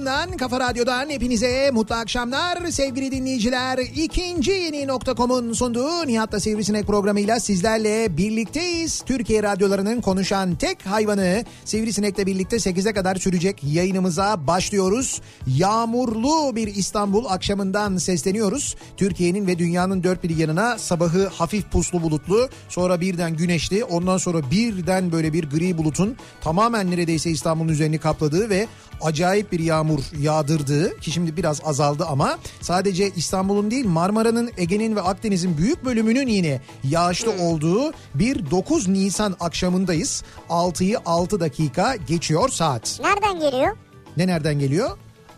[0.00, 3.78] radyosundan, kafa radyodan hepinize mutlu akşamlar sevgili dinleyiciler.
[3.78, 9.02] İkinci yeni nokta.com'un sunduğu Nihat'la Sivrisinek programıyla sizlerle birlikteyiz.
[9.06, 15.20] Türkiye radyolarının konuşan tek hayvanı Sivrisinek'le birlikte 8'e kadar sürecek yayınımıza başlıyoruz.
[15.46, 18.76] Yağmurlu bir İstanbul akşamından sesleniyoruz.
[18.96, 24.50] Türkiye'nin ve dünyanın dört bir yanına sabahı hafif puslu bulutlu, sonra birden güneşli, ondan sonra
[24.50, 28.66] birden böyle bir gri bulutun tamamen neredeyse İstanbul'un üzerini kapladığı ve
[29.00, 29.89] acayip bir yağmur
[30.20, 36.26] yağdırdığı ki şimdi biraz azaldı ama sadece İstanbul'un değil Marmara'nın, Ege'nin ve Akdeniz'in büyük bölümünün
[36.26, 40.22] yine yağışlı olduğu bir 9 Nisan akşamındayız.
[40.48, 43.00] 6'yı 6 dakika geçiyor saat.
[43.02, 43.76] Nereden geliyor?
[44.16, 44.90] Ne nereden geliyor?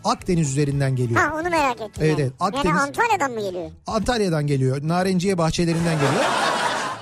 [0.03, 1.21] Akdeniz üzerinden geliyor.
[1.21, 1.91] Ha onu merak ettim.
[2.05, 3.71] Evet, evet, Akdeniz- Yani Antalya'dan mı geliyor?
[3.87, 4.77] Antalya'dan geliyor.
[4.83, 6.23] Narenciye bahçelerinden geliyor.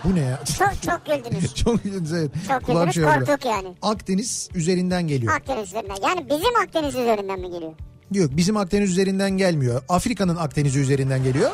[0.03, 0.39] Bu ne ya?
[0.59, 1.55] Çok çok güldünüz.
[1.63, 2.31] Çok güldünüz evet.
[2.47, 3.75] Çok Kulağım güldünüz şey korktuk yani.
[3.81, 5.33] Akdeniz üzerinden geliyor.
[5.33, 5.95] Akdeniz üzerinden.
[6.03, 7.73] Yani bizim Akdeniz üzerinden mi geliyor?
[8.11, 9.81] Yok bizim Akdeniz üzerinden gelmiyor.
[9.89, 11.51] Afrika'nın Akdeniz'i üzerinden geliyor.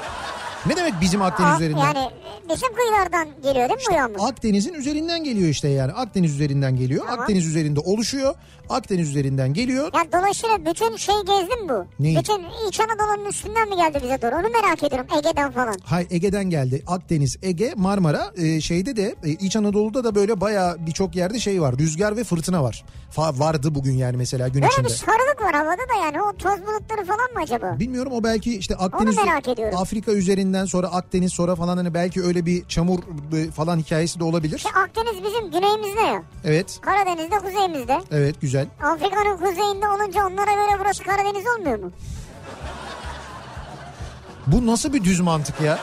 [0.65, 1.79] Ne demek bizim Akdeniz Aa, üzerinden?
[1.85, 2.09] Yani
[2.49, 4.15] bizim kıyılardan geliyor değil mi bu yağmur?
[4.19, 5.91] Akdeniz'in üzerinden geliyor işte yani.
[5.91, 7.05] Akdeniz üzerinden geliyor.
[7.05, 7.19] Tamam.
[7.19, 8.35] Akdeniz üzerinde oluşuyor.
[8.69, 9.91] Akdeniz üzerinden geliyor.
[9.93, 11.85] Ya dolayısıyla bütün şey gezdim bu.
[11.99, 12.19] Neyi?
[12.19, 14.35] Bütün İç Anadolu'nun üstünden mi geldi bize doğru?
[14.35, 15.75] Onu merak ediyorum Ege'den falan.
[15.83, 16.83] Hay Ege'den geldi.
[16.87, 18.31] Akdeniz, Ege, Marmara.
[18.37, 21.77] Ee, şeyde de e, İç Anadolu'da da böyle bayağı birçok yerde şey var.
[21.77, 22.85] Rüzgar ve fırtına var.
[23.15, 24.87] Fa- vardı bugün yani mesela gün Böyle içinde.
[24.87, 27.79] bir sarılık var havada da yani o toz bulutları falan mı acaba?
[27.79, 29.77] Bilmiyorum o belki işte Akdeniz merak ediyorum.
[30.47, 32.99] Üzerinden sonra Akdeniz sonra falan hani belki öyle bir çamur
[33.55, 34.57] falan hikayesi de olabilir.
[34.57, 36.23] İşte Akdeniz bizim güneyimizde ya.
[36.43, 36.79] Evet.
[36.81, 37.97] Karadeniz'de kuzeyimizde.
[38.11, 38.67] Evet güzel.
[38.83, 41.91] Afrika'nın kuzeyinde olunca onlara göre burası Karadeniz olmuyor mu?
[44.47, 45.79] Bu nasıl bir düz mantık ya?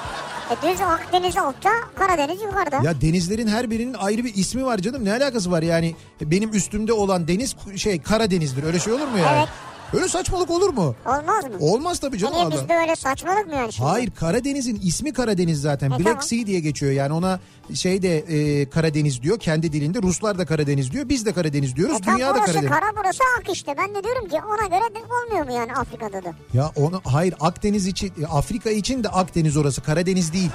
[0.50, 2.76] E düz Akdeniz altta, Karadeniz yukarıda.
[2.88, 5.04] Ya denizlerin her birinin ayrı bir ismi var canım.
[5.04, 5.94] Ne alakası var yani?
[6.20, 8.64] Benim üstümde olan deniz şey Karadeniz'dir.
[8.64, 9.38] Öyle şey olur mu yani?
[9.38, 9.48] Evet.
[9.93, 10.95] Öyle saçmalık olur mu?
[11.06, 11.50] Olmaz mı?
[11.61, 12.34] Olmaz tabii canım.
[12.34, 12.50] Allah.
[12.50, 13.89] bizde öyle saçmalık mı yani şimdi?
[13.89, 15.87] Hayır Karadeniz'in ismi Karadeniz zaten.
[15.87, 16.22] E, Black tamam.
[16.22, 16.93] Sea diye geçiyor.
[16.93, 17.41] Yani ona
[17.75, 20.03] şey de e, Karadeniz diyor kendi dilinde.
[20.03, 21.09] Ruslar da Karadeniz diyor.
[21.09, 21.99] Biz de Karadeniz diyoruz.
[22.00, 22.71] E Dünya da Karadeniz.
[22.71, 23.75] kara burası ak işte.
[23.78, 26.33] Ben de diyorum ki ona göre de olmuyor mu yani Afrika'da da?
[26.55, 29.81] Ya onu hayır Akdeniz için e, Afrika için de Akdeniz orası.
[29.83, 30.50] Karadeniz değil.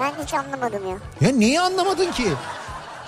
[0.00, 1.28] Ben hiç anlamadım ya.
[1.28, 2.28] Ya neyi anlamadın ki?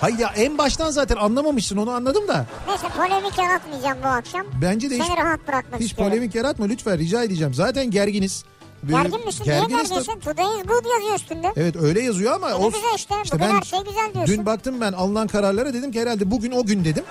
[0.03, 2.45] Hayır ya en baştan zaten anlamamışsın onu anladım da.
[2.67, 4.45] Neyse polemik yaratmayacağım bu akşam.
[4.61, 6.11] Bence de hiç, Seni rahat bırakmak hiç istiyorum.
[6.11, 7.53] polemik yaratma lütfen rica edeceğim.
[7.53, 8.43] Zaten gerginiz.
[8.87, 9.43] Gergin misin?
[9.47, 10.19] Niye gerginiz de- gerginsin?
[10.19, 11.53] Today is good yazıyor üstünde.
[11.55, 12.81] Evet öyle yazıyor ama Ne olsun.
[12.81, 13.35] güzel işte.
[13.39, 14.35] Bugün her şey güzel diyorsun.
[14.37, 17.03] Dün baktım ben alınan kararlara dedim ki herhalde bugün o gün dedim.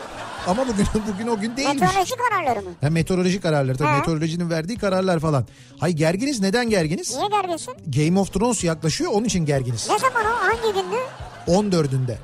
[0.46, 1.80] Ama bugün bugün o gün değilmiş.
[1.80, 2.70] Meteoroloji kararları mı?
[2.80, 3.96] Ha, meteoroloji kararları tabii Ha.
[3.98, 5.44] meteorolojinin verdiği kararlar falan.
[5.80, 7.16] Hay gerginiz neden gerginiz?
[7.16, 7.74] Niye gerginsin?
[7.86, 9.88] Game of Thrones yaklaşıyor onun için gerginiz.
[9.90, 10.28] Ne zaman o?
[10.28, 10.96] Hangi gündü?
[11.46, 12.16] 14'ünde.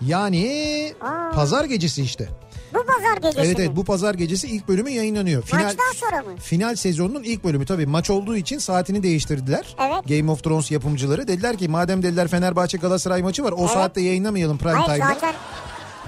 [0.00, 1.30] Yani Aa.
[1.34, 2.28] pazar gecesi işte.
[2.74, 3.64] Bu pazar gecesi Evet mi?
[3.64, 5.42] evet bu pazar gecesi ilk bölümü yayınlanıyor.
[5.52, 6.36] Maçtan sonra mı?
[6.40, 9.76] Final sezonunun ilk bölümü tabii maç olduğu için saatini değiştirdiler.
[9.80, 10.18] Evet.
[10.18, 13.70] Game of Thrones yapımcıları dediler ki madem dediler Fenerbahçe Galatasaray maçı var o Evet.
[13.70, 15.14] saatte yayınlamayalım prime Hayır time'da.
[15.14, 15.34] zaten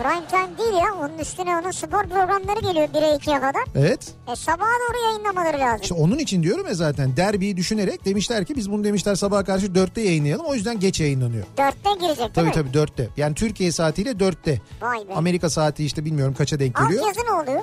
[0.02, 0.94] prime time değil ya.
[1.00, 3.62] Onun üstüne onun spor programları geliyor 1'e 2'ye kadar.
[3.75, 4.12] Evet.
[4.32, 5.82] E sabaha doğru yayınlamaları lazım.
[5.82, 9.75] İşte onun için diyorum ya zaten derbiyi düşünerek demişler ki biz bunu demişler sabaha karşı
[9.75, 11.44] dörtte yayınlayalım o yüzden geç yayınlanıyor.
[11.58, 12.52] Dörtte girecek değil Tabii mi?
[12.52, 13.08] tabii dörtte.
[13.17, 14.61] Yani Türkiye saatiyle dörtte.
[14.81, 15.14] Vay be.
[15.14, 17.06] Amerika saati işte bilmiyorum kaça denk Alt geliyor.
[17.06, 17.62] yazı ne oluyor?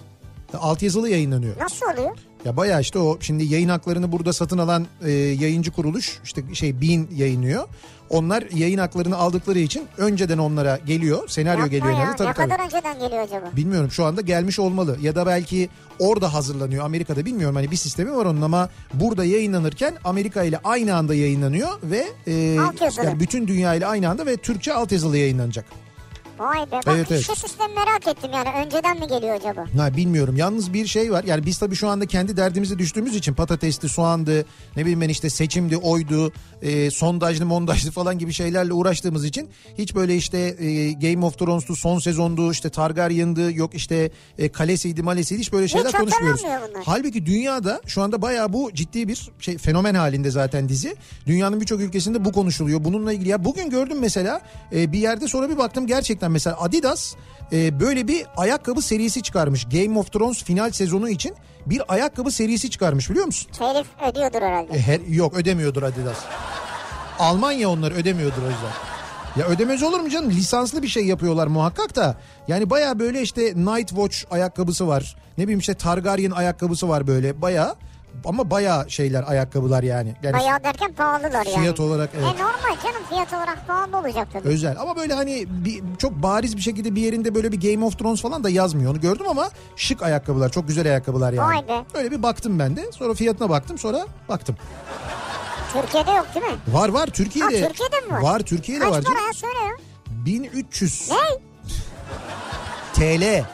[0.59, 1.59] Alt yazılı yayınlanıyor.
[1.59, 2.17] Nasıl oluyor?
[2.45, 6.81] Ya bayağı işte o şimdi yayın haklarını burada satın alan e, yayıncı kuruluş işte şey
[6.81, 7.67] Bean yayınlıyor.
[8.09, 11.27] Onlar yayın haklarını aldıkları için önceden onlara geliyor.
[11.27, 12.15] Senaryo Yapma geliyor ya.
[12.15, 12.49] Tabii, ne tabii.
[12.49, 13.45] kadar önceden geliyor acaba?
[13.55, 15.69] Bilmiyorum şu anda gelmiş olmalı ya da belki
[15.99, 20.95] orada hazırlanıyor Amerika'da bilmiyorum hani bir sistemi var onun ama burada yayınlanırken Amerika ile aynı
[20.95, 25.65] anda yayınlanıyor ve e, yani bütün dünya ile aynı anda ve Türkçe altyazılı yayınlanacak.
[26.39, 26.71] Vay be.
[26.71, 27.23] Bak Evet, evet.
[27.23, 28.65] şu sistemi merak ettim yani.
[28.65, 29.65] Önceden mi geliyor acaba?
[29.77, 30.37] Ha bilmiyorum.
[30.37, 31.23] Yalnız bir şey var.
[31.23, 34.45] Yani biz tabii şu anda kendi derdimize düştüğümüz için patatesli, soğandı,
[34.75, 36.31] ne bileyim ben işte seçimdi, oydu,
[36.61, 41.75] e, sondajlı, mondajlı falan gibi şeylerle uğraştığımız için hiç böyle işte e, Game of Thrones'tu,
[41.75, 46.41] son sezondu, işte Targaryen'dı, yok işte e, kalesiydi, malesiydi hiç böyle şeyler Hiç konuşmuyoruz.
[46.85, 50.95] Halbuki dünyada şu anda bayağı bu ciddi bir şey fenomen halinde zaten dizi.
[51.27, 52.83] Dünyanın birçok ülkesinde bu konuşuluyor.
[52.83, 54.41] Bununla ilgili ya bugün gördüm mesela
[54.73, 57.15] e, bir yerde sonra bir baktım gerçekten mesela Adidas
[57.51, 59.65] e, böyle bir ayakkabı serisi çıkarmış.
[59.65, 61.35] Game of Thrones final sezonu için
[61.65, 63.51] bir ayakkabı serisi çıkarmış biliyor musun?
[63.57, 64.73] Telif ödüyordur herhalde.
[64.73, 66.17] E, her, yok ödemiyordur Adidas.
[67.19, 68.71] Almanya onları ödemiyordur o yüzden.
[69.37, 70.31] Ya ödemez olur mu canım?
[70.31, 72.15] Lisanslı bir şey yapıyorlar muhakkak da.
[72.47, 75.15] Yani baya böyle işte Night Watch ayakkabısı var.
[75.37, 77.75] Ne bileyim işte Targaryen ayakkabısı var böyle baya
[78.25, 80.15] ama baya şeyler ayakkabılar yani.
[80.23, 81.59] yani Bayağı derken pahalılar yani.
[81.59, 82.25] Fiyat olarak evet.
[82.25, 84.47] E normal canım fiyat olarak pahalı olacak tabii.
[84.47, 87.99] Özel ama böyle hani bir, çok bariz bir şekilde bir yerinde böyle bir Game of
[87.99, 88.91] Thrones falan da yazmıyor.
[88.91, 91.47] Onu gördüm ama şık ayakkabılar çok güzel ayakkabılar yani.
[91.47, 91.83] Vay be.
[91.93, 94.55] Öyle bir baktım ben de sonra fiyatına baktım sonra baktım.
[95.73, 96.57] Türkiye'de yok değil mi?
[96.67, 97.61] Var var Türkiye'de.
[97.61, 98.21] Ha, Türkiye'de mi var?
[98.21, 99.03] Var Türkiye'de Kaç var.
[99.03, 99.27] para canım.
[99.27, 99.71] ya söyle ya.
[100.25, 101.17] 1300 Ne?
[102.93, 103.45] TL.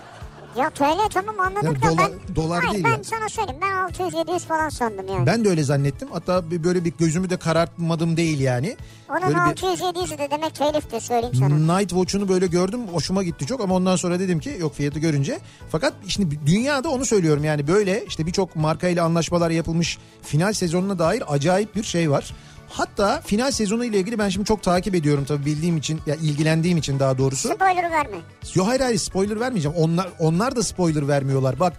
[0.57, 2.35] Ya TL tamam anladık Yani da dolar- ben...
[2.35, 3.03] dolar Hayır, değil ben yani.
[3.03, 5.25] sana söyleyeyim ben 600-700 falan sandım yani.
[5.27, 6.07] Ben de öyle zannettim.
[6.11, 8.77] Hatta böyle bir gözümü de karartmadım değil yani.
[9.09, 11.77] Onun Böyle bir 600-700'ü de demek teliftir söyleyeyim sana.
[11.77, 12.81] Night Watch'unu böyle gördüm.
[12.93, 15.39] Hoşuma gitti çok ama ondan sonra dedim ki yok fiyatı görünce.
[15.71, 21.23] Fakat şimdi dünyada onu söylüyorum yani böyle işte birçok markayla anlaşmalar yapılmış final sezonuna dair
[21.33, 22.33] acayip bir şey var.
[22.73, 26.77] Hatta final sezonu ile ilgili ben şimdi çok takip ediyorum tabii bildiğim için ya ilgilendiğim
[26.77, 27.47] için daha doğrusu.
[27.49, 28.17] Spoiler verme.
[28.53, 29.77] Yo hayır hayır spoiler vermeyeceğim.
[29.77, 31.59] Onlar onlar da spoiler vermiyorlar.
[31.59, 31.73] Bak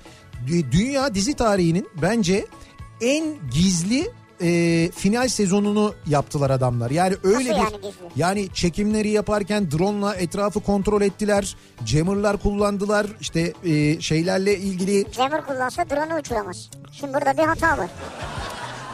[0.48, 2.46] dü- dünya dizi tarihinin bence
[3.00, 3.24] en
[3.54, 4.10] gizli
[4.42, 6.90] e, final sezonunu yaptılar adamlar.
[6.90, 11.56] Yani öyle Nasıl bir yani yani çekimleri yaparken drone'la etrafı kontrol ettiler.
[11.84, 13.06] Jammer'lar kullandılar.
[13.20, 16.70] İşte e, şeylerle ilgili Jammer kullansa drone'u uçuramaz.
[16.92, 17.90] Şimdi burada bir hata var.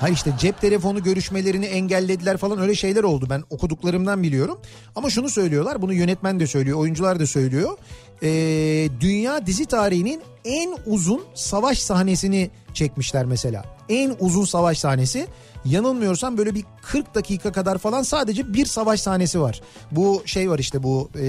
[0.00, 3.26] Hayır işte cep telefonu görüşmelerini engellediler falan öyle şeyler oldu.
[3.31, 4.58] Ben okuduklarımdan biliyorum.
[4.97, 7.79] Ama şunu söylüyorlar bunu yönetmen de söylüyor oyuncular da söylüyor.
[8.23, 13.64] Ee, dünya dizi tarihinin en uzun savaş sahnesini çekmişler mesela.
[13.88, 15.26] En uzun savaş sahnesi.
[15.64, 19.61] Yanılmıyorsam böyle bir 40 dakika kadar falan sadece bir savaş sahnesi var.
[19.91, 21.23] Bu şey var işte bu e,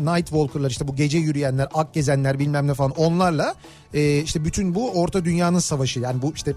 [0.00, 3.54] Night Walker'lar işte bu gece yürüyenler, ak gezenler bilmem ne falan onlarla
[3.94, 6.54] e, işte bütün bu orta dünyanın savaşı yani bu işte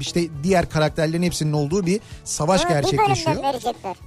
[0.00, 3.36] işte diğer karakterlerin hepsinin olduğu bir savaş bir gerçekleşiyor.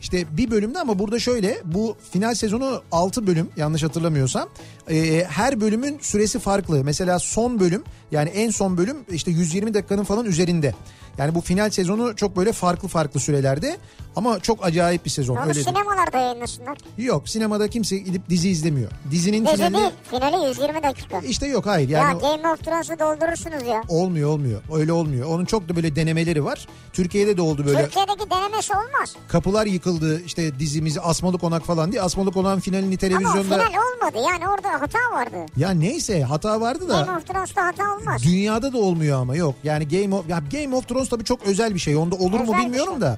[0.02, 4.50] İşte bir bölümde ama burada şöyle bu final sezonu 6 bölüm yanlış hatırlamıyorsam
[4.90, 6.84] e, her bölümün süresi farklı.
[6.84, 10.74] Mesela son bölüm yani en son bölüm işte 120 dakikanın falan üzerinde.
[11.18, 13.78] Yani bu final sezonu çok böyle farklı farklı sürelerde
[14.16, 15.36] ama çok acayip bir sezon.
[15.36, 15.66] Onu Öyle değil.
[15.66, 16.78] sinemalarda yayınlasınlar.
[16.98, 18.92] Yok sinemada kimse gidip dizi izlemiyor.
[19.12, 19.92] Dizinin Gece finali değil.
[20.12, 21.20] Finali 120 dakika.
[21.20, 23.82] işte yok hayır ya yani Game of Thrones'u doldurursunuz ya.
[23.90, 24.62] olmuyor olmuyor.
[24.74, 25.28] Öyle olmuyor.
[25.30, 26.68] Onun çok da böyle denemeleri var.
[26.94, 27.84] Türkiye'de de oldu böyle.
[27.84, 29.16] Türkiye'deki denemesi olmaz.
[29.28, 32.02] Kapılar yıkıldı işte dizimizi Asmalı Konak falan diye.
[32.02, 35.38] Asmalı Konak'ın finalini Ama televizyonda final olmadı yani orada hata vardı.
[35.58, 38.24] ya neyse hata vardı da Game of Thrones'ta hata olmaz.
[38.24, 39.56] dünyada da olmuyor ama yok.
[39.64, 41.96] Yani Game of ya Game of Thrones tabii çok özel bir şey.
[41.96, 43.02] Onda olur mu Özel bir bilmiyorum şey.
[43.02, 43.18] da.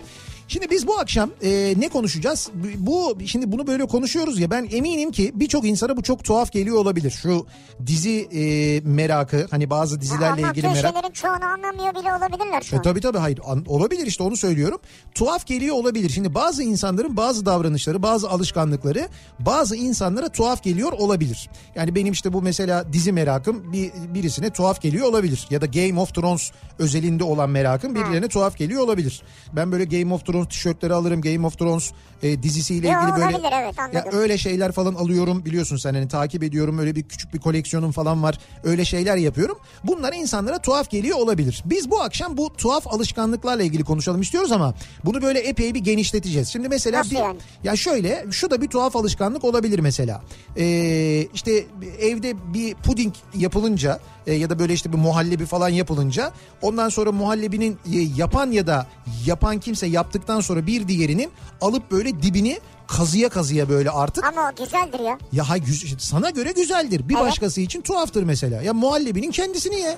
[0.49, 2.49] Şimdi biz bu akşam e, ne konuşacağız?
[2.77, 6.77] Bu şimdi bunu böyle konuşuyoruz ya ben eminim ki birçok insana bu çok tuhaf geliyor
[6.77, 7.11] olabilir.
[7.11, 7.45] Şu
[7.85, 8.41] dizi e,
[8.89, 10.93] merakı hani bazı dizilerle ilgili Anlattığı merak.
[10.95, 12.81] şeylerin çoğunu anlamıyor bile olabilirler şu E an.
[12.83, 14.79] tabii tabii hayır An- olabilir işte onu söylüyorum.
[15.15, 16.09] Tuhaf geliyor olabilir.
[16.09, 19.07] Şimdi bazı insanların bazı davranışları, bazı alışkanlıkları
[19.39, 21.49] bazı insanlara tuhaf geliyor olabilir.
[21.75, 25.47] Yani benim işte bu mesela dizi merakım bir birisine tuhaf geliyor olabilir.
[25.49, 29.21] Ya da Game of Thrones özelinde olan merakım birilerine tuhaf geliyor olabilir.
[29.53, 31.21] Ben böyle Game of Thrones tişörtleri alırım.
[31.21, 31.91] Game of Thrones
[32.23, 34.11] e, dizisiyle ilgili böyle olabilir, evet, anladım.
[34.13, 37.91] ya öyle şeyler falan alıyorum biliyorsun sen hani takip ediyorum öyle bir küçük bir koleksiyonum
[37.91, 38.37] falan var.
[38.63, 39.57] Öyle şeyler yapıyorum.
[39.83, 41.63] Bunlar insanlara tuhaf geliyor olabilir.
[41.65, 44.73] Biz bu akşam bu tuhaf alışkanlıklarla ilgili konuşalım istiyoruz ama
[45.05, 46.47] bunu böyle epey bir genişleteceğiz.
[46.47, 47.37] Şimdi mesela Nasıl bir yani?
[47.63, 50.21] ya şöyle şu da bir tuhaf alışkanlık olabilir mesela.
[50.57, 51.65] Ee, işte
[52.01, 56.31] evde bir puding yapılınca e, ya da böyle işte bir muhallebi falan yapılınca
[56.61, 58.87] ondan sonra muhallebinin e, yapan ya da
[59.25, 61.31] yapan kimse yaptıktan sonra bir diğerinin
[61.61, 65.17] alıp böyle dibini kazıya kazıya böyle artık Ama o güzeldir ya.
[65.31, 65.61] ya hay
[65.97, 67.09] sana göre güzeldir.
[67.09, 67.23] Bir Evet.
[67.25, 68.61] başkası için tuhaftır mesela.
[68.61, 69.97] Ya muhallebinin kendisini ye.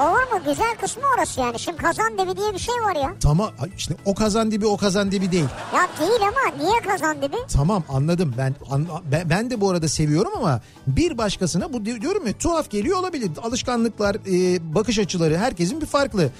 [0.00, 0.40] Olur mu?
[0.46, 1.58] Güzel kısmı orası yani.
[1.58, 3.14] Şimdi kazan dibi diye bir şey var ya.
[3.22, 5.44] Tamam işte o kazan dibi o kazan dibi değil.
[5.74, 7.36] Ya değil ama niye kazan dibi?
[7.52, 12.00] Tamam anladım ben, an- ben ben de bu arada seviyorum ama bir başkasına bu di-
[12.00, 13.30] diyorum ya tuhaf geliyor olabilir.
[13.42, 16.30] Alışkanlıklar, e, bakış açıları herkesin bir farklı.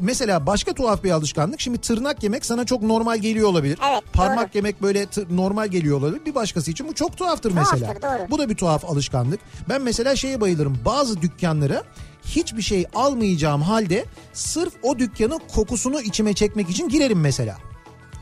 [0.00, 3.78] Mesela başka tuhaf bir alışkanlık şimdi tırnak yemek sana çok normal geliyor olabilir.
[3.90, 4.50] Evet, Parmak doğru.
[4.58, 6.24] yemek böyle tır- normal geliyor olabilir.
[6.26, 7.94] Bir başkası için bu çok tuhaftır Tuhaftır, mesela.
[8.02, 8.30] doğru.
[8.30, 9.40] Bu da bir tuhaf alışkanlık.
[9.68, 10.78] Ben mesela şeye bayılırım.
[10.84, 11.82] Bazı dükkanlara
[12.24, 17.56] hiçbir şey almayacağım halde sırf o dükkanın kokusunu içime çekmek için girerim mesela.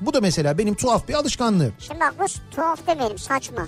[0.01, 1.73] Bu da mesela benim tuhaf bir alışkanlığım.
[1.79, 2.25] Şimdi bak bu
[2.57, 3.67] tuhaf demeyelim saçma.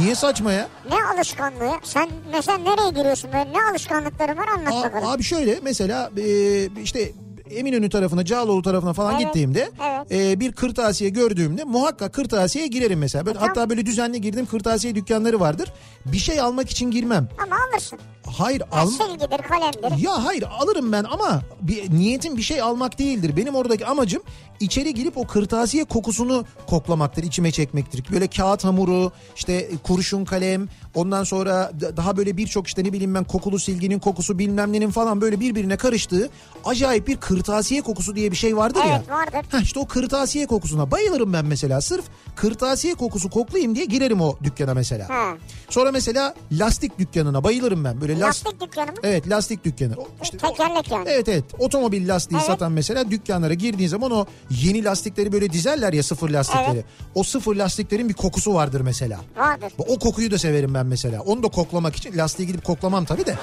[0.00, 0.68] Niye saçma ya?
[0.90, 1.72] Ne alışkanlığı?
[1.82, 3.52] Sen mesela nereye giriyorsun böyle?
[3.52, 5.08] Ne alışkanlıkların var anlat A- bakalım.
[5.08, 6.24] abi şöyle mesela e,
[6.82, 7.12] işte
[7.54, 10.12] Eminönü tarafına, Cağaloğlu tarafına falan Evet, gittiğimde evet.
[10.12, 13.26] e, bir kırtasiye gördüğümde muhakkak kırtasiyeye girerim mesela.
[13.26, 15.72] Böyle, hatta böyle düzenli girdiğim kırtasiye dükkanları vardır.
[16.06, 17.28] Bir şey almak için girmem.
[17.44, 17.98] Ama alırsın.
[18.26, 20.02] Hayır al silgidir, kalemdir.
[20.04, 23.36] Ya hayır alırım ben ama bir, niyetim bir şey almak değildir.
[23.36, 24.22] Benim oradaki amacım
[24.60, 28.04] içeri girip o kırtasiye kokusunu koklamaktır, içime çekmektir.
[28.12, 33.14] Böyle kağıt hamuru, işte kurşun kalem, ondan sonra da- daha böyle birçok işte ne bileyim
[33.14, 36.30] ben kokulu silginin kokusu bilmem nenin falan böyle birbirine karıştığı
[36.64, 38.96] acayip bir kırtasiye kokusu diye bir şey vardır ya.
[38.96, 39.48] Evet vardır.
[39.52, 41.80] Ha işte o kırtasiye kokusuna bayılırım ben mesela.
[41.80, 42.04] Sırf
[42.36, 45.08] kırtasiye kokusu koklayayım diye girerim o dükkana mesela.
[45.08, 45.34] Ha.
[45.70, 48.00] Sonra mesela lastik dükkanına bayılırım ben.
[48.00, 48.96] Böyle las- Lastik dükkanı mı?
[49.02, 49.94] Evet lastik dükkanı.
[49.96, 51.04] O- işte Tekerlek yani.
[51.08, 52.46] Evet evet otomobil lastiği Evet.
[52.46, 56.70] satan mesela dükkanlara girdiğin zaman o yeni lastikleri böyle dizerler ya sıfır lastikleri.
[56.74, 56.84] Evet.
[57.14, 59.20] O sıfır lastiklerin bir kokusu vardır mesela.
[59.36, 59.72] Vardır.
[59.78, 61.20] O kokuyu da severim ben mesela.
[61.22, 63.34] Onu da koklamak için lastiğe gidip koklamam tabii de.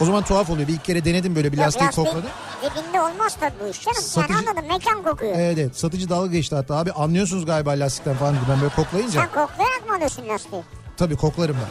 [0.00, 0.68] O zaman tuhaf oluyor.
[0.68, 2.30] Bir iki kere denedim böyle bir Yok, lastiği kokladım.
[2.62, 3.98] Dibinde olmaz tabii bu iş canım.
[4.02, 5.32] Satıcı- Yani anladım mekan kokuyor.
[5.36, 8.42] Evet evet satıcı dalga geçti hatta abi anlıyorsunuz galiba lastikten falan dedi.
[8.50, 10.62] Ben böyle koklayınca Sen koklayarak mı alıyorsun lastiği?
[10.96, 11.68] tabii koklarım ben.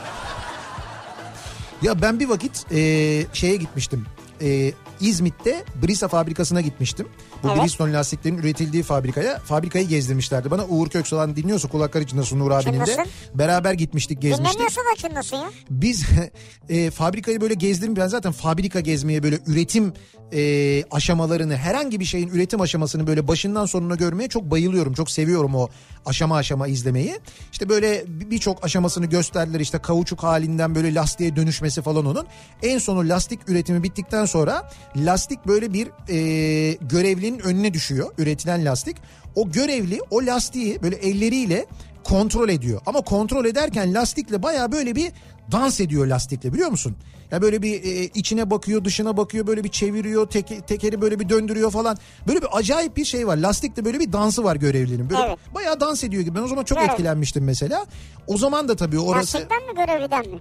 [1.87, 2.77] Ya ben bir vakit e,
[3.33, 4.05] şeye gitmiştim.
[4.41, 7.07] E, İzmit'te Brisa fabrikasına gitmiştim.
[7.45, 7.57] Bu Evet.
[7.57, 9.39] Bridgestone lastiklerin üretildiği fabrikaya.
[9.39, 10.65] Fabrikayı gezdirmişlerdi bana.
[10.65, 12.85] Uğur Köksal'dan dinliyorsa kulaklar içinde Nur abinin de.
[12.85, 13.05] Çınlasın.
[13.35, 14.47] Beraber gitmiştik gezmiştik.
[14.47, 15.49] Dinlemiyorsa da çınlasın ya.
[15.69, 16.05] Biz
[16.69, 17.95] e, fabrikayı böyle gezdim.
[17.95, 19.93] Ben zaten fabrika gezmeye böyle üretim
[20.33, 24.93] e, aşamalarını herhangi bir şeyin üretim aşamasını böyle başından sonuna görmeye çok bayılıyorum.
[24.93, 25.67] Çok seviyorum o
[26.05, 27.19] aşama aşama izlemeyi.
[27.51, 29.59] İşte böyle bir- birçok aşamasını gösterdiler.
[29.59, 32.27] İşte kauçuk halinden böyle lastiğe dönüşmesi falan onun.
[32.63, 38.11] En sonu lastik üretimi bittikten sonra lastik böyle bir e, görevlinin önüne düşüyor.
[38.17, 38.97] Üretilen lastik.
[39.35, 41.65] O görevli o lastiği böyle elleriyle
[42.03, 42.81] kontrol ediyor.
[42.85, 45.11] Ama kontrol ederken lastikle baya böyle bir
[45.51, 46.95] dans ediyor lastikle biliyor musun?
[47.31, 51.29] Ya böyle bir e, içine bakıyor, dışına bakıyor, böyle bir çeviriyor, teke- tekeri böyle bir
[51.29, 51.97] döndürüyor falan.
[52.27, 53.37] Böyle bir acayip bir şey var.
[53.37, 55.09] Lastikte böyle bir dansı var görevlinin.
[55.09, 55.37] Böyle Evet.
[55.55, 56.35] bayağı dans ediyor gibi.
[56.37, 56.89] Ben o zaman çok Evet.
[56.89, 57.85] etkilenmiştim mesela.
[58.27, 60.39] O zaman da tabii orası Lastikten mi görevliden mi?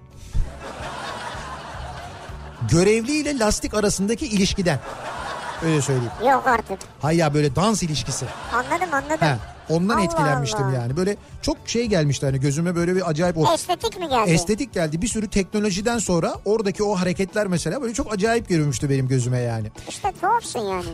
[2.70, 4.80] görevli ile lastik arasındaki ilişkiden.
[5.62, 6.12] Öyle söyleyeyim.
[6.30, 6.78] Yok artık.
[7.02, 8.26] Hayır ya böyle dans ilişkisi.
[8.54, 9.26] Anladım anladım.
[9.26, 10.72] He, ondan Allah etkilenmiştim Allah.
[10.74, 10.96] yani.
[10.96, 14.30] Böyle çok şey gelmişti hani gözüme böyle bir acayip o Estetik mi geldi?
[14.30, 15.02] estetik geldi.
[15.02, 19.66] Bir sürü teknolojiden sonra oradaki o hareketler mesela böyle çok acayip görünmüştü benim gözüme yani.
[19.88, 20.84] İşte tuhafsın yani.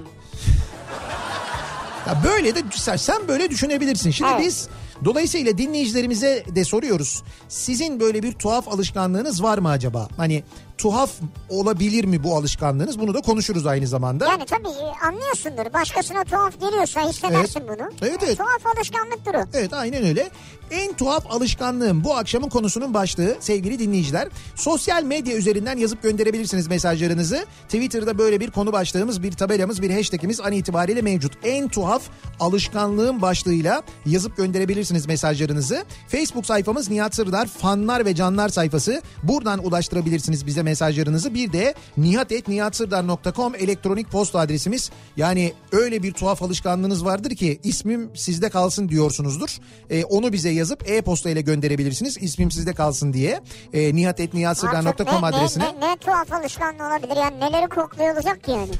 [2.06, 2.62] Ya böyle de
[2.96, 4.10] sen, böyle düşünebilirsin.
[4.10, 4.40] Şimdi Evet.
[4.46, 4.68] biz
[5.04, 7.22] dolayısıyla dinleyicilerimize de soruyoruz.
[7.48, 10.08] Sizin böyle bir tuhaf alışkanlığınız var mı acaba?
[10.16, 10.44] Hani
[10.80, 11.10] tuhaf
[11.48, 12.98] olabilir mi bu alışkanlığınız?
[12.98, 14.26] Bunu da konuşuruz aynı zamanda.
[14.26, 15.72] Yani tabii e, anlıyorsundur.
[15.72, 17.90] Başkasına tuhaf geliyorsa hissedersin bunu.
[18.02, 18.38] Evet, evet.
[18.38, 19.42] Tuhaf alışkanlıktır o.
[19.54, 20.30] Evet aynen öyle.
[20.70, 24.28] En tuhaf alışkanlığım bu akşamın konusunun başlığı sevgili dinleyiciler.
[24.54, 27.46] Sosyal medya üzerinden yazıp gönderebilirsiniz mesajlarınızı.
[27.64, 31.32] Twitter'da böyle bir konu başlığımız, bir tabelamız, bir hashtagimiz an itibariyle mevcut.
[31.44, 32.02] En tuhaf
[32.40, 35.84] alışkanlığım başlığıyla yazıp gönderebilirsiniz mesajlarınızı.
[36.08, 39.02] Facebook sayfamız Nihat Sırdar fanlar ve canlar sayfası.
[39.22, 41.34] Buradan ulaştırabilirsiniz bize mesajlarınızı.
[41.34, 44.90] Bir de nihatetnihatsırdar.com elektronik posta adresimiz.
[45.16, 49.58] Yani öyle bir tuhaf alışkanlığınız vardır ki ismim sizde kalsın diyorsunuzdur.
[49.90, 52.16] Ee, onu bize yazıp e-posta ile gönderebilirsiniz.
[52.20, 53.34] İsmim sizde kalsın diye.
[53.34, 55.64] Artık nihatetnihatsırdar.com ne, adresine.
[55.64, 58.70] Ne, ne, ne tuhaf alışkanlığı olabilir yani neleri kokluyor olacak ki yani.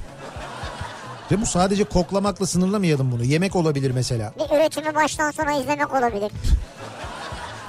[1.31, 3.25] Ve bu sadece koklamakla sınırlamayalım bunu.
[3.25, 4.33] Yemek olabilir mesela.
[4.39, 6.33] Bir üretimi baştan sona izlemek olabilir.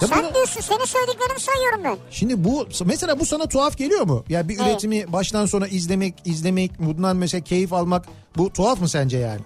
[0.02, 1.98] Ya Sen bunu- diyorsun senin söylediklerini sayıyorum ben.
[2.12, 4.24] Şimdi bu mesela bu sana tuhaf geliyor mu?
[4.30, 4.68] Ya bir Evet.
[4.68, 8.06] üretimi baştan sona izlemek, izlemek, bundan mesela keyif almak
[8.38, 9.42] bu tuhaf mı sence yani?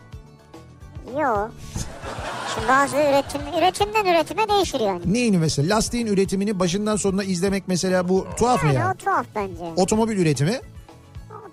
[1.22, 1.52] Yok.
[2.56, 5.14] Şimdi bazı üretim, üretimden üretime değişir yani.
[5.14, 5.76] Neyini mesela?
[5.76, 8.94] Lastiğin üretimini başından sonuna izlemek mesela bu tuhaf mı Yani yani?
[8.94, 9.64] o tuhaf bence.
[9.76, 10.60] Otomobil üretimi,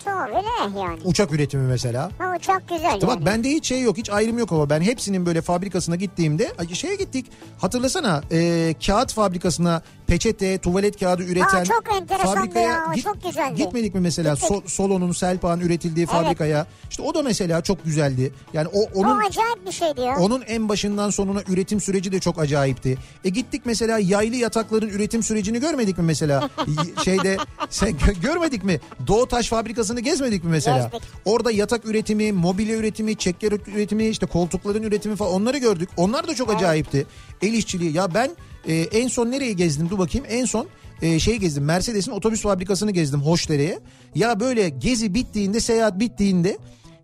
[0.04, 0.99] tuhaf öyle yani.
[1.04, 2.11] uçak üretimi mesela.
[2.19, 3.26] Ha, çok güzel Bak yani.
[3.26, 7.26] bende hiç şey yok hiç ayrım yok ama ben hepsinin böyle fabrikasına gittiğimde şeye gittik
[7.61, 13.54] hatırlasana e, kağıt fabrikasına peçete tuvalet kağıdı üreten Aa, çok enteresandı ya, o çok güzeldi.
[13.57, 14.37] Gitmedik mi mesela.
[14.37, 19.26] Sol- Solo'nun Selpak'ın üretildiği fabrikaya işte o da mesela çok güzeldi yani o onun O
[19.26, 20.16] acayip bir şeydi ya.
[20.19, 22.99] onun en başından sonuna üretim süreci de çok acayipti.
[23.25, 26.50] E gittik mesela yaylı yatakların üretim sürecini görmedik mi mesela?
[27.04, 27.37] Şeyde
[27.71, 28.81] sen gö- görmedik mi?
[29.07, 30.78] Doğu Taş fabrikasını gezmedik mi mesela?
[30.92, 31.09] Gezdik.
[31.25, 35.88] Orada yatak üretimi, mobilya üretimi, çekker üretimi, işte koltukların üretimi falan onları gördük.
[35.97, 37.07] Onlar da çok acayipti.
[37.42, 37.92] El işçiliği.
[37.92, 38.31] Ya ben
[38.69, 39.90] e, en son nereyi gezdim?
[39.90, 40.26] Dur bakayım.
[40.31, 40.66] En son
[41.02, 41.64] e, şey gezdim.
[41.64, 43.78] Mercedes'in otobüs fabrikasını gezdim Hoşdere'ye.
[44.14, 46.59] Ya böyle gezi bittiğinde, seyahat bittiğinde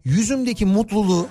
[0.04, 1.26] yüzümdeki mutluluğu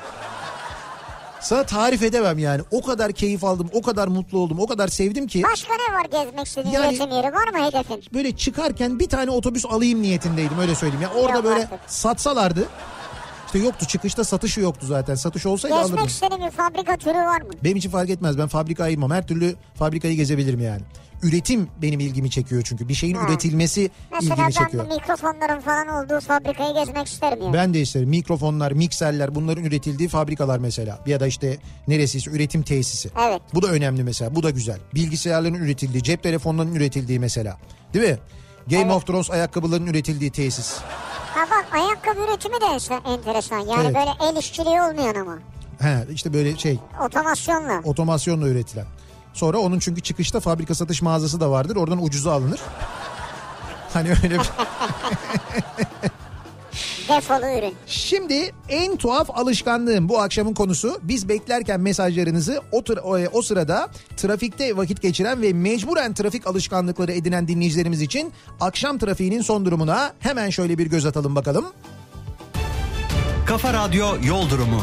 [1.41, 2.61] sana tarif edemem yani.
[2.71, 6.05] O kadar keyif aldım, o kadar mutlu oldum, o kadar sevdim ki Başka ne var
[6.25, 8.03] gezmek istediğin Yani- üretim yeri var mı hedefin?
[8.13, 11.01] böyle çıkarken bir tane otobüs alayım niyetindeydim öyle söyleyeyim.
[11.01, 11.79] Ya orada Yok böyle artık.
[11.87, 12.65] satsalardı.
[13.47, 15.15] İşte yoktu çıkışta satışı yoktu zaten.
[15.15, 15.91] Satış olsaydı alırdım.
[15.95, 17.49] Gezmek istediğin bir fabrika türü var mı?
[17.63, 18.37] Benim için fark etmez.
[18.37, 19.11] Ben fabrika ayırmam.
[19.11, 20.81] Her türlü fabrikayı gezebilirim yani.
[21.23, 22.87] Üretim benim ilgimi çekiyor çünkü.
[22.89, 23.27] Bir şeyin Ha.
[23.27, 24.85] üretilmesi Mesela ilgimi ben çekiyor.
[24.89, 27.53] bu mikrofonların falan olduğu fabrikayı gezmek isterim yani.
[27.53, 28.09] Ben de isterim.
[28.09, 30.99] Mikrofonlar, mikserler bunların üretildiği fabrikalar mesela.
[31.05, 33.09] Ya da işte neresiyse üretim tesisi.
[33.29, 33.41] Evet.
[33.53, 34.35] Bu da önemli mesela.
[34.35, 34.79] Bu da güzel.
[34.95, 37.57] Bilgisayarların üretildiği, cep telefonlarının üretildiği mesela.
[37.93, 38.17] Değil mi?
[38.69, 38.91] Game Evet.
[38.95, 40.77] of Thrones ayakkabılarının üretildiği tesis.
[41.33, 42.65] Ha bak ayakkabı üretimi de
[43.13, 43.59] enteresan.
[43.59, 43.95] Yani Evet.
[43.95, 45.37] böyle el işçiliği olmayan ama.
[45.79, 47.81] He, işte böyle şey Otomasyonla.
[47.83, 48.85] otomasyonla üretilen.
[49.33, 51.75] Sonra onun çünkü çıkışta fabrika satış mağazası da vardır.
[51.75, 52.59] Oradan ucuza alınır.
[53.93, 54.39] Hani öyle bir...
[57.09, 57.73] Defolu ürün.
[57.87, 60.99] Şimdi en tuhaf alışkanlığım bu akşamın konusu.
[61.03, 67.11] Biz beklerken mesajlarınızı o, tır- o, o sırada trafikte vakit geçiren ve mecburen trafik alışkanlıkları
[67.11, 71.65] edinen dinleyicilerimiz için akşam trafiğinin son durumuna hemen şöyle bir göz atalım bakalım.
[73.45, 74.81] Kafa Radyo Yol Durumu.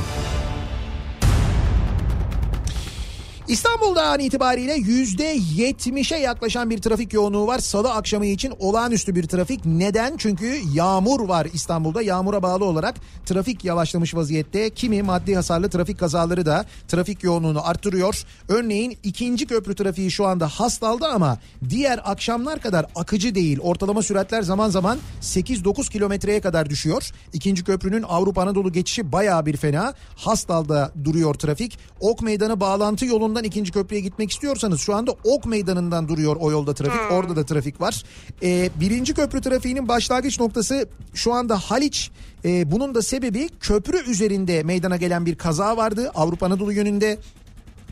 [3.48, 7.58] İstanbul'da an itibariyle %70'e yaklaşan bir trafik yoğunluğu var.
[7.58, 9.66] Salı akşamı için olağanüstü bir trafik.
[9.66, 10.16] Neden?
[10.16, 12.02] Çünkü yağmur var İstanbul'da.
[12.02, 12.94] Yağmura bağlı olarak
[13.26, 14.70] trafik yavaşlamış vaziyette.
[14.70, 18.24] Kimi maddi hasarlı trafik kazaları da trafik yoğunluğunu arttırıyor.
[18.48, 23.58] Örneğin ikinci köprü trafiği şu anda hastaldı ama diğer akşamlar kadar akıcı değil.
[23.62, 27.10] Ortalama süratler zaman zaman 8-9 kilometreye kadar düşüyor.
[27.32, 29.94] İkinci köprünün Avrupa Anadolu geçişi bayağı bir fena.
[30.16, 31.78] Hastal'da duruyor trafik.
[32.00, 33.04] Ok Meydanı bağlantı
[33.34, 37.12] yolundan ikinci köprüye gitmek istiyorsanız şu anda Ok Meydanı'ndan duruyor o yolda trafik.
[37.12, 38.02] Orada da trafik var.
[38.42, 42.10] Ee, birinci köprü trafiğinin başlangıç noktası şu anda Haliç.
[42.44, 46.10] Ee, bunun da sebebi köprü üzerinde meydana gelen bir kaza vardı.
[46.14, 47.18] Avrupa Anadolu yönünde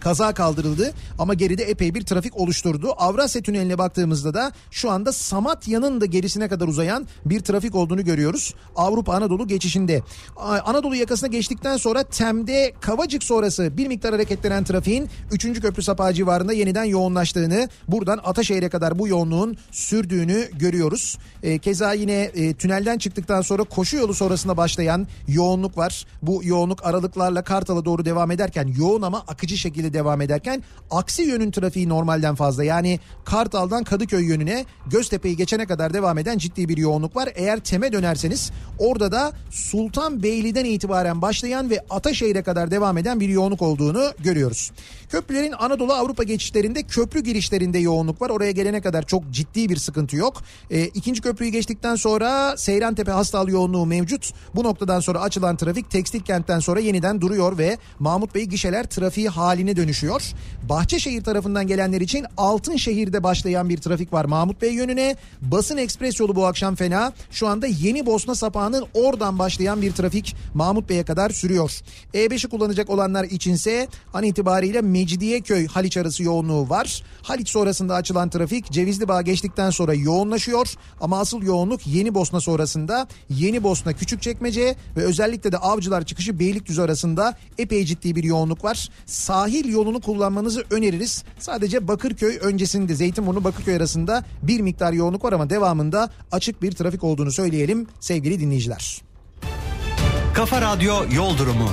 [0.02, 2.92] Kaza kaldırıldı ama geride epey bir trafik oluşturdu.
[2.96, 8.54] Avrasya Tüneli'ne baktığımızda da şu anda Samatya'nın da gerisine kadar uzayan bir trafik olduğunu görüyoruz.
[8.76, 10.02] Avrupa Anadolu geçişinde.
[10.36, 15.60] Anadolu yakasına geçtikten sonra Tem'de Kavacık sonrası bir miktar hareketlenen trafiğin 3.
[15.60, 21.18] köprü sapağı civarında yeniden yoğunlaştığını, buradan Ataşehir'e kadar bu yoğunluğun sürdüğünü görüyoruz.
[21.42, 26.06] E, keza yine e, tünelden çıktıktan sonra koşu yolu sonrasında başlayan yoğunluk var.
[26.22, 31.50] Bu yoğunluk aralıklarla Kartal'a doğru devam ederken yoğun ama akıcı şekilde devam ederken aksi yönün
[31.50, 32.64] trafiği normalden fazla.
[32.64, 37.28] Yani Kartal'dan Kadıköy yönüne Göztepe'yi geçene kadar devam eden ciddi bir yoğunluk var.
[37.34, 43.62] Eğer Tem'e dönerseniz orada da Sultanbeyli'den itibaren başlayan ve Ataşehir'e kadar devam eden bir yoğunluk
[43.62, 44.72] olduğunu görüyoruz.
[45.12, 48.30] Köprülerin Anadolu Avrupa geçişlerinde köprü girişlerinde yoğunluk var.
[48.30, 50.42] Oraya gelene kadar çok ciddi bir sıkıntı yok.
[50.70, 54.32] E, ikinci köprüyü geçtikten sonra Seyrantepe Hastal yoğunluğu mevcut.
[54.54, 59.28] Bu noktadan sonra açılan trafik tekstil kentten sonra yeniden duruyor ve Mahmut Bey gişeler trafiği
[59.28, 60.22] haline dönüşüyor.
[60.68, 65.16] Bahçeşehir tarafından gelenler için Altınşehir'de başlayan bir trafik var Mahmut Bey yönüne.
[65.40, 67.12] Basın ekspres yolu bu akşam fena.
[67.30, 71.80] Şu anda Yeni Bosna sapağının oradan başlayan bir trafik Mahmut Bey'e kadar sürüyor.
[72.14, 77.02] E5'i kullanacak olanlar içinse an itibariyle Mecidiyeköy Haliç arası yoğunluğu var.
[77.22, 80.74] Haliç sonrasında açılan trafik Cevizli Bağ geçtikten sonra yoğunlaşıyor.
[81.00, 86.82] Ama asıl yoğunluk Yeni Bosna sonrasında Yeni Bosna Küçükçekmece ve özellikle de Avcılar çıkışı Beylikdüzü
[86.82, 88.88] arasında epey ciddi bir yoğunluk var.
[89.06, 91.24] Sahil yolunu kullanmanızı öneririz.
[91.38, 97.04] Sadece Bakırköy öncesinde Zeytinburnu Bakırköy arasında bir miktar yoğunluk var ama devamında açık bir trafik
[97.04, 99.02] olduğunu söyleyelim sevgili dinleyiciler.
[100.34, 101.70] Kafa Radyo Yol Durumu.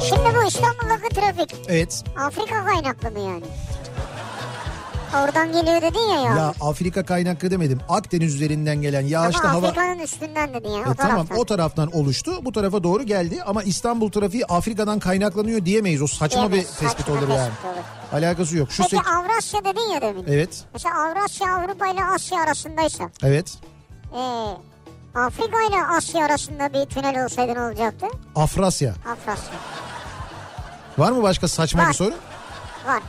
[0.00, 2.04] Şimdi bu İstanbul'daki trafik Evet.
[2.16, 3.44] Afrika kaynaklı mı yani?
[5.14, 6.34] Oradan geliyor dedin ya ya.
[6.36, 7.80] Ya Afrika kaynaklı demedim.
[7.88, 9.66] Akdeniz üzerinden gelen Ama yağışlı hava...
[9.66, 11.38] Afrika'nın üstünden dedin ya o E, tamam taraftan.
[11.38, 12.44] o taraftan oluştu.
[12.44, 16.02] Bu tarafa doğru geldi ama İstanbul trafiği Afrika'dan kaynaklanıyor diyemeyiz.
[16.02, 17.50] O saçma Diyemeyiz, bir tespit saçma olur tespit yani.
[17.74, 17.84] olur.
[18.22, 18.72] Alakası yok.
[18.72, 20.24] Şu Peki sek- Avrasya dedin ya demin.
[20.28, 20.64] Evet.
[20.72, 23.04] Mesela Avrasya Avrupa ile Asya arasındaysa.
[23.22, 23.54] Evet.
[24.14, 24.18] Ee,
[25.18, 28.06] Afrika ile Asya arasında bir tünel olsaydı ne olacaktı?
[28.36, 28.94] Afrasya.
[29.06, 29.54] Avrasya.
[30.98, 31.88] Var mı başka saçma Var.
[31.88, 32.14] bir soru?
[32.86, 33.02] Var.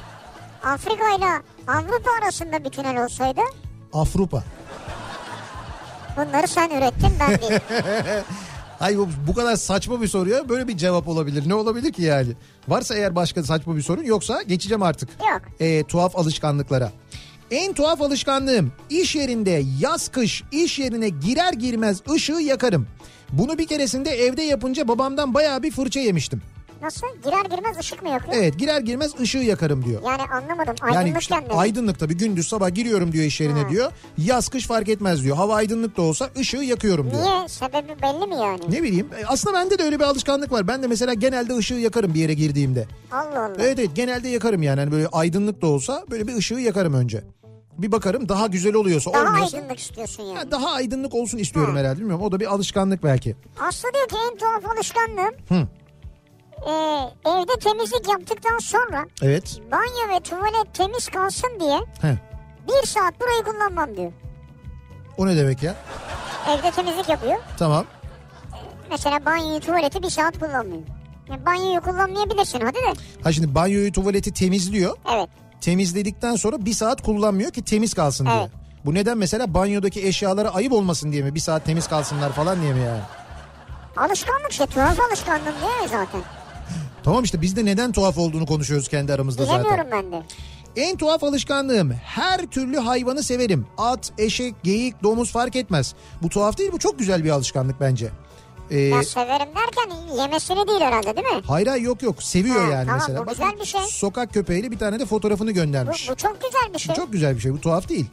[0.64, 3.42] Afrika ile Avrupa arasında bir tünel olsaydı
[3.94, 4.44] Afrupa.
[6.18, 7.60] bunları sen ürettin ben değil.
[8.80, 11.44] Ay bu, bu kadar saçma bir soruya böyle bir cevap olabilir.
[11.50, 12.30] Ne olabilir ki yani?
[12.68, 15.10] Varsa eğer başka saçma bir sorun yoksa geçeceğim artık.
[15.32, 15.42] Yok.
[15.60, 16.92] Ee, tuhaf alışkanlıklara.
[17.52, 22.88] En tuhaf alışkanlığım iş yerinde yaz kış iş yerine girer girmez ışığı yakarım.
[23.32, 26.42] Bunu bir keresinde evde yapınca babamdan bayağı bir fırça yemiştim.
[26.84, 27.08] Nasıl?
[27.24, 28.34] Girer girmez ışık mı yakıyor?
[28.38, 30.02] Evet girer girmez ışığı yakarım diyor.
[30.06, 30.76] Yani anlamadım.
[30.82, 31.54] Yani Aydınlıkken işte mi?
[31.54, 33.70] aydınlık tabii gündüz sabah giriyorum diyor iş yerine Ha.
[33.70, 33.92] diyor.
[34.18, 35.38] Yaz kış fark etmez diyor.
[35.38, 37.22] Hava aydınlık da olsa ışığı yakıyorum diyor.
[37.24, 37.48] Niye?
[37.48, 38.60] Sebebi belli mi yani?
[38.70, 40.68] Ne bileyim e, aslında bende de öyle bir alışkanlık var.
[40.68, 42.88] Ben de mesela genelde ışığı yakarım bir yere girdiğimde.
[43.12, 43.56] Allah Allah.
[43.60, 44.80] Evet evet genelde yakarım yani.
[44.80, 47.24] Hani böyle aydınlık da olsa böyle bir ışığı yakarım önce.
[47.78, 49.58] Bir bakarım daha güzel oluyorsa Daha olmuyorsa.
[49.58, 50.38] aydınlık istiyorsun yani.
[50.38, 52.26] Ha, daha aydınlık olsun istiyorum herhalde bilmiyorum.
[52.26, 53.36] O da bir alışkanlık belki.
[53.60, 55.68] Aslı diyor ki en tuhaf alışkanlığım Hı.
[56.68, 56.72] E,
[57.30, 59.60] evde temizlik yaptıktan sonra Evet.
[59.72, 62.18] banyo ve tuvalet temiz kalsın diye He.
[62.68, 64.12] bir saat burayı kullanmam diyor.
[65.18, 65.76] O ne demek ya?
[66.50, 67.36] Evde temizlik yapıyor.
[67.58, 67.86] Tamam.
[68.90, 70.82] Mesela banyoyu tuvaleti bir saat kullanmıyor.
[71.30, 72.94] Yani banyoyu kullanmayabilirsin hadi de.
[73.24, 74.98] Ha şimdi banyoyu tuvaleti temizliyor.
[75.16, 75.30] Evet.
[75.62, 78.36] Temizledikten sonra bir saat kullanmıyor ki temiz kalsın diye.
[78.40, 78.50] Evet.
[78.86, 81.36] Bu neden mesela banyodaki eşyalara ayıp olmasın diye mi?
[81.36, 83.02] Bir saat temiz kalsınlar falan diye mi yani?
[83.98, 86.22] Alışkanlık şey tuhaf alışkanlığım değil mi zaten?
[87.04, 89.64] Tamam işte biz de neden tuhaf olduğunu konuşuyoruz kendi aramızda zaten.
[89.66, 90.24] Bilemiyorum ben de.
[90.76, 93.66] En tuhaf alışkanlığım her türlü hayvanı severim.
[93.78, 95.96] At, eşek, geyik, domuz fark etmez.
[96.22, 98.10] Bu tuhaf değil bu çok güzel bir alışkanlık bence.
[98.72, 101.42] Ee, Ya severim derken yemesini değil herhalde değil mi?
[101.48, 103.26] hayır hayır yok yok seviyor Ha, yani tamam, mesela.
[103.26, 103.82] bu güzel bir şey.
[103.82, 106.10] Sokak köpeğiyle bir tane de fotoğrafını Bu, göndermiş.
[106.10, 106.96] bu çok güzel bir şey.
[106.96, 108.06] Çok güzel bir şey bu tuhaf değil.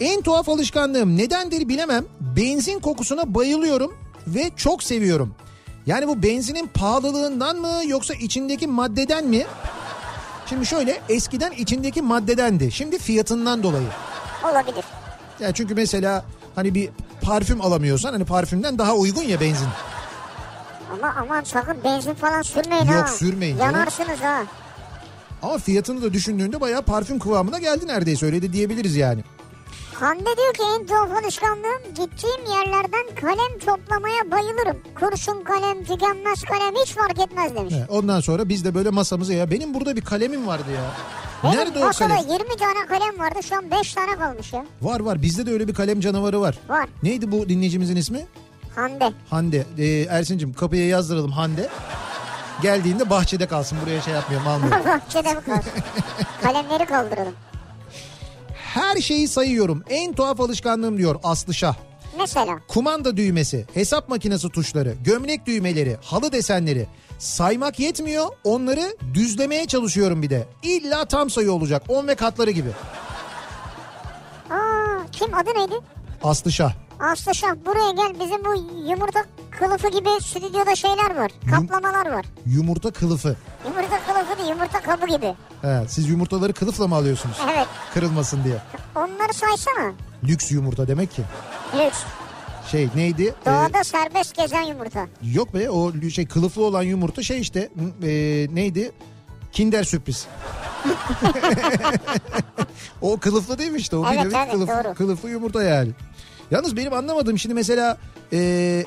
[0.00, 2.04] En tuhaf alışkanlığım nedendir bilemem.
[2.20, 3.94] Benzin kokusuna bayılıyorum
[4.26, 5.34] ve çok seviyorum.
[5.88, 9.46] Yani bu benzinin pahalılığından mı yoksa içindeki maddeden mi?
[10.46, 12.72] Şimdi şöyle eskiden içindeki maddedendi.
[12.72, 13.86] Şimdi fiyatından dolayı.
[14.52, 14.84] Olabilir.
[15.40, 16.24] Yani çünkü mesela
[16.54, 16.90] hani bir
[17.22, 19.68] parfüm alamıyorsan hani parfümden daha uygun ya benzin.
[20.92, 23.06] Ama aman sakın benzin falan sürmeyin Yok, ha.
[23.06, 23.74] sürmeyin canım.
[23.74, 24.42] Yanarsınız ha.
[25.42, 29.24] Ama fiyatını da düşündüğünde bayağı parfüm kıvamına geldi neredeyse öyle de diyebiliriz yani.
[30.00, 34.76] Hande diyor ki en tuhaf alışkanlığım gittiğim yerlerden kalem toplamaya bayılırım.
[35.00, 37.74] Kurşun kalem, tükenmez kalem hiç fark etmez demiş.
[37.74, 40.82] He, Ondan sonra biz de böyle masamıza ya benim burada bir kalemim vardı ya.
[41.44, 42.16] Benim Nerede o kalem?
[42.16, 44.64] 20 tane kalem vardı şu an 5 tane kalmış ya.
[44.82, 46.58] Var var bizde de öyle bir kalem canavarı var.
[46.68, 46.88] Var.
[47.02, 48.26] Neydi bu dinleyicimizin ismi?
[48.76, 49.12] Hande.
[49.30, 49.66] Hande.
[49.78, 51.68] Ee, Ersin'cim kapıya yazdıralım Hande.
[52.62, 54.86] Geldiğinde bahçede kalsın buraya şey yapmayalım almayalım.
[55.00, 55.72] Bahçede mi kalsın?
[56.42, 57.34] Kalemleri kaldıralım.
[58.74, 59.84] Her şeyi sayıyorum.
[59.90, 61.74] En tuhaf alışkanlığım diyor Aslı Şah.
[62.18, 66.86] Mesela Kumanda düğmesi, hesap makinesi tuşları, gömlek düğmeleri, halı desenleri.
[67.18, 70.46] Saymak yetmiyor onları düzlemeye çalışıyorum bir de.
[70.62, 72.68] İlla tam sayı olacak 10 ve katları gibi.
[74.50, 75.74] aa, kim adı neydi?
[76.24, 76.72] Aslı Şah.
[77.00, 78.54] Aslı Şah buraya gel bizim bu
[78.90, 81.30] yumurta kılıfı gibi stüdyoda şeyler var.
[81.50, 82.26] Kaplamalar var.
[82.46, 83.36] Yumurta kılıfı.
[83.64, 85.34] Yumurta kılıfı değil yumurta kabı gibi.
[85.62, 87.36] He, siz yumurtaları kılıfla mı alıyorsunuz?
[87.54, 88.56] Evet Kırılmasın diye.
[88.96, 89.92] onları saysana.
[90.24, 91.22] Lüks yumurta demek ki.
[91.74, 91.98] Lüks.
[92.70, 93.34] Şey neydi?
[93.42, 95.06] Ee, Doğada serbest gezen yumurta.
[95.22, 97.68] yok be o şey kılıflı olan yumurta şey işte
[98.02, 98.08] e,
[98.54, 98.92] neydi?
[99.52, 100.26] Kinder sürpriz.
[103.02, 103.96] o kılıflı değil mi işte?
[103.96, 104.94] O Evet, evet, kılıflı, doğru.
[104.94, 105.90] kılıflı yumurta yani.
[106.50, 107.98] Yalnız benim anlamadığım şimdi mesela
[108.32, 108.84] e,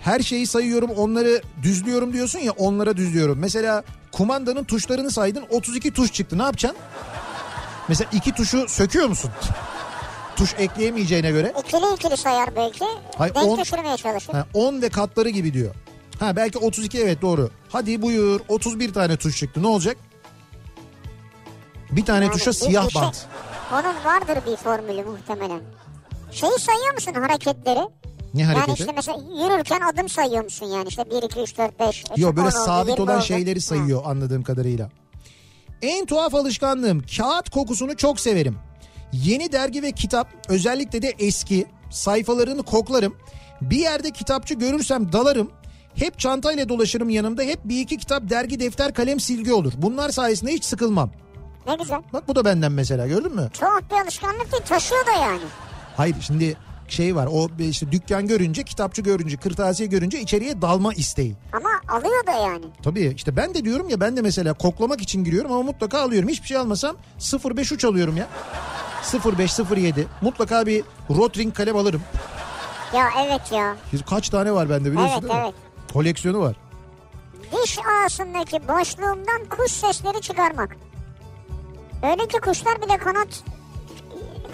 [0.00, 3.38] her şeyi sayıyorum onları düzlüyorum diyorsun ya onlara düzlüyorum.
[3.38, 6.78] Mesela kumandanın tuşlarını saydın 32 tuş çıktı ne yapacaksın?
[7.88, 9.30] Mesela iki tuşu söküyor musun?
[10.36, 11.54] Tuş ekleyemeyeceğine göre.
[11.66, 12.84] İkili ikili sayar belki.
[13.18, 14.32] Hayır, Denk on- düşürmeye çalışır.
[14.32, 15.74] Ha, 10 ve katları gibi diyor.
[16.20, 17.50] Ha belki 32 evet doğru.
[17.68, 19.96] Hadi buyur 31 tane tuş çıktı ne olacak?
[21.90, 23.26] Bir tane Yani tuşa bir- siyah şey- bant.
[23.72, 25.60] Onun vardır bir formülü muhtemelen.
[26.32, 27.80] Şeyi sayıyor musun hareketleri?
[28.34, 28.80] Ne Yani hareketi?
[28.80, 31.94] işte mesela yürürken adım sayıyor musun yani işte 1, 2, 3, 4, 5.
[31.96, 33.24] işte Yok böyle 10 oldu, sabit 20 olan oldu.
[33.24, 33.60] şeyleri Ha.
[33.60, 34.88] sayıyor anladığım kadarıyla.
[35.82, 38.56] En tuhaf alışkanlığım kağıt kokusunu çok severim.
[39.12, 43.16] Yeni dergi ve kitap özellikle de eski sayfalarını koklarım.
[43.60, 45.50] Bir yerde kitapçı görürsem dalarım.
[45.94, 47.42] Hep çantayla dolaşırım yanımda.
[47.42, 49.72] Hep bir iki kitap, dergi, defter, kalem, silgi olur.
[49.76, 51.10] Bunlar sayesinde hiç sıkılmam.
[51.66, 52.02] Ne güzel.
[52.12, 53.50] Bak bu da benden mesela gördün mü?
[53.52, 55.40] Tuhaf bir alışkanlık değil taşıyor da yani.
[55.96, 56.56] Hayır şimdi
[56.88, 61.36] şey var o işte dükkan görünce kitapçı görünce kırtasiye görünce içeriye dalma isteği.
[61.52, 62.64] Ama alıyor da yani.
[62.82, 66.28] Tabii işte ben de diyorum ya ben de mesela koklamak için giriyorum ama mutlaka alıyorum.
[66.28, 66.96] Hiçbir şey almasam
[67.44, 68.28] 05 uç alıyorum ya.
[69.38, 72.02] 05 07 mutlaka bir Rotring kalem alırım.
[72.96, 73.76] Ya evet ya.
[74.10, 75.40] Kaç tane var bende biliyorsun Evet, değil mi?
[75.44, 75.54] evet.
[75.92, 76.56] Koleksiyonu var.
[77.52, 80.76] Diş ağasındaki boşluğumdan kuş sesleri çıkarmak.
[82.02, 83.28] Öyle ki kuşlar bile kanat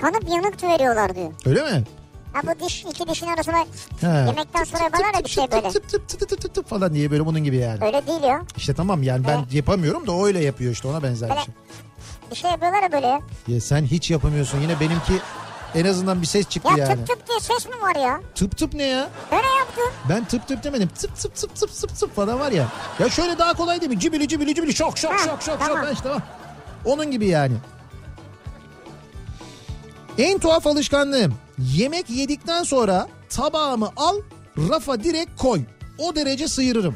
[0.00, 1.32] kanıp yanık veriyorlar diyor.
[1.46, 1.84] Öyle mi?
[2.32, 3.58] Ha bu diş iki dişin arasına
[4.00, 4.06] He.
[4.06, 5.68] yemekten sonra yaparlar ya bir şey böyle.
[5.70, 7.84] Tıp tıp tıp tıp tıp tıp falan diye böyle bunun gibi yani.
[7.84, 8.42] Öyle değil ya.
[8.56, 9.52] İşte tamam yani ben Evet.
[9.52, 11.54] yapamıyorum da o öyle yapıyor işte ona benzer bir Böyle şey.
[12.30, 13.20] bir şey yapıyorlar ya böyle ya.
[13.48, 15.12] Ya sen hiç yapamıyorsun yine benimki
[15.74, 16.96] en azından bir ses çıktı Ya yani.
[16.96, 18.20] tıp tıp diye ses mi var ya?
[18.34, 19.08] Tıp tıp ne ya?
[19.32, 19.84] Böyle yaptın.
[20.08, 20.88] Ben tıp tıp demedim.
[20.88, 22.66] Tıp tıp tıp tıp tıp tıp falan var ya.
[22.98, 24.00] Ya şöyle daha kolay değil mi?
[24.00, 25.84] Cibili cibili cibili şok şok Ha, şok şok tamam.
[25.86, 25.94] şok.
[25.94, 26.18] işte o.
[26.84, 27.54] Onun gibi yani.
[30.18, 31.34] En tuhaf alışkanlığım.
[31.58, 34.16] Yemek yedikten sonra tabağımı al
[34.70, 35.60] rafa direkt koy.
[35.98, 36.94] O derece sıyırırım.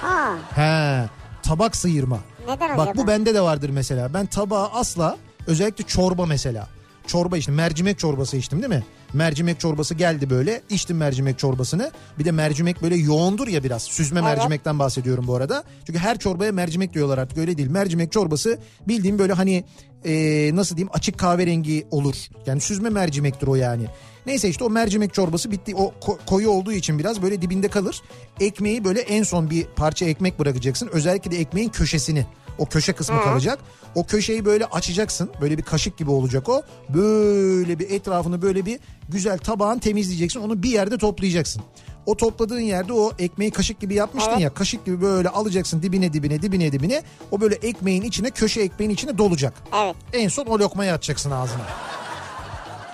[0.00, 1.08] Ha, He
[1.42, 2.18] tabak sıyırma.
[2.48, 3.02] neden Bak acaba?
[3.02, 4.14] bu bende de vardır mesela.
[4.14, 6.68] Ben tabağı asla özellikle çorba mesela.
[7.06, 8.84] Çorba içtim mercimek çorbası içtim değil mi?
[9.14, 11.90] Mercimek çorbası geldi böyle içtim mercimek çorbasını.
[12.18, 13.82] Bir de mercimek böyle yoğundur ya biraz.
[13.82, 14.36] Süzme Evet.
[14.36, 15.64] mercimekten bahsediyorum bu arada.
[15.86, 17.70] Çünkü her çorbaya mercimek diyorlar artık öyle değil.
[17.70, 19.64] Mercimek çorbası bildiğim böyle hani
[20.04, 22.14] e, nasıl diyeyim açık kahverengi olur.
[22.46, 23.86] Yani süzme mercimektir o yani.
[24.26, 25.74] Neyse işte o mercimek çorbası bitti.
[25.76, 28.02] O ko- koyu olduğu için biraz böyle dibinde kalır.
[28.40, 30.88] Ekmeği böyle en son bir parça ekmek bırakacaksın.
[30.92, 32.26] Özellikle de ekmeğin köşesini.
[32.58, 33.58] O köşe kısmı kalacak.
[33.94, 35.30] O köşeyi böyle açacaksın.
[35.40, 36.62] Böyle bir kaşık gibi olacak o.
[36.88, 40.40] Böyle bir etrafını böyle bir güzel tabağın temizleyeceksin.
[40.40, 41.62] Onu bir yerde toplayacaksın.
[42.06, 44.40] O topladığın yerde o ekmeği kaşık gibi yapmıştın Evet.
[44.40, 44.54] ya.
[44.54, 47.02] Kaşık gibi böyle alacaksın dibine dibine dibine dibine.
[47.30, 49.54] O böyle ekmeğin içine köşe ekmeğin içine dolacak.
[49.84, 49.96] Evet.
[50.12, 51.62] En son o lokmayı atacaksın ağzına.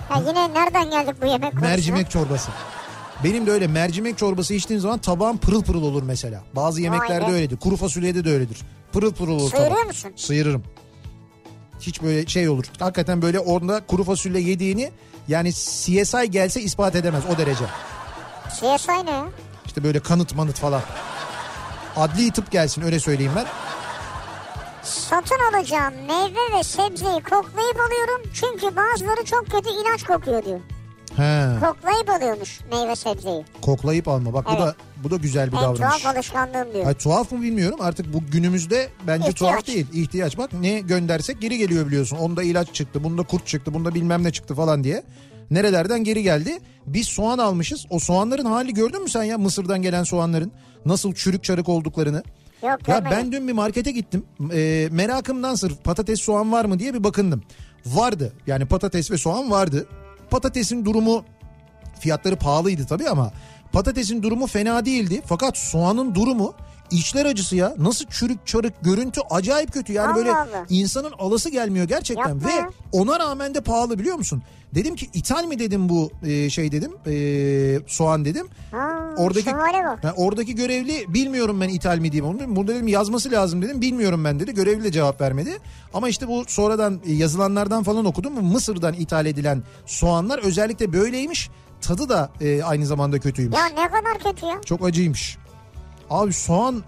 [0.09, 1.69] Ha, yine nereden geldik bu yemek konusuna?
[1.69, 2.51] Mercimek çorbası.
[3.23, 6.43] Benim de öyle mercimek çorbası içtiğin zaman tabağım pırıl pırıl olur mesela.
[6.55, 7.31] Bazı yemeklerde be.
[7.31, 7.57] öyledir.
[7.57, 8.57] Kuru fasulyede de öyledir.
[8.93, 9.87] Pırıl pırıl olur Sıyırıyor tabak.
[9.87, 10.11] musun?
[10.15, 10.63] Sıyırırım.
[11.79, 12.65] Hiç böyle şey olur.
[12.79, 14.91] Hakikaten böyle orada kuru fasulye yediğini
[15.27, 17.65] yani CSI gelse ispat edemez o derece.
[18.55, 19.23] CSI ne?
[19.65, 20.81] İşte böyle kanıt manıt falan.
[21.95, 23.45] Adli tıp gelsin öyle söyleyeyim ben.
[24.83, 28.21] Satın alacağım meyve ve sebzeyi koklayıp alıyorum.
[28.33, 30.59] Çünkü bazıları çok kötü ilaç kokuyor diyor.
[31.17, 33.45] He, Koklayıp alıyormuş meyve sebzeyi.
[33.61, 34.33] koklayıp alma.
[34.33, 34.61] Bak bu Evet.
[34.61, 35.79] da bu da güzel bir En davranış.
[35.79, 36.85] tuhaf alışkanlığım diyor.
[36.87, 39.35] Ay, tuhaf mı bilmiyorum artık bu günümüzde bence İhtiyaç.
[39.53, 39.85] tuhaf değil.
[39.93, 42.17] İhtiyaç bak ne göndersek geri geliyor biliyorsun.
[42.17, 45.03] Onda ilaç çıktı, bunda kurt çıktı, bunda bilmem ne çıktı falan diye.
[45.51, 46.59] Nerelerden geri geldi?
[46.85, 47.85] Biz soğan almışız.
[47.89, 50.51] O soğanların hali gördün mü sen ya Mısır'dan gelen soğanların?
[50.85, 52.23] Nasıl çürük çarık olduklarını.
[52.63, 54.23] Yok Ya ben dün bir markete gittim.
[54.53, 57.43] Ee, merakımdan sırf patates soğan var mı diye bir bakındım.
[57.85, 58.33] Vardı.
[58.47, 59.85] Yani patates ve soğan vardı.
[60.29, 61.25] Patatesin durumu
[61.99, 63.31] fiyatları pahalıydı tabii ama
[63.71, 65.21] patatesin durumu fena değildi.
[65.25, 66.53] Fakat soğanın durumu
[66.91, 67.73] içler acısı ya.
[67.77, 69.93] Nasıl çürük çarık görüntü acayip kötü.
[69.93, 70.65] Yani Allah böyle Allah.
[70.69, 72.29] insanın alası gelmiyor gerçekten.
[72.29, 74.43] Yapma Ve ona rağmen de pahalı biliyor musun?
[74.75, 78.47] Dedim ki ithal mi dedim bu e, şey dedim e, soğan dedim.
[78.71, 79.51] Ha, Oradaki.
[79.51, 82.55] Ha, oradaki görevli bilmiyorum ben ithal mi diyeyim onu.
[82.55, 83.81] Burada dedim yazması lazım dedim.
[83.81, 84.53] Bilmiyorum ben dedi.
[84.53, 85.57] Görevli de cevap vermedi.
[85.93, 88.43] Ama işte bu sonradan e, yazılanlardan falan okudum.
[88.45, 91.49] Mısır'dan ithal edilen soğanlar özellikle böyleymiş.
[91.81, 93.57] Tadı da e, aynı zamanda kötüymüş.
[93.57, 94.61] Ya ne kadar kötü ya.
[94.65, 95.37] Çok acıymış.
[96.09, 96.83] Abi soğan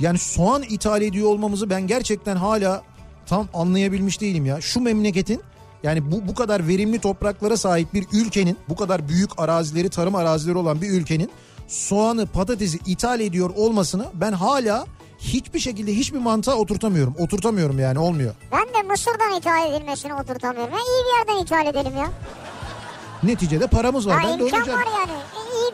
[0.00, 2.82] yani soğan ithal ediyor olmamızı ben gerçekten hala
[3.26, 4.60] tam anlayabilmiş değilim ya.
[4.60, 5.40] Şu memleketin
[5.82, 10.58] yani bu bu kadar verimli topraklara sahip bir ülkenin, bu kadar büyük arazileri, tarım arazileri
[10.58, 11.30] olan bir ülkenin
[11.68, 14.86] soğanı, patatesi ithal ediyor olmasını ben hala
[15.18, 17.14] hiçbir şekilde hiçbir mantığa oturtamıyorum.
[17.18, 18.34] Oturtamıyorum yani olmuyor.
[18.52, 20.72] Ben de Mısır'dan ithal edilmesini oturtamıyorum.
[20.74, 22.10] Ya iyi bir yerden ithal edelim ya.
[23.22, 24.20] Neticede paramız var.
[24.20, 24.76] Ha ben de imkan olacak.
[24.76, 25.18] var yani.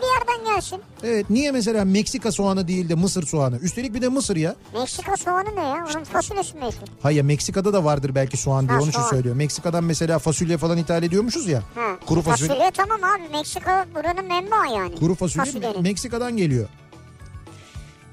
[0.03, 0.81] Bir yerden gelsin.
[1.03, 3.59] Evet niye mesela Meksika soğanı değil de Mısır soğanı?
[3.59, 4.55] Üstelik bir de Mısır ya.
[4.75, 5.87] Meksika soğanı ne ya?
[5.95, 6.87] Onun fasulyesi meşhur.
[7.03, 9.11] Hayır Meksika'da da vardır belki soğan diye Ha, onun için soğan.
[9.11, 9.35] söylüyor.
[9.37, 11.63] Meksika'dan mesela fasulye falan ithal ediyormuşuz ya.
[11.75, 11.97] Ha.
[12.07, 12.49] Kuru fasulye.
[12.49, 13.29] Fasulye tamam abi.
[13.33, 14.95] Meksika buranın menbaı yani.
[14.95, 15.83] Kuru fasulye Fasulyenin.
[15.83, 16.69] Meksika'dan geliyor.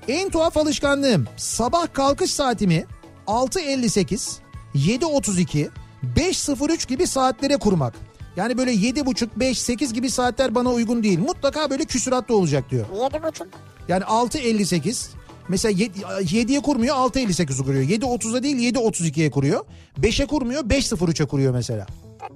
[0.07, 2.85] En tuhaf alışkanlığım sabah kalkış saatimi
[3.27, 4.37] 6.58,
[4.75, 5.69] 7.32,
[6.15, 7.93] 5.03 gibi saatlere kurmak.
[8.35, 11.19] Yani böyle 7.30, 5, 8 gibi saatler bana uygun değil.
[11.19, 12.85] Mutlaka böyle küsuratlı olacak diyor.
[13.03, 13.47] Yedi buçuk.
[13.87, 15.07] Yani 6.58
[15.47, 17.83] mesela 7'ye kurmuyor 6.58'i kuruyor.
[17.83, 19.65] 7.30'a değil 7.32'ye kuruyor.
[20.01, 21.85] 5'e kurmuyor 5.03'e kuruyor mesela.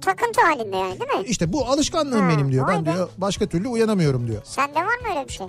[0.00, 1.26] Takıntı halinde yani değil mi?
[1.26, 2.68] İşte bu alışkanlığım Ha, benim diyor.
[2.68, 4.42] Ben diyor başka türlü uyanamıyorum diyor.
[4.44, 5.46] Sende var mı öyle bir şey?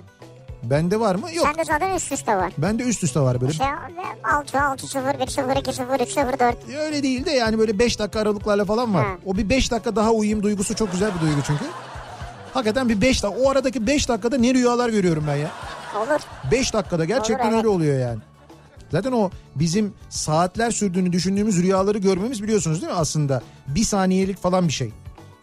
[0.62, 1.34] Bende var mı?
[1.34, 1.46] Yok.
[1.46, 2.52] Sende zaten üst üste var.
[2.58, 3.52] Bende üst üste var böyle.
[3.52, 3.64] İşte
[4.34, 6.56] 6, 6, 0, 1, 0, 2, 0, 3, 0, 4.
[6.78, 9.06] Öyle değil de yani böyle 5 dakika aralıklarla falan var.
[9.06, 9.12] Ha.
[9.26, 11.64] O bir 5 dakika daha uyuyayım duygusu çok güzel bir duygu çünkü.
[12.54, 13.40] Hakikaten bir 5 dakika.
[13.40, 15.50] O aradaki 5 dakikada ne rüyalar görüyorum ben ya.
[15.96, 16.20] Olur.
[16.50, 17.58] 5 dakikada gerçekten Olur, evet.
[17.58, 18.18] öyle oluyor yani.
[18.92, 23.42] Zaten o bizim saatler sürdüğünü düşündüğümüz rüyaları görmemiz biliyorsunuz değil mi aslında?
[23.66, 24.92] Bir saniyelik falan bir şey.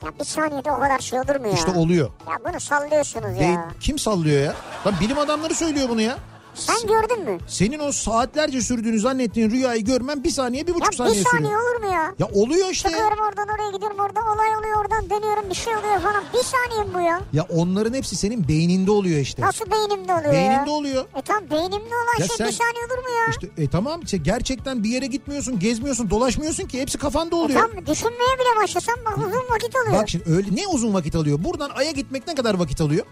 [0.05, 1.53] Ya bir saniyede o kadar şey olur mu ya?
[1.53, 2.09] İşte oluyor.
[2.29, 3.67] Ya bunu sallıyorsunuz ya.
[3.79, 4.55] kim sallıyor ya?
[4.87, 6.17] Lan bilim adamları söylüyor bunu ya.
[6.53, 7.37] Sen gördün mü?
[7.47, 11.47] Senin o saatlerce sürdüğünü zannettiğin rüyayı görmen bir saniye bir Ya buçuk bir saniye saniye
[11.49, 11.61] sürüyor.
[11.75, 12.13] olur mu ya?
[12.19, 12.89] Ya oluyor işte.
[12.89, 16.23] Çıkıyorum oradan oraya gidiyorum orada olay oluyor oradan dönüyorum bir şey oluyor falan.
[16.33, 17.21] Bir saniye mi bu ya?
[17.33, 19.41] Ya onların hepsi senin beyninde oluyor işte.
[19.41, 20.49] Nasıl beynimde oluyor ya?
[20.49, 21.05] Beyninde oluyor.
[21.15, 23.25] E tamam beynimde olan Ya şey sen- bir saniye olur mu ya?
[23.29, 27.59] İşte e tamam işte gerçekten bir yere gitmiyorsun, gezmiyorsun, dolaşmıyorsun ki hepsi kafanda E oluyor.
[27.61, 30.01] tamam düşünmeye bile başlasam bak uzun vakit oluyor.
[30.01, 31.43] Bak şimdi öyle ne uzun vakit alıyor?
[31.43, 33.05] Buradan Ay'a gitmek ne kadar vakit alıyor?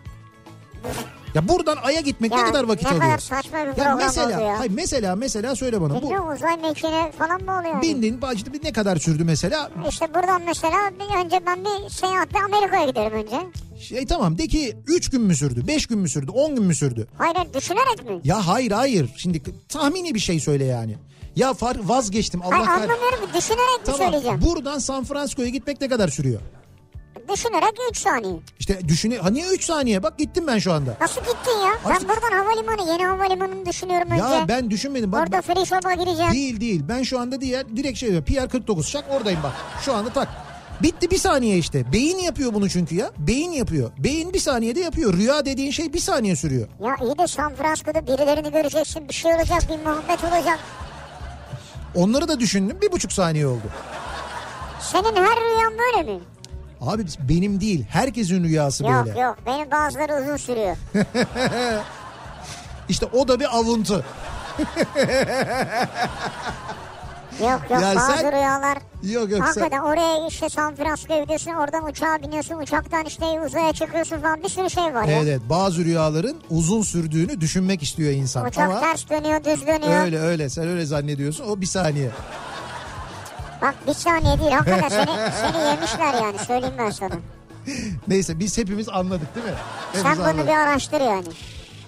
[1.36, 3.04] Ya buradan Ay'a gitmek ya ne kadar vakit ne alıyor?
[3.04, 4.60] kadar saçma bir ya mesela, oldu ya.
[4.60, 7.82] hayır mesela mesela söyle bana bu Bilmiyorum uzay mekiğine falan mı oluyor?
[7.82, 9.72] bindin işte bir ne kadar sürdü mesela?
[9.90, 10.78] İşte buradan mesela
[11.26, 13.48] önce ben bir seyahatle Amerika'ya giderim önce.
[13.80, 16.76] Şey tamam de ki 3 gün mü sürdü, 5 gün mü sürdü, 10 gün mü
[16.76, 17.08] sürdü?
[17.18, 18.22] Hayır düşünerek mi?
[18.24, 19.10] Ya hayır hayır.
[19.18, 20.98] Şimdi tahmini bir şey söyle yani.
[21.36, 24.42] Ya far, vazgeçtim Allah Hayır anlamıyorum düşünerek mi Tamam söyleyeceğim?
[24.46, 26.42] buradan San Francisco'ya gitmek ne kadar sürüyor?
[27.34, 28.34] Düşünerek 3 saniye.
[28.60, 30.98] İşte düşüne ha niye 3 saniye bak gittim ben şu anda.
[31.02, 31.72] Nasıl gittin ya?
[31.86, 34.24] Artık- Ben buradan havalimanı yeni havalimanını düşünüyorum önce.
[34.24, 35.22] Ya ben düşünmedim bak.
[35.24, 36.32] Orada free shop'a gireceğim.
[36.32, 39.52] Değil değil ben şu anda diğer direkt şey PR 49 şak oradayım bak.
[39.82, 40.28] Şu anda tak.
[40.84, 41.92] Bitti bir saniye işte.
[41.94, 43.12] Beyin yapıyor bunu çünkü ya.
[43.18, 43.92] Beyin yapıyor.
[43.98, 45.14] Beyin bir saniyede yapıyor.
[45.14, 46.68] Rüya dediğin şey bir saniye sürüyor.
[46.84, 49.10] Ya iyi de San Francisco'da birilerini göreceksin.
[49.10, 50.60] Bir şey olacak, bir muhabbet olacak.
[51.96, 53.64] Onları da düşündüm bir buçuk saniye oldu.
[54.82, 56.20] Senin her rüyan böyle mi?
[56.82, 59.20] Abi benim değil herkesin rüyası Yok böyle.
[59.20, 60.78] yok benim bazıları uzun sürüyor.
[62.90, 64.04] İşte o da bir avuntu.
[67.42, 68.78] Yok yok Ya bazı sen- rüyalar.
[69.04, 69.40] Yok yok sen...
[69.40, 74.50] Hakikaten oraya işte San Francisco'ya gidiyorsun oradan uçağa biniyorsun uçaktan işte uzaya çıkıyorsun falan bir
[74.50, 75.12] sürü şey var ya.
[75.14, 78.46] Evet evet, bazı rüyaların uzun sürdüğünü düşünmek istiyor insan.
[78.46, 80.04] Uçak Ama ters dönüyor düz dönüyor.
[80.04, 82.10] öyle öyle sen öyle zannediyorsun o bir saniye.
[83.62, 85.06] Bak bir saniye değil hakikaten seni,
[85.52, 87.16] seni yemişler yani söyleyeyim ben sana.
[88.08, 89.54] Neyse biz hepimiz anladık değil mi?
[89.94, 90.48] Sen Hepimiz bunu anladık.
[90.48, 91.26] bir araştır yani.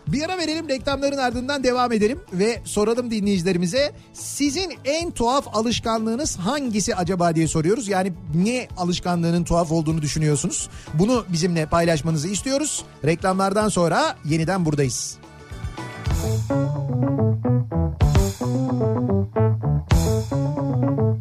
[0.08, 6.96] Bir ara verelim reklamların ardından devam edelim ve soralım dinleyicilerimize sizin en tuhaf alışkanlığınız hangisi
[6.96, 7.88] acaba diye soruyoruz.
[7.88, 10.70] Yani ne alışkanlığının tuhaf olduğunu düşünüyorsunuz?
[10.94, 12.84] Bunu bizimle paylaşmanızı istiyoruz.
[13.06, 15.18] Reklamlardan sonra yeniden buradayız.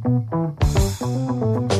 [0.08, 1.77] Kafa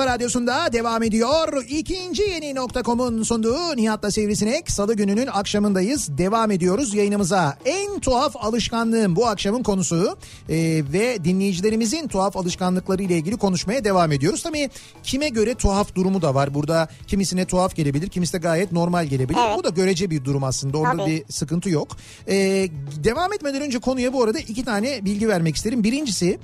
[0.00, 1.64] kafa radyosunda devam ediyor.
[1.68, 4.70] İkinci yeni nokta.com'un sunduğu Nihat'la Sivrisinek.
[4.70, 6.18] Salı gününün akşamındayız.
[6.18, 7.58] Devam ediyoruz yayınımıza.
[7.64, 10.16] En tuhaf alışkanlığım bu akşamın konusu.
[10.48, 14.42] Ee, ve dinleyicilerimizin tuhaf alışkanlıkları ile ilgili konuşmaya devam ediyoruz.
[14.42, 14.70] Tabii
[15.02, 16.54] kime göre tuhaf durumu da var.
[16.54, 19.38] Burada kimisine tuhaf gelebilir, kimisi de gayet normal gelebilir.
[19.46, 19.58] Evet.
[19.58, 20.78] Bu da görece bir durum aslında.
[20.78, 21.10] Orada Tabii.
[21.10, 21.96] bir sıkıntı yok.
[22.28, 22.68] Ee,
[23.04, 25.84] devam etmeden önce konuya bu arada iki tane bilgi vermek isterim.
[25.84, 26.38] Birincisi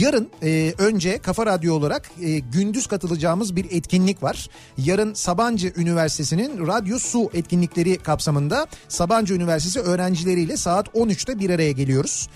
[0.00, 4.48] yarın e, önce Kafa Radyo olarak e, gündüz katılacağımız bir etkinlik var.
[4.78, 12.28] Yarın Sabancı Üniversitesi'nin Radyo Su etkinlikleri kapsamında Sabancı Üniversitesi öğrencileriyle saat 13'te bir araya geliyoruz.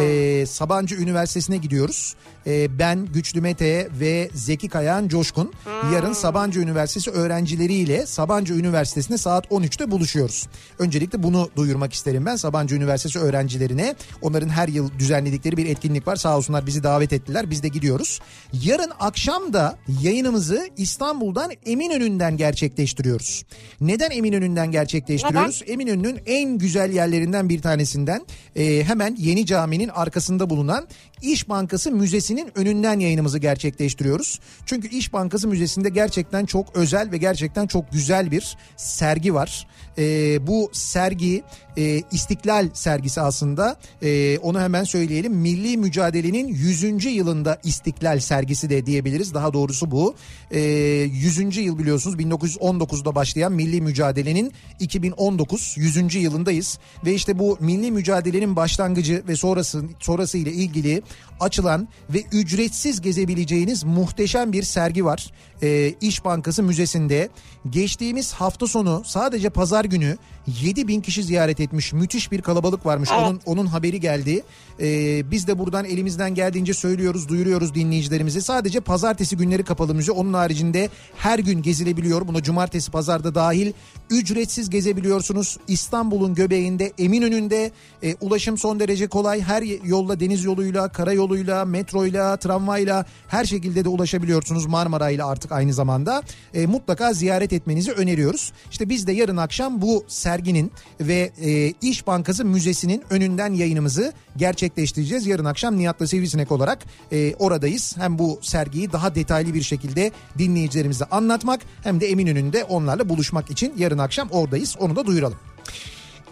[0.00, 2.14] Ee, Sabancı Üniversitesi'ne gidiyoruz.
[2.46, 5.52] Ee, ben Güçlü Mete ve Zeki Kayan Coşkun
[5.92, 10.46] yarın Sabancı Üniversitesi öğrencileriyle Sabancı Üniversitesi'nde saat 13'te buluşuyoruz.
[10.78, 13.94] Öncelikle bunu duyurmak isterim ben Sabancı Üniversitesi öğrencilerine.
[14.22, 16.16] Onların her yıl düzenledikleri bir etkinlik var.
[16.16, 17.50] Sağ olsunlar bizi davet ettiler.
[17.50, 18.20] Biz de gidiyoruz.
[18.52, 23.44] Yarın akşam da yayınımızı İstanbul'dan Eminönü'nden gerçekleştiriyoruz.
[23.80, 25.62] Neden Eminönü'nden gerçekleştiriyoruz?
[25.66, 30.88] Eminönü'nün en güzel yerlerinden bir tanesinden e, hemen Yeni Cami'nin arkasında bulunan
[31.22, 31.90] İş Bankası
[32.38, 34.40] Müzesi'nin önünden yayınımızı gerçekleştiriyoruz.
[34.66, 39.66] Çünkü İş Bankası Müzesi'nde gerçekten çok özel ve gerçekten çok güzel bir sergi var.
[39.98, 41.42] E, bu sergi
[41.76, 45.32] e, İstiklal sergisi aslında E, onu hemen söyleyelim.
[45.32, 47.04] Milli mücadelenin 100.
[47.04, 49.34] yılında İstiklal sergisi de diyebiliriz.
[49.34, 50.14] Daha doğrusu bu.
[50.50, 51.56] Ee, 100.
[51.56, 56.14] yıl biliyorsunuz 1919'da başlayan milli mücadelenin 2019 100.
[56.14, 61.02] yılındayız ve işte bu milli mücadelenin başlangıcı ve sonrası sonrası ile ilgili
[61.40, 65.32] açılan ve ücretsiz gezebileceğiniz muhteşem bir sergi var.
[65.62, 67.28] Ee, İş Bankası Müzesi'nde
[67.70, 70.16] geçtiğimiz hafta sonu sadece pazar günü
[70.62, 71.92] 7 bin kişi ziyaret etmiş.
[71.92, 73.10] Müthiş bir kalabalık varmış.
[73.12, 73.22] Evet.
[73.22, 74.42] Onun onun haberi geldi.
[74.80, 78.40] Ee, biz de buradan elimizden geldiğince söylüyoruz, duyuruyoruz dinleyicilerimize.
[78.40, 80.12] Sadece pazartesi günleri kapalı müze.
[80.12, 82.28] Onun haricinde her gün gezilebiliyor.
[82.28, 83.72] Buna cumartesi, pazarda dahil
[84.10, 85.58] ücretsiz gezebiliyorsunuz.
[85.68, 87.70] İstanbul'un göbeğinde, Eminönü'nde
[88.02, 89.40] e, ulaşım son derece kolay.
[89.40, 91.64] Her yolla, deniz yoluyla, karayoluyla,
[92.08, 94.66] metroyla, tramvayla her şekilde de ulaşabiliyorsunuz.
[94.66, 96.22] Marmara'yla artık aynı zamanda.
[96.54, 98.52] E, mutlaka ziyaret etmenizi öneriyoruz.
[98.70, 105.26] İşte biz de yarın akşam bu serginin ve e, İş Bankası Müzesi'nin önünden yayınımızı gerçekleştireceğiz.
[105.26, 106.78] Yarın akşam Nihat'la Sivrisinek olarak
[107.12, 107.96] e, oradayız.
[107.98, 113.74] Hem bu sergiyi daha detaylı bir şekilde dinleyicilerimize anlatmak hem de Eminönü'nde onlarla buluşmak için
[113.78, 114.76] yarın akşam oradayız.
[114.78, 115.38] Onu da duyuralım.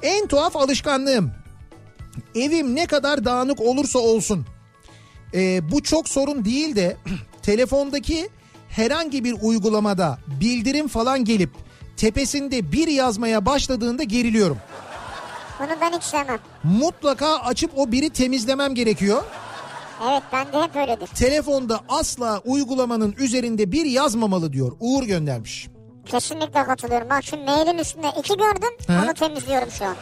[0.03, 1.31] En tuhaf alışkanlığım.
[2.35, 4.47] Evim ne kadar dağınık olursa olsun.
[5.37, 6.97] E, bu çok sorun değil de
[7.43, 8.29] telefondaki
[8.69, 11.51] herhangi bir uygulamada bildirim falan gelip
[11.97, 14.59] tepesinde bir yazmaya başladığında geriliyorum.
[15.61, 16.39] Bunu ben hiç sevmem.
[16.65, 19.23] Mutlaka açıp o biri temizlemem gerekiyor.
[20.11, 21.07] Evet ben de hep öyledir.
[21.07, 24.73] Telefonda asla uygulamanın üzerinde bir yazmamalı diyor.
[24.81, 25.69] Uğur göndermiş.
[26.07, 27.11] Kesinlikle katılıyorum.
[27.11, 28.71] Bak şimdi mailin üstünde iki gördüm.
[28.87, 28.93] He?
[28.93, 29.97] Onu temizliyorum şu an.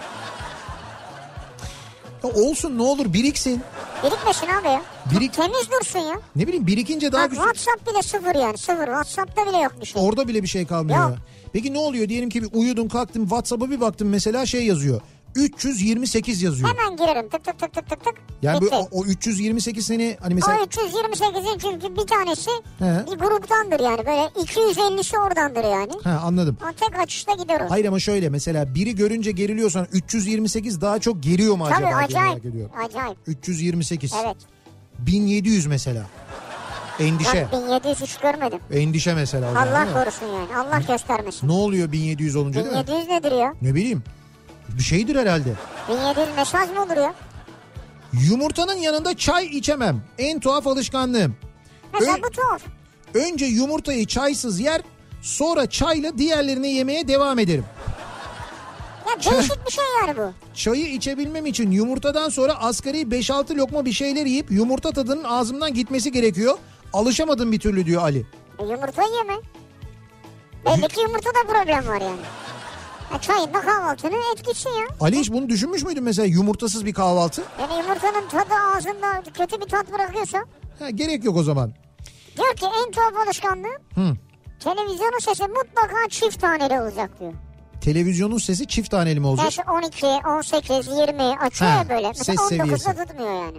[2.24, 3.60] Ya olsun ne olur biriksin.
[4.04, 4.82] Birikmesin abi ya.
[5.10, 6.20] Birik- Temiz dursun ya.
[6.36, 7.44] Ne bileyim birikince daha Bak güzel.
[7.44, 8.84] WhatsApp bile sıfır yani sıfır.
[8.86, 10.02] WhatsApp'ta bile yok bir şey.
[10.02, 10.98] Orada bile bir şey kalmıyor.
[11.10, 11.18] Yok.
[11.52, 12.08] Peki ne oluyor?
[12.08, 15.00] Diyelim ki bir uyudun kalktın WhatsApp'a bir baktın mesela şey yazıyor.
[15.34, 16.68] 328 yazıyor.
[16.68, 18.14] Hemen girerim tık tık tık tık tık tık.
[18.42, 23.04] Yani bu, o, o 328 seni hani mesela O 328'in çünkü bir tanesi He.
[23.12, 23.98] bir gruptandır yani.
[23.98, 25.92] Böyle 250'si oradandır yani.
[26.04, 26.56] ha anladım.
[26.62, 27.70] O tek açışta gider o.
[27.70, 32.20] Hayır ama şöyle mesela biri görünce geriliyorsan 328 daha çok geriyor mu acaba Tabii diye
[32.20, 32.70] merak acayip.
[32.88, 33.18] Acayip.
[33.26, 34.12] 328.
[34.24, 34.36] Evet.
[34.98, 36.06] 1700 mesela.
[36.98, 37.48] Endişe.
[37.52, 38.58] Ben 1700 hiç görmedim.
[38.72, 39.48] Endişe mesela.
[39.48, 40.56] Allah korusun yani.
[40.56, 41.48] Allah göstermesin.
[41.48, 42.82] Ne oluyor 1700 olunca değil mi?
[42.88, 43.54] 1700 nedir ya?
[43.62, 44.02] Ne bileyim.
[44.68, 45.52] Bir şeydir herhalde.
[45.88, 47.14] 1700 mesaj mı olur ya?
[48.12, 50.02] Yumurtanın yanında çay içemem.
[50.18, 51.36] En tuhaf alışkanlığım.
[51.92, 52.62] Mesela Ö- bu tuhaf.
[53.14, 54.80] Önce yumurtayı çaysız yer,
[55.22, 57.64] sonra çayla diğerlerini yemeye devam ederim.
[59.08, 60.32] Ya değişik bir şey yani bu.
[60.54, 66.12] Çayı içebilmem için yumurtadan sonra asgari 5-6 lokma bir şeyler yiyip yumurta tadının ağzımdan gitmesi
[66.12, 66.58] gerekiyor.
[66.92, 68.26] Alışamadım bir türlü diyor Ali.
[68.58, 69.34] E, yumurta yeme.
[70.66, 72.20] Belli ki yumurtada problem var yani.
[73.12, 74.86] Ya çayın da kahvaltının etkisi ya.
[75.00, 77.42] Ali hiç bunu düşünmüş müydün mesela yumurtasız bir kahvaltı?
[77.60, 80.38] Yani yumurtanın tadı ağzında kötü bir tat bırakıyorsa.
[80.78, 81.72] Ha, gerek yok o zaman.
[82.36, 84.16] Diyor ki en tuhaf alışkanlığı Hı.
[84.60, 87.32] televizyonun sesi mutlaka çift taneli olacak diyor.
[87.80, 89.52] Televizyonun sesi çift taneli mi olacak?
[89.68, 92.08] Yani 12, 18, 20 açıyor Ha, ya böyle.
[92.08, 92.84] Mesela ses 19'da seviyesi.
[93.06, 93.58] tutmuyor yani.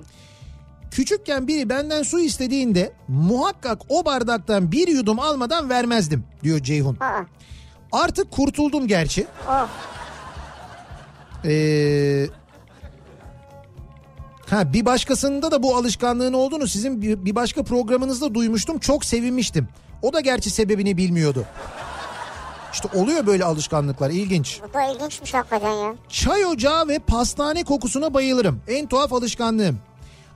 [0.92, 6.98] Küçükken biri benden su istediğinde muhakkak o bardaktan bir yudum almadan vermezdim diyor Ceyhun.
[7.00, 7.22] Aa,
[7.96, 9.28] Artık kurtuldum gerçi.
[9.50, 9.68] oh.
[11.46, 12.28] Ee,
[14.50, 18.80] ha bir başkasında da bu alışkanlığın olduğunu sizin bir, başka programınızda duymuştum.
[18.80, 19.68] Çok sevinmiştim.
[20.02, 21.46] O da gerçi sebebini bilmiyordu.
[22.74, 24.62] İşte oluyor böyle alışkanlıklar ilginç.
[24.74, 25.96] Bu ilginçmiş hakikaten ya.
[26.10, 28.62] Çay ocağı ve pastane kokusuna bayılırım.
[28.68, 29.80] En tuhaf alışkanlığım.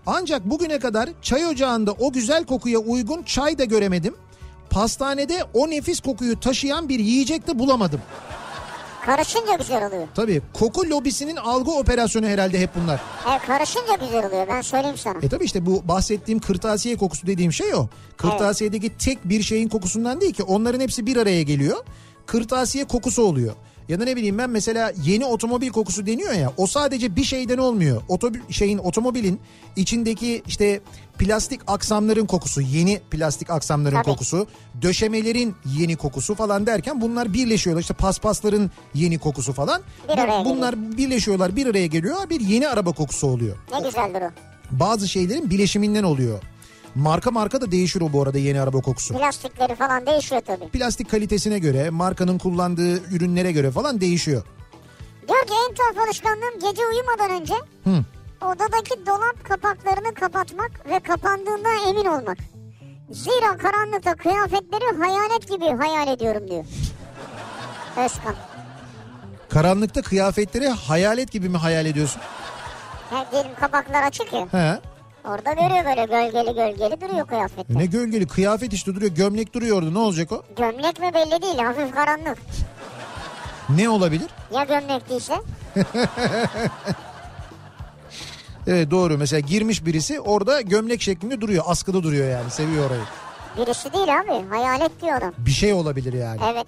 [0.05, 4.15] Ancak bugüne kadar çay ocağında o güzel kokuya uygun çay da göremedim.
[4.69, 8.01] Pastanede o nefis kokuyu taşıyan bir yiyecek de bulamadım.
[9.05, 10.07] Karışınca güzel oluyor.
[10.15, 12.99] Tabii koku lobisinin algı operasyonu herhalde hep bunlar.
[13.31, 15.17] Evet karışınca güzel oluyor ben söyleyeyim sana.
[15.23, 17.87] E tabii işte bu bahsettiğim kırtasiye kokusu dediğim şey o.
[18.17, 21.77] Kırtasiyedeki tek bir şeyin kokusundan değil ki onların hepsi bir araya geliyor.
[22.25, 23.53] Kırtasiye kokusu oluyor.
[23.89, 27.57] Ya da ne bileyim ben mesela yeni otomobil kokusu deniyor ya o sadece bir şeyden
[27.57, 28.01] olmuyor.
[28.07, 29.39] Otobil, şeyin otomobilin
[29.75, 30.81] içindeki işte
[31.19, 34.05] plastik aksamların kokusu, yeni plastik aksamların Tabii.
[34.05, 34.47] kokusu,
[34.81, 37.81] döşemelerin yeni kokusu falan derken bunlar birleşiyorlar.
[37.81, 39.81] İşte paspasların yeni kokusu falan.
[40.09, 42.29] Bir araya bunlar birleşiyorlar, bir araya geliyor.
[42.29, 44.29] Bir yeni araba kokusu oluyor Ne güzeldir o.
[44.71, 46.39] bazı şeylerin bileşiminden oluyor.
[46.95, 49.13] Marka marka da değişir o bu arada yeni araba kokusu.
[49.17, 50.67] Plastikleri falan değişiyor tabii.
[50.69, 54.43] Plastik kalitesine göre, markanın kullandığı ürünlere göre falan değişiyor.
[55.27, 58.03] Diyor ki en tuhaf alışkanlığım gece uyumadan önce Hı.
[58.45, 62.37] odadaki dolap kapaklarını kapatmak ve kapandığından emin olmak.
[63.11, 66.65] Zira karanlıkta kıyafetleri hayalet gibi hayal ediyorum diyor.
[68.05, 68.35] Özkan.
[69.49, 72.21] Karanlıkta kıyafetleri hayalet gibi mi hayal ediyorsun?
[73.09, 74.47] Ha, diyelim kapaklar açık ya.
[74.51, 74.79] He.
[75.29, 77.77] Orada görüyor böyle gölgeli gölgeli duruyor kıyafette.
[77.77, 80.43] Ne gölgeli kıyafet işte duruyor gömlek duruyordu ne olacak o?
[80.57, 82.37] Gömlek mi belli değil hafif karanlık.
[83.69, 84.27] Ne olabilir?
[84.53, 85.33] Ya gömlek değilse?
[88.67, 93.01] Evet doğru mesela girmiş birisi orada gömlek şeklinde duruyor askıda duruyor yani seviyor orayı.
[93.57, 95.33] Birisi değil abi hayalet diyor adam.
[95.37, 96.41] Bir şey olabilir yani.
[96.53, 96.67] Evet.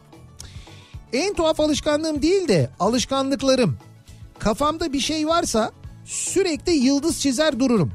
[1.14, 3.78] En tuhaf alışkanlığım değil de alışkanlıklarım.
[4.40, 5.72] Kafamda bir şey varsa
[6.06, 7.92] sürekli yıldız çizer dururum.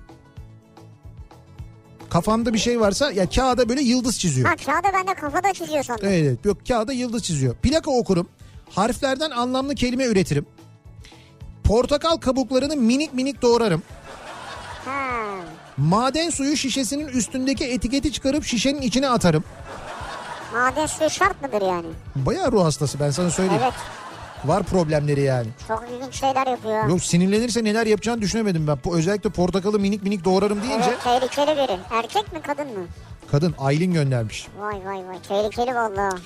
[2.11, 4.49] Kafamda bir şey varsa ya kağıda böyle yıldız çiziyor.
[4.49, 6.09] Ha kağıda ben de kafada çiziyor sandım.
[6.09, 7.55] Evet, evet yok kağıda yıldız çiziyor.
[7.55, 8.29] Plaka okurum.
[8.71, 10.47] Harflerden anlamlı kelime üretirim.
[11.65, 13.83] Portakal kabuklarını minik minik doğrarım.
[14.85, 15.11] Ha.
[15.77, 19.45] Maden suyu şişesinin üstündeki etiketi çıkarıp şişenin içine atarım.
[20.53, 21.87] Maden suyu şart mıdır yani?
[22.17, 23.63] Bayağı ruh hastası ben sana söyleyeyim.
[23.65, 23.75] Evet.
[24.45, 25.49] Var problemleri yani.
[25.69, 26.89] Çok ilginç şeyler yapıyor.
[26.89, 28.79] Yok sinirlenirse neler yapacağını düşünemedim ben.
[28.85, 31.79] Bu özellikle portakalı minik minik doğrarım deyince Evet tehlikeli biri.
[31.91, 32.87] Erkek mi kadın mı?
[33.31, 34.47] kadın Aylin göndermiş.
[34.61, 36.21] Vay vay vay tehlikeli vallahi.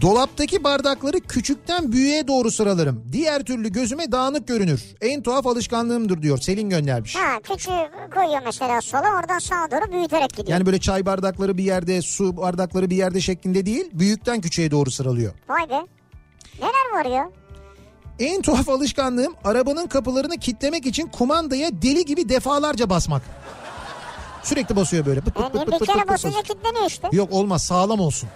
[0.00, 3.04] Dolaptaki bardakları küçükten büyüğe doğru sıralarım.
[3.12, 4.82] Diğer türlü gözüme dağınık görünür.
[5.00, 6.38] En tuhaf alışkanlığımdır diyor.
[6.38, 7.16] Selin göndermiş.
[7.16, 10.48] Ha küçüğü koyuyor mesela sola oradan sağa doğru büyüterek gidiyor.
[10.48, 14.90] Yani böyle çay bardakları bir yerde, su bardakları bir yerde şeklinde değil, büyükten küçüğe doğru
[14.90, 15.32] sıralıyor.
[15.48, 15.86] Vay be.
[16.60, 17.30] Neler var ya?
[18.18, 23.22] En tuhaf alışkanlığım arabanın kapılarını kitlemek için kumandaya deli gibi defalarca basmak.
[24.42, 25.20] Sürekli basıyor böyle.
[25.20, 27.08] Pıt pıt Yani pıt pıt bir pıt kere pıt pıt basınca kilitleniyor işte.
[27.12, 28.28] Yok olmaz sağlam olsun.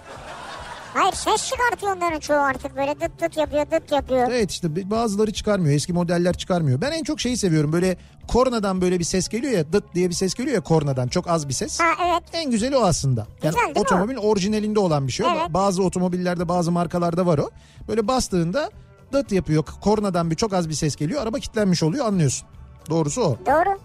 [0.95, 4.27] Hayır ses çıkartıyor onların çoğu artık böyle dıt dıt yapıyor dıt yapıyor.
[4.31, 5.75] Evet işte bazıları çıkarmıyor.
[5.75, 6.81] Eski modeller çıkarmıyor.
[6.81, 7.73] Ben en çok şeyi seviyorum.
[7.73, 11.07] Böyle kornadan böyle bir ses geliyor ya dıt diye bir ses geliyor ya kornadan.
[11.07, 11.79] Çok az bir ses.
[11.79, 12.23] Ha evet.
[12.33, 13.27] En güzeli o aslında.
[13.43, 15.25] Yani Güzel değil mi otomobil orijinalinde olan bir şey.
[15.25, 15.29] o.
[15.29, 15.53] Evet.
[15.53, 17.49] Bazı otomobillerde bazı markalarda var o.
[17.87, 18.69] Böyle bastığında
[19.13, 19.63] dıt yapıyor.
[19.81, 21.21] Kornadan bir çok az bir ses geliyor.
[21.21, 22.47] Araba kilitlenmiş oluyor anlıyorsun.
[22.89, 23.37] Doğrusu o.
[23.45, 23.79] Doğru.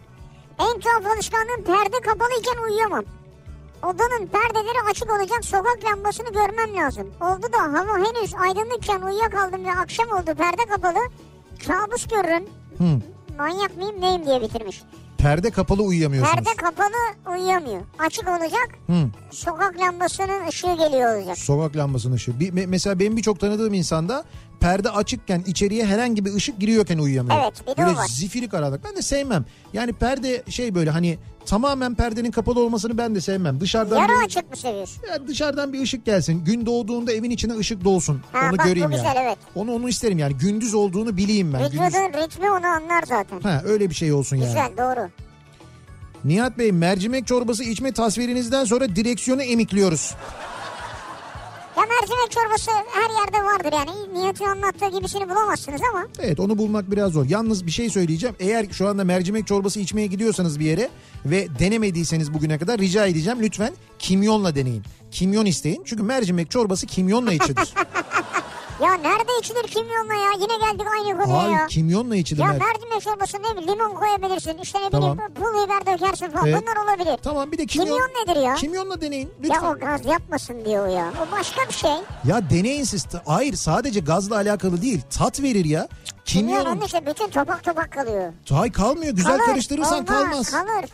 [0.58, 3.04] En tuhaf alışkanlığım perde kapalıyken uyuyamam.
[3.82, 7.06] Odanın perdeleri açık olacak sokak lambasını görmem lazım.
[7.20, 10.98] Oldu da hava henüz aydınlıkken uyuyakaldım ve akşam oldu perde kapalı.
[11.66, 12.44] Kabus görürüm.
[12.78, 13.00] Hı.
[13.38, 14.82] Manyak mıyım neyim diye bitirmiş.
[15.18, 16.44] Perde kapalı uyuyamıyorsunuz.
[16.44, 17.80] Perde kapalı uyuyamıyor.
[17.98, 18.92] Açık olacak Hı.
[19.30, 21.38] sokak lambasının ışığı geliyor olacak.
[21.38, 22.40] Sokak lambasının ışığı.
[22.40, 24.24] Bir, me- mesela benim birçok tanıdığım insanda
[24.60, 27.40] perde açıkken içeriye herhangi bir ışık giriyorken uyuyamıyor.
[27.42, 28.06] Evet, bir de Böyle var.
[28.08, 28.84] zifiri karanlık.
[28.84, 29.44] Ben de sevmem.
[29.72, 33.60] Yani perde şey böyle hani tamamen perdenin kapalı olmasını ben de sevmem.
[33.60, 35.02] Dışarıdan Yarı bir, açık mı seviyorsun?
[35.10, 36.44] ya dışarıdan bir ışık gelsin.
[36.44, 38.22] Gün doğduğunda evin içine ışık dolsun.
[38.32, 39.18] Ha, onu bak göreyim güzel, yani.
[39.18, 39.38] evet.
[39.54, 40.36] Onu onu isterim yani.
[40.36, 41.60] Gündüz olduğunu bileyim ben.
[41.60, 41.80] Gündüz...
[41.80, 43.40] Vücudun ritmi onu anlar zaten.
[43.40, 44.46] Ha öyle bir şey olsun yani.
[44.46, 45.10] Güzel doğru.
[46.24, 50.14] Nihat Bey mercimek çorbası içme tasvirinizden sonra direksiyonu emikliyoruz.
[51.80, 54.20] Ya mercimek çorbası her yerde vardır yani.
[54.20, 56.06] Nihat'ın anlattığı gibisini bulamazsınız ama.
[56.18, 57.24] Evet onu bulmak biraz zor.
[57.28, 58.36] Yalnız bir şey söyleyeceğim.
[58.40, 60.90] Eğer şu anda mercimek çorbası içmeye gidiyorsanız bir yere
[61.24, 64.82] ve denemediyseniz bugüne kadar rica edeceğim lütfen kimyonla deneyin.
[65.10, 65.82] Kimyon isteyin.
[65.84, 67.74] Çünkü mercimek çorbası kimyonla içilir.
[68.82, 70.30] Ya nerede içilir kimyonla ya?
[70.40, 71.66] Yine geldik aynı konuya Hayır ya.
[71.66, 72.42] kimyonla içilir.
[72.42, 74.58] Ya mer- mercimek çorbası ne bileyim limon koyabilirsin.
[74.58, 75.12] İşte ne Tamam.
[75.18, 76.46] bileyim pul biber dökersin falan.
[76.46, 76.62] Evet.
[76.62, 77.18] Bunlar olabilir.
[77.22, 77.86] Tamam bir de kimyon.
[77.86, 78.54] Kimyon nedir ya?
[78.54, 79.62] Kimyonla deneyin lütfen.
[79.62, 81.12] Ya o gaz yapmasın diyor o ya.
[81.28, 81.90] O başka bir şey.
[82.24, 83.06] Ya deneyin siz.
[83.26, 85.00] Hayır sadece gazla alakalı değil.
[85.18, 85.88] Tat verir ya.
[86.24, 86.76] Kimyon Kimyon.
[86.76, 88.32] onun işte bütün topak topak kalıyor.
[88.50, 89.12] Hay kalmıyor.
[89.14, 90.50] Güzel Kalır, karıştırırsan olmaz, kalmaz.
[90.50, 90.84] Kalır.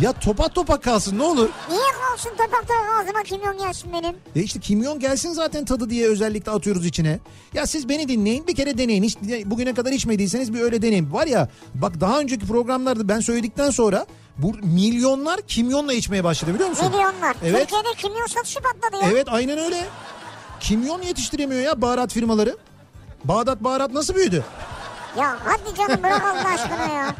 [0.00, 1.48] Ya topak topak kalsın ne olur.
[1.68, 4.16] Niye kalsın topak topak ağzıma kimyon gelsin benim?
[4.36, 7.18] E işte kimyon gelsin zaten tadı diye özellikle atıyoruz içine.
[7.54, 9.02] Ya siz beni dinleyin bir kere deneyin.
[9.02, 11.12] Hiç, bugüne kadar içmediyseniz bir öyle deneyin.
[11.12, 14.06] Var ya bak daha önceki programlarda ben söyledikten sonra
[14.38, 16.86] bu milyonlar kimyonla içmeye başladı biliyor musun?
[16.86, 17.36] Milyonlar.
[17.44, 17.60] Evet.
[17.60, 19.10] Türkiye'de kimyon satışı patladı ya.
[19.12, 19.84] Evet aynen öyle.
[20.60, 22.56] Kimyon yetiştiremiyor ya baharat firmaları.
[23.24, 24.44] Bağdat baharat nasıl büyüdü?
[25.18, 27.14] Ya hadi canım bırak Allah aşkına ya.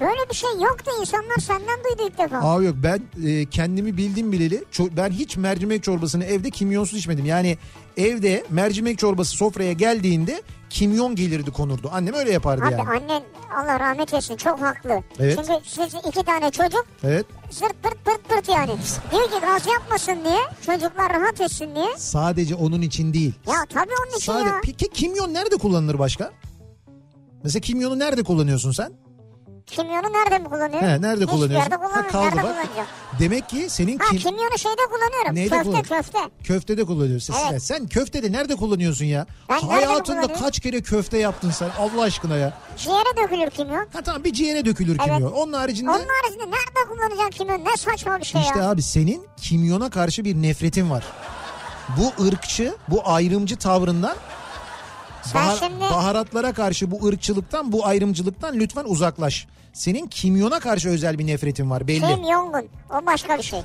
[0.00, 2.40] Böyle bir şey yoktu insanlar senden duydu ilk defa.
[2.42, 4.64] Abi yok ben e, kendimi bildim bileli
[4.96, 7.24] ben hiç mercimek çorbasını evde kimyonsuz içmedim.
[7.24, 7.58] Yani
[7.96, 11.90] evde mercimek çorbası sofraya geldiğinde kimyon gelirdi konurdu.
[11.92, 12.82] Annem öyle yapardı Abi yani.
[12.88, 13.22] annen
[13.56, 15.02] Allah rahmet eylesin çok haklı.
[15.18, 15.36] Evet.
[15.38, 17.26] Çünkü siz iki tane çocuk Evet.
[17.50, 18.72] zırt pırt pırt pırt yani.
[19.12, 21.96] Diyor ki gaz yapmasın diye çocuklar rahat etsin diye.
[21.96, 23.32] Sadece onun için değil.
[23.46, 24.60] Ya tabii onun için Sadece ya.
[24.64, 26.30] peki kimyon nerede kullanılır başka?
[27.44, 28.92] Mesela kimyonu nerede kullanıyorsun sen?
[29.66, 30.82] Kimyonu nerede mi kullanıyor?
[30.82, 31.70] He, nerede Hiçbir kullanıyorsun?
[31.70, 32.56] yerde kaldı nerede bak.
[33.18, 35.34] Demek ki senin Ha kim kimyonu şeyde kullanıyorum.
[35.34, 36.18] Neyde köfte kullan- köfte.
[36.44, 37.34] köftede kullanıyorsun.
[37.50, 37.62] Evet.
[37.62, 39.26] Sen, sen köftede nerede kullanıyorsun ya?
[39.48, 40.36] Ben Hayatında kullanıyorum?
[40.44, 42.52] kaç kere köfte yaptın sen Allah aşkına ya?
[42.76, 43.86] Ciğere dökülür kimyon.
[43.92, 45.04] Ha tamam bir ciğere dökülür Evet.
[45.14, 45.32] kimyon.
[45.32, 47.58] Onun haricinde Onun haricinde nerede kullanacak kimyon?
[47.64, 48.70] Ne saçma bir şey işte ya.
[48.70, 51.04] abi senin kimyona karşı bir nefretin var.
[51.98, 54.16] Bu ırkçı, bu ayrımcı tavrından
[55.34, 59.46] Bahar- şimdi Baharatlara karşı bu ırkçılıktan, bu ayrımcılıktan lütfen uzaklaş.
[59.72, 62.00] Senin kimyona karşı özel bir nefretin var belli.
[62.00, 63.58] Kim Jong-un o başka bir şey.
[63.58, 63.64] Ona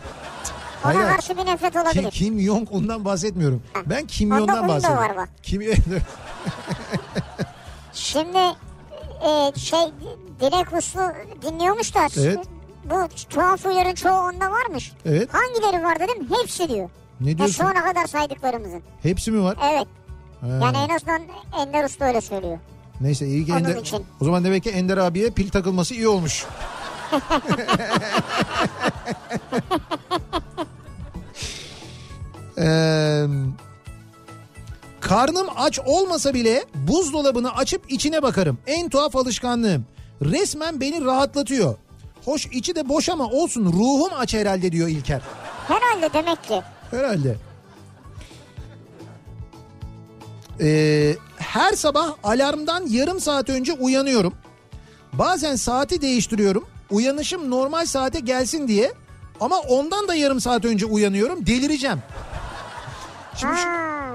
[0.95, 2.12] Hayır, karşı bir nefret Kim, olabilir.
[2.12, 3.64] Kim Jong ondan bahsetmiyorum.
[3.86, 5.03] Ben kimyondan Onda un da bahsediyorum.
[5.03, 5.30] var bak.
[5.43, 5.62] Kim
[7.93, 8.38] Şimdi
[9.28, 9.80] e, şey
[10.39, 11.01] Dilek Uslu
[11.41, 12.39] dinliyormuş da Evet.
[12.89, 14.91] bu tuhaf huyların çoğu onda varmış.
[15.06, 15.30] Evet.
[15.34, 16.89] Hangileri var dedim hepsi diyor.
[17.22, 17.56] ne Ya diyorsun?
[17.64, 18.82] şu ana kadar saydıklarımızın.
[19.03, 19.58] Hepsi mi var?
[19.72, 19.88] Evet.
[20.48, 21.22] Yani en azından
[21.60, 22.58] Ender Usta öyle söylüyor.
[23.02, 23.76] Neyse iyi ki Onun Ender...
[23.76, 24.06] için.
[24.22, 26.46] O zaman demek ki Ender abiye pil takılması iyi olmuş.
[32.58, 33.26] Eee,
[35.02, 38.58] karnım aç olmasa bile buzdolabını açıp içine bakarım.
[38.68, 39.86] En tuhaf alışkanlığım.
[40.22, 41.76] Resmen beni rahatlatıyor.
[42.26, 45.22] Hoş içi de boş ama olsun ruhum aç herhalde diyor İlker.
[45.68, 46.62] Herhalde demek ki.
[46.91, 47.36] Herhalde.
[50.62, 54.34] Ee, her sabah alarmdan yarım saat önce uyanıyorum.
[55.14, 56.66] Bazen saati değiştiriyorum.
[56.91, 58.93] Uyanışım normal saate gelsin diye.
[59.41, 61.45] Ama ondan da yarım saat önce uyanıyorum.
[61.45, 61.99] Delireceğim.
[63.36, 63.68] Şimdi şu-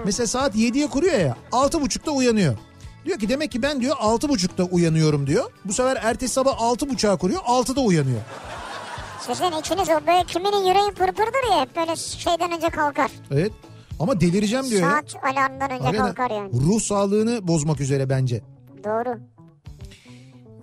[0.04, 1.36] mesela saat 7'ye kuruyor ya.
[1.52, 2.56] 6.30'da uyanıyor.
[3.04, 5.50] Diyor ki demek ki ben diyor 6.30'da uyanıyorum diyor.
[5.64, 7.40] Bu sefer ertesi sabah 6.30'a kuruyor.
[7.46, 8.20] 6'da uyanıyor.
[9.26, 13.10] Sizin içiniz o böyle kiminin yüreği pırpırdır ya hep böyle şeyden önce kalkar.
[13.30, 13.52] Evet.
[14.00, 14.90] Ama delireceğim diyor ya.
[14.90, 16.50] Saat alarmdan önce Hakikaten kalkar yani.
[16.52, 18.42] Ruh sağlığını bozmak üzere bence.
[18.84, 19.18] Doğru.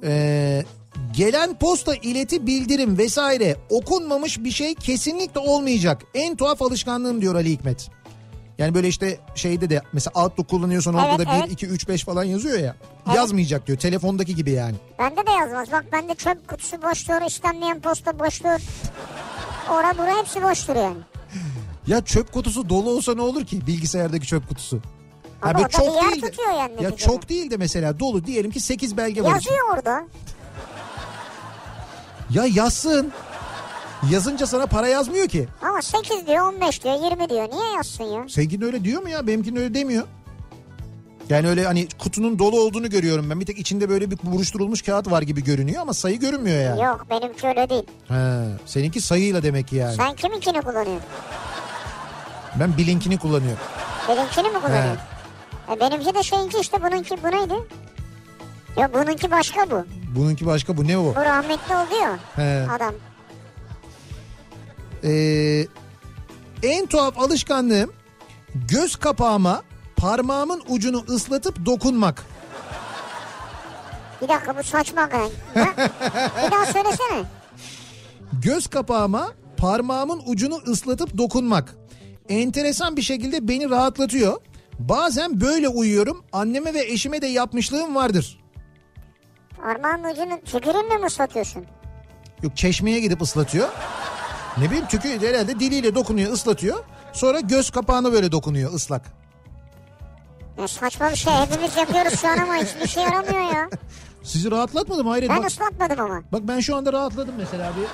[0.03, 0.63] Ee,
[1.17, 6.01] gelen posta ileti bildirim vesaire okunmamış bir şey kesinlikle olmayacak.
[6.13, 7.89] En tuhaf alışkanlığım diyor Ali Hikmet.
[8.57, 11.51] Yani böyle işte şeyde de mesela Outlook kullanıyorsan orada Evet, da 1, evet.
[11.51, 12.75] 2, 3, 5 falan yazıyor ya.
[13.07, 13.17] Evet.
[13.17, 14.75] Yazmayacak diyor telefondaki gibi yani.
[14.99, 15.71] Bende de yazmaz.
[15.71, 18.61] Bak bende çöp kutusu boştur, istenmeyen posta boştur.
[19.71, 20.97] Ora bura hepsi boştur yani.
[21.87, 24.79] Ya çöp kutusu dolu olsa ne olur ki bilgisayardaki çöp kutusu?
[25.41, 26.95] Ama o da bir yer değil de- tutuyor yani Ya neticede.
[27.11, 29.29] çok değil de mesela dolu diyelim ki 8 belge var.
[29.33, 30.03] Yazıyor orada.
[32.29, 33.11] Ya yazsın.
[34.11, 35.47] Yazınca sana para yazmıyor ki.
[35.61, 37.49] Ama 8 diyor, 15 diyor, 20 diyor.
[37.51, 38.29] Niye yazsın ya?
[38.29, 39.27] Seninkinin öyle diyor mu ya?
[39.27, 40.03] Benimkinin öyle demiyor.
[41.29, 43.39] Yani öyle hani kutunun dolu olduğunu görüyorum ben.
[43.39, 46.81] Bir tek içinde böyle bir buruşturulmuş kağıt var gibi görünüyor ama sayı görünmüyor yani.
[46.81, 47.83] Yok benimki öyle değil.
[48.07, 49.95] He, seninki sayıyla demek ki yani.
[49.95, 51.01] Sen kiminkini kullanıyorsun?
[52.59, 53.59] Ben bilinkini kullanıyorum.
[54.09, 54.97] Benimkini mi kullanıyorsun?
[55.71, 57.53] E benimki de şeyinki işte bununki bu neydi?
[58.77, 59.85] Yok bununki başka bu.
[60.15, 61.03] Bununki başka bu ne o?
[61.15, 62.67] Bu rahmetli oldu ya He.
[62.75, 62.93] adam.
[65.03, 65.65] Ee,
[66.63, 67.93] en tuhaf alışkanlığım
[68.55, 69.61] göz kapağıma
[69.97, 72.23] parmağımın ucunu ıslatıp dokunmak.
[74.21, 75.01] Bir dakika bu saçma.
[75.01, 75.07] Ha?
[76.45, 77.23] Bir daha söylesene.
[78.33, 81.75] Göz kapağıma parmağımın ucunu ıslatıp dokunmak.
[82.29, 84.41] Enteresan bir şekilde beni rahatlatıyor.
[84.79, 86.23] Bazen böyle uyuyorum.
[86.33, 88.39] Anneme ve eşime de yapmışlığım vardır.
[89.61, 91.65] Parmağın ucunu tükürünle mi ıslatıyorsun?
[92.43, 93.69] Yok çeşmeye gidip ıslatıyor.
[94.57, 96.83] Ne bileyim tükü herhalde diliyle dokunuyor ıslatıyor.
[97.13, 99.05] Sonra göz kapağına böyle dokunuyor ıslak.
[100.59, 103.69] Ya saçma bir şey hepimiz yapıyoruz şu an ama hiçbir şey yaramıyor ya.
[104.23, 105.29] Sizi rahatlatmadı mı Hayret?
[105.29, 106.21] Ben Bak, ıslatmadım ama.
[106.31, 107.87] bak ben şu anda rahatladım mesela bir.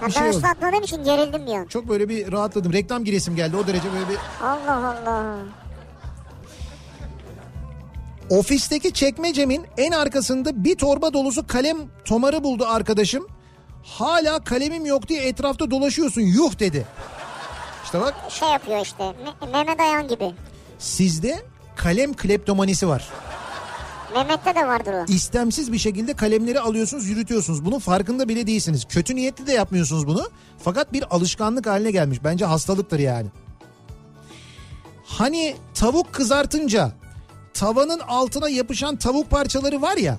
[0.00, 0.36] Bir ben şey oldu.
[0.36, 1.64] ıslatmadığım için gerildim bir an.
[1.66, 2.72] Çok böyle bir rahatladım.
[2.72, 4.16] Reklam giresim geldi o derece böyle bir.
[4.44, 5.36] Allah Allah.
[8.30, 13.26] Ofisteki çekmecemin en arkasında bir torba dolusu kalem tomarı buldu arkadaşım.
[13.84, 16.86] Hala kalemim yok diye etrafta dolaşıyorsun yuh dedi.
[17.84, 19.02] İşte bak Şey yapıyor işte.
[19.04, 20.30] Me- Mehmet Ayan gibi.
[20.78, 21.38] sizde
[21.76, 23.08] kalem kleptomanisi var.
[24.14, 25.04] Mehmet'te de vardır o.
[25.08, 27.64] İstemsiz bir şekilde kalemleri alıyorsunuz yürütüyorsunuz.
[27.64, 28.84] Bunun farkında bile değilsiniz.
[28.84, 30.30] Kötü niyetli de yapmıyorsunuz bunu.
[30.58, 32.18] Fakat bir alışkanlık haline gelmiş.
[32.24, 33.26] Bence hastalıktır yani.
[35.04, 36.92] Hani tavuk kızartınca
[37.54, 40.18] tavanın altına yapışan tavuk parçaları var ya.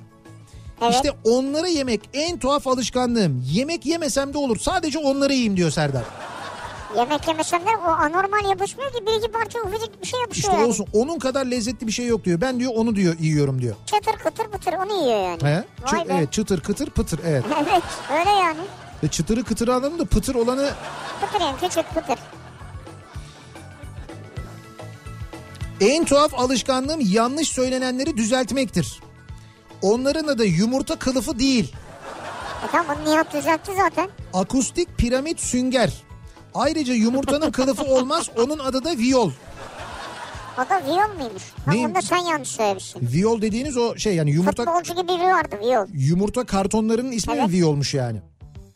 [0.82, 0.94] Evet.
[0.94, 3.46] İşte onları yemek en tuhaf alışkanlığım.
[3.52, 4.60] Yemek yemesem de olur.
[4.60, 6.04] Sadece onları yiyeyim diyor Serdar.
[6.98, 10.62] Yemek yemesem de o anormal yapışmıyor ki bir iki parça ufacık bir şey yapışıyor İşte
[10.62, 10.70] yani.
[10.70, 10.86] olsun.
[10.94, 12.42] Onun kadar lezzetli bir şey yok diyor.
[12.42, 13.76] Ben diyor onu diyor yiyorum diyor.
[13.86, 15.44] Çıtır kıtır pıtır onu yiyor yani.
[15.44, 15.64] He?
[15.84, 16.14] Vay Çı- be.
[16.18, 17.44] evet çıtır kıtır pıtır evet.
[17.72, 17.84] evet
[18.20, 18.60] öyle yani.
[19.04, 20.70] Ve çıtırı kıtırı anladım da pıtır olanı
[21.22, 22.20] Pıtır yani küçük pıtır.
[25.82, 29.00] En tuhaf alışkanlığım yanlış söylenenleri düzeltmektir.
[29.82, 31.74] Onların adı yumurta kılıfı değil.
[32.68, 34.10] E tamam bunu Nihat düzeltti zaten.
[34.34, 35.94] Akustik piramit sünger.
[36.56, 39.32] Ayrıca yumurtanın kılıfı olmaz onun adı da viyol.
[40.58, 41.44] O da Viyol muymuş?
[41.66, 41.86] Ha, Neyim?
[41.90, 43.00] onu da sen yanlış söylemişsin.
[43.12, 45.86] Viyol dediğiniz o şey yani yumurta Futbolcu gibi biri vardı Viyol.
[45.94, 47.50] yumurta kartonlarının ismi Evet.
[47.50, 48.22] viyolmuş yani.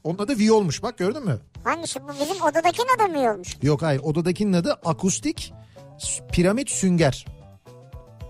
[0.04, 1.40] Onun adı viyolmuş bak gördün mü?
[1.64, 3.58] Hangisi bu bizim odadakinin adı mı Viyolmuş?
[3.62, 5.54] Yok hayır odadakinin adı akustik
[6.32, 7.26] piramit sünger.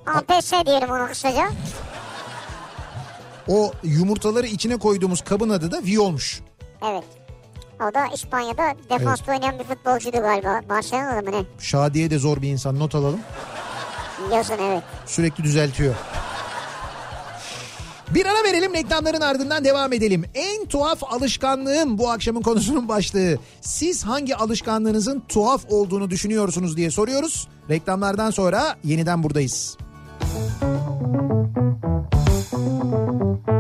[0.06, 1.50] APS diyelim ona kısaca.
[3.48, 6.42] O yumurtaları içine koyduğumuz kabın adı da viyolmuş.
[6.92, 7.04] Evet.
[7.80, 10.62] O da İspanya'da defansta oynayan bir futbolcuydu galiba.
[10.70, 11.46] Barcelona'da mı ne?
[11.60, 13.20] Şadiye de zor bir insan not alalım.
[14.34, 14.84] Yazın evet.
[15.06, 15.96] Sürekli düzeltiyor.
[18.10, 20.26] Bir ara verelim reklamların ardından devam edelim.
[20.34, 23.38] En tuhaf alışkanlığım bu akşamın konusunun başlığı.
[23.62, 27.48] Siz hangi alışkanlığınızın tuhaf olduğunu düşünüyorsunuz diye soruyoruz.
[27.70, 29.78] Reklamlardan sonra yeniden buradayız.
[32.16, 33.55] Kafa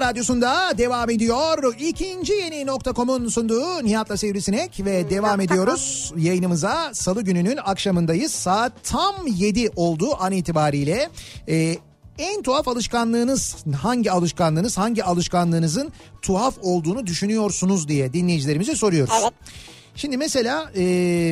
[0.00, 1.74] kafa radyosunda devam ediyor.
[1.78, 6.12] İkinci yeni nokta.com'un sunduğu Nihat'la Sivrisinek ve devam ediyoruz.
[6.16, 8.32] Yayınımıza salı gününün akşamındayız.
[8.32, 11.08] Saat tam 7 oldu an itibariyle.
[11.48, 11.76] Ee,
[12.18, 15.92] en tuhaf alışkanlığınız hangi alışkanlığınız hangi alışkanlığınızın
[16.22, 19.14] tuhaf olduğunu düşünüyorsunuz diye dinleyicilerimize soruyoruz.
[19.22, 19.32] Evet.
[19.94, 20.82] Şimdi mesela e,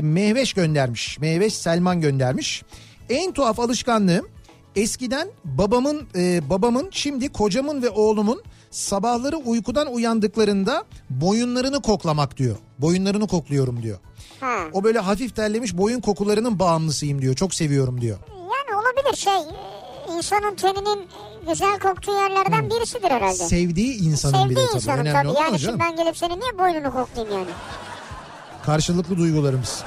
[0.02, 1.18] Mehveş göndermiş.
[1.18, 2.62] Mehveş Selman göndermiş.
[3.10, 4.28] En tuhaf alışkanlığım
[4.76, 12.56] eskiden babamın e, babamın şimdi kocamın ve oğlumun sabahları uykudan uyandıklarında boyunlarını koklamak diyor.
[12.78, 13.98] Boyunlarını kokluyorum diyor.
[14.40, 14.56] Ha.
[14.72, 17.34] O böyle hafif terlemiş boyun kokularının bağımlısıyım diyor.
[17.34, 18.18] Çok seviyorum diyor.
[18.30, 21.06] Yani olabilir şey e, insanın teninin
[21.48, 23.34] güzel koktuğu yerlerden birisidir herhalde.
[23.34, 24.76] Sevdiği insanın Sevdiği tabii.
[24.76, 25.28] insanın Önemli tabii.
[25.28, 27.50] o Yani şimdi ben gelip senin niye boynunu koklayayım yani?
[28.66, 29.82] Karşılıklı duygularımız.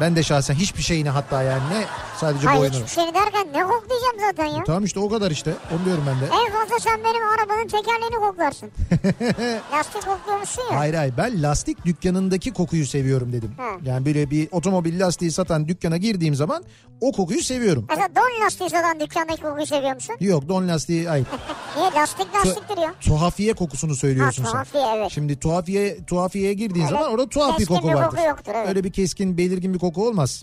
[0.00, 1.84] Ben de şahsen hiçbir şeyini hatta yani ne
[2.20, 2.76] sadece Hayır boynunu.
[2.76, 4.64] hiçbir şey derken ne koklayacağım zaten ya?
[4.66, 5.54] Tamam işte o kadar işte.
[5.76, 6.24] Onu diyorum ben de.
[6.24, 8.70] En fazla sen benim arabanın tekerleğini koklarsın.
[9.72, 10.78] Lastik kokluyormuşsun ya.
[10.78, 13.50] Hayır hayır ben lastik dükkanındaki kokuyu seviyorum dedim.
[13.56, 13.68] Ha.
[13.84, 16.64] Yani böyle bir otomobil lastiği satan dükkana girdiğim zaman
[17.00, 17.86] o kokuyu seviyorum.
[17.88, 20.16] Mesela don lastiği satan dükkandaki kokuyu seviyor musun?
[20.20, 21.26] Yok don lastiği hayır.
[21.76, 22.94] Niye lastik lastiktir ya?
[23.00, 24.52] Tuhafiye kokusunu söylüyorsun Ha, sen.
[24.52, 25.10] tuhafiye, evet.
[25.12, 28.16] Şimdi tuhafiye tuhafiyeye girdiğin Öyle zaman orada tuhaf bir koku bir vardır.
[28.16, 28.68] koku yoktur, evet.
[28.68, 30.42] Öyle bir keskin belirgin bir koku olmaz.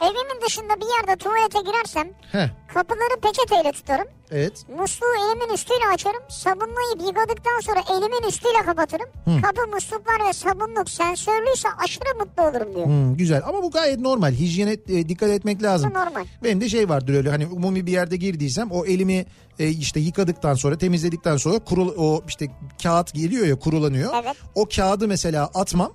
[0.00, 4.06] Evimin dışında bir yerde tuvalete girersem Heh, kapıları peçeteyle tutarım.
[4.30, 4.64] evet.
[4.78, 6.22] Musluğu elimin üstüyle açarım.
[6.28, 9.06] Sabunlayıp yıkadıktan sonra elimin üstüyle kapatırım.
[9.42, 12.86] Kapı musluklar ve sabunluk sensörlüyse aşırı mutlu olurum diyor.
[12.86, 14.32] Hmm, güzel ama bu gayet normal.
[14.32, 15.90] Hijyene e, dikkat etmek lazım.
[15.90, 16.24] Bu normal.
[16.44, 19.26] Benim de şey vardır öyle hani umumi bir yerde girdiysem o elimi
[19.58, 22.46] e, işte yıkadıktan sonra temizledikten sonra kurul o işte
[22.82, 24.12] kağıt geliyor ya kurulanıyor.
[24.22, 24.36] Evet.
[24.54, 25.92] O kağıdı mesela atmam.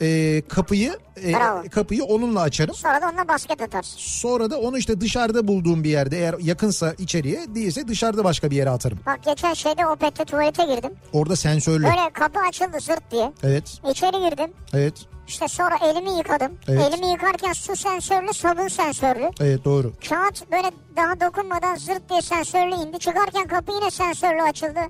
[0.00, 1.62] E, kapıyı e, Bravo.
[1.70, 2.74] kapıyı onunla açarım.
[2.74, 3.94] Sonra da onunla basket atarsın.
[3.98, 8.56] Sonra da onu işte dışarıda bulduğum bir yerde eğer yakınsa içeriye değilse dışarıda başka bir
[8.56, 8.98] yere atarım.
[9.06, 10.92] Bak geçen şeyde Opet'te tuvalete girdim.
[11.12, 11.84] Orada sensörlü.
[11.84, 13.32] Böyle kapı açıldı zırt diye.
[13.42, 13.64] Evet.
[13.90, 14.50] İçeri girdim.
[14.74, 14.94] Evet.
[15.28, 16.52] İşte sonra elimi yıkadım.
[16.68, 16.82] Evet.
[16.92, 19.30] Elimi yıkarken su sensörlü, sabun sensörlü.
[19.40, 19.92] Evet doğru.
[20.08, 22.98] Kağıt böyle daha dokunmadan zırt diye sensörlü indi.
[22.98, 24.80] Çıkarken kapı yine sensörlü açıldı.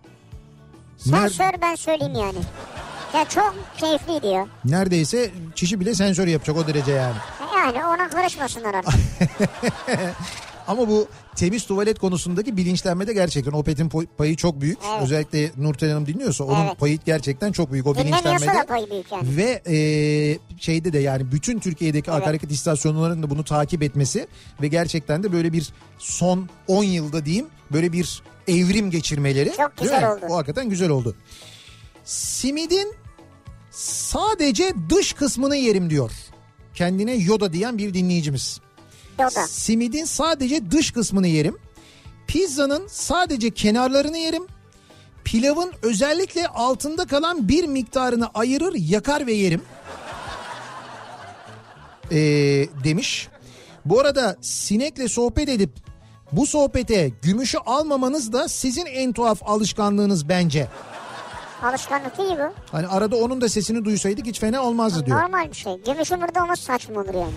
[0.98, 2.38] Sensör ben söyleyeyim yani.
[3.14, 4.46] Ya çok keyifliydi ya.
[4.64, 7.16] Neredeyse çişi bile sensör yapacak o derece yani.
[7.56, 8.94] Yani ona karışmasınlar artık.
[10.66, 13.88] Ama bu temiz tuvalet konusundaki bilinçlenmede gerçekten Opet'in
[14.18, 14.78] payı çok büyük.
[14.90, 15.02] Evet.
[15.02, 16.78] Özellikle Nurten Hanım dinliyorsa onun Evet.
[16.78, 18.46] payı gerçekten çok büyük o bilinçlenmede.
[18.46, 19.36] da payı büyük yani.
[19.36, 19.76] Ve e,
[20.58, 22.22] şeyde de yani bütün Türkiye'deki Evet.
[22.22, 24.26] akaryakıt istasyonlarının da bunu takip etmesi
[24.62, 29.52] ve gerçekten de böyle bir son 10 yılda diyeyim böyle bir evrim geçirmeleri.
[29.56, 30.20] Çok güzel oldu.
[30.30, 31.16] O hakikaten güzel oldu.
[32.04, 32.94] Simidin
[33.70, 36.10] sadece dış kısmını yerim diyor.
[36.74, 38.60] Kendine Yoda diyen bir dinleyicimiz.
[39.20, 39.46] Yoda.
[39.46, 41.56] Simidin sadece dış kısmını yerim.
[42.26, 44.42] Pizzanın sadece kenarlarını yerim.
[45.24, 49.62] Pilavın özellikle altında kalan bir miktarını ayırır, yakar ve yerim.
[52.12, 52.16] Ee,
[52.84, 53.28] demiş.
[53.84, 55.70] Bu arada sinekle sohbet edip
[56.32, 60.68] bu sohbete gümüşü almamanız da sizin en tuhaf alışkanlığınız bence.
[61.62, 62.52] Alışkanlık değil bu.
[62.72, 65.22] Hani arada onun da sesini duysaydık hiç fena olmazdı diyor.
[65.22, 65.82] Normal bir şey.
[65.86, 67.32] Gümüşün burada olması saçma olur yani.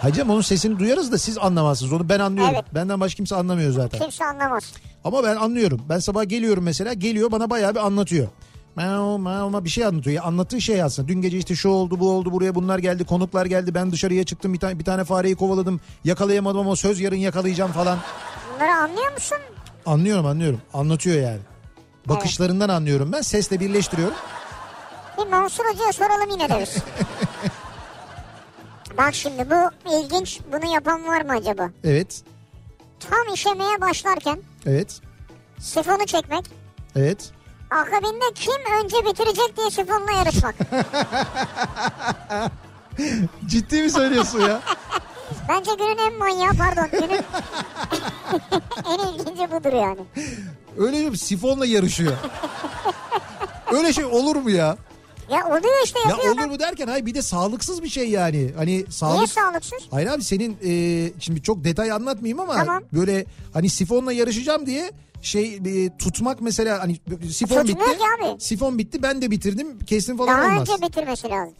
[0.00, 1.92] Hacım onun sesini duyarız da siz anlamazsınız.
[1.92, 2.54] Onu ben anlıyorum.
[2.54, 2.64] Evet.
[2.74, 4.00] Benden başka kimse anlamıyor zaten.
[4.00, 4.72] Kimse anlamaz.
[5.04, 5.80] Ama ben anlıyorum.
[5.88, 8.28] Ben sabah geliyorum mesela geliyor bana bayağı bir anlatıyor.
[8.76, 10.16] Meow, bir şey anlatıyor.
[10.16, 11.08] Ya anlattığı şey aslında.
[11.08, 13.74] Dün gece işte şu oldu bu oldu buraya bunlar geldi konuklar geldi.
[13.74, 15.80] Ben dışarıya çıktım bir tane, bir tane fareyi kovaladım.
[16.04, 17.98] Yakalayamadım ama söz yarın yakalayacağım falan.
[18.54, 19.38] Bunları anlıyor musun?
[19.86, 20.60] Anlıyorum anlıyorum.
[20.74, 21.40] Anlatıyor yani.
[22.08, 23.20] Bakışlarından anlıyorum ben.
[23.20, 24.14] Sesle birleştiriyorum.
[25.18, 26.76] Bir Mansur Hoca'ya soralım yine de biz.
[28.98, 30.40] Bak şimdi bu ilginç.
[30.52, 31.70] Bunu yapan var mı acaba?
[31.84, 32.22] Evet.
[33.10, 35.00] Tam işemeye başlarken Evet.
[35.58, 36.44] sifonu çekmek.
[36.96, 37.30] Evet.
[37.70, 40.54] Akabinde kim önce bitirecek diye sifonla yarışmak.
[43.46, 44.60] Ciddi mi söylüyorsun ya?
[45.48, 47.20] Bence günün en manyağı pardon günün
[48.88, 50.00] en ilginci budur yani.
[50.78, 52.12] Öyle bir sifonla yarışıyor.
[53.72, 54.76] Öyle şey olur mu ya?
[55.30, 58.50] Ya oluyor işte Ya yapıyor olur mu derken hayır bir de sağlıksız bir şey yani.
[58.56, 59.78] Hani Niye sağlık sağlıksız?
[59.90, 60.72] Hayır abi senin e,
[61.20, 62.82] şimdi çok detay anlatmayayım ama Tamam.
[62.92, 66.96] böyle hani sifonla yarışacağım diye şey e, tutmak mesela hani
[67.32, 68.04] sifon Tutmuyor bitti.
[68.32, 68.40] abi.
[68.40, 70.68] Sifon bitti ben de bitirdim kesin falan Daha olmaz.
[70.70, 71.54] önce bitirmesi lazım.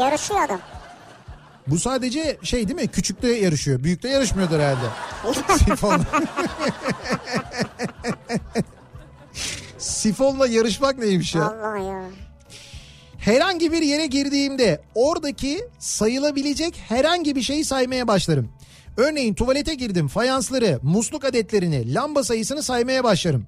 [0.00, 0.60] Yarışıyor adam.
[1.66, 2.88] Bu sadece şey değil mi?
[2.88, 3.84] Küçükte yarışıyor.
[3.84, 4.86] Büyükte yarışmıyordur herhalde.
[5.64, 6.06] Sifonla.
[9.78, 11.44] Sifonla yarışmak neymiş ya?
[11.44, 12.04] Allah ya.
[13.18, 18.48] Herhangi bir yere girdiğimde oradaki sayılabilecek herhangi bir şeyi saymaya başlarım.
[18.96, 23.46] Örneğin tuvalete girdim fayansları, musluk adetlerini, lamba sayısını saymaya başlarım.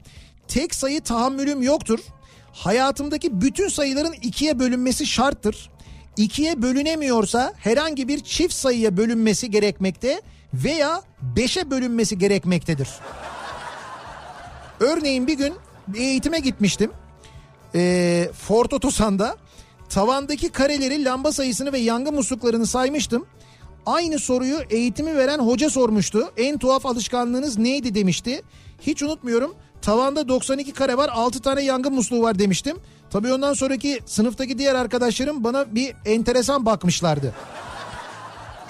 [0.49, 1.99] Tek sayı tahammülüm yoktur.
[2.53, 5.71] Hayatımdaki bütün sayıların ikiye bölünmesi şarttır.
[6.19, 10.23] İkiye bölünemiyorsa herhangi bir çift sayıya bölünmesi gerekmekte
[10.55, 11.03] veya
[11.37, 12.89] beşe bölünmesi gerekmektedir.
[14.81, 15.55] Örneğin bir gün
[15.89, 16.91] bir eğitime gitmiştim.
[17.75, 19.37] Ee, Ford Otosan'da
[19.89, 23.27] tavandaki kareleri, lamba sayısını ve yangın musluklarını saymıştım.
[23.87, 26.33] Aynı soruyu eğitimi veren hoca sormuştu.
[26.37, 28.43] En tuhaf alışkanlığınız neydi demişti.
[28.81, 29.55] Hiç unutmuyorum.
[29.83, 32.77] Tavanda 92 kare var 6 tane yangın musluğu var demiştim.
[33.11, 37.35] Tabii ondan sonraki sınıftaki diğer arkadaşlarım bana bir enteresan bakmışlardı.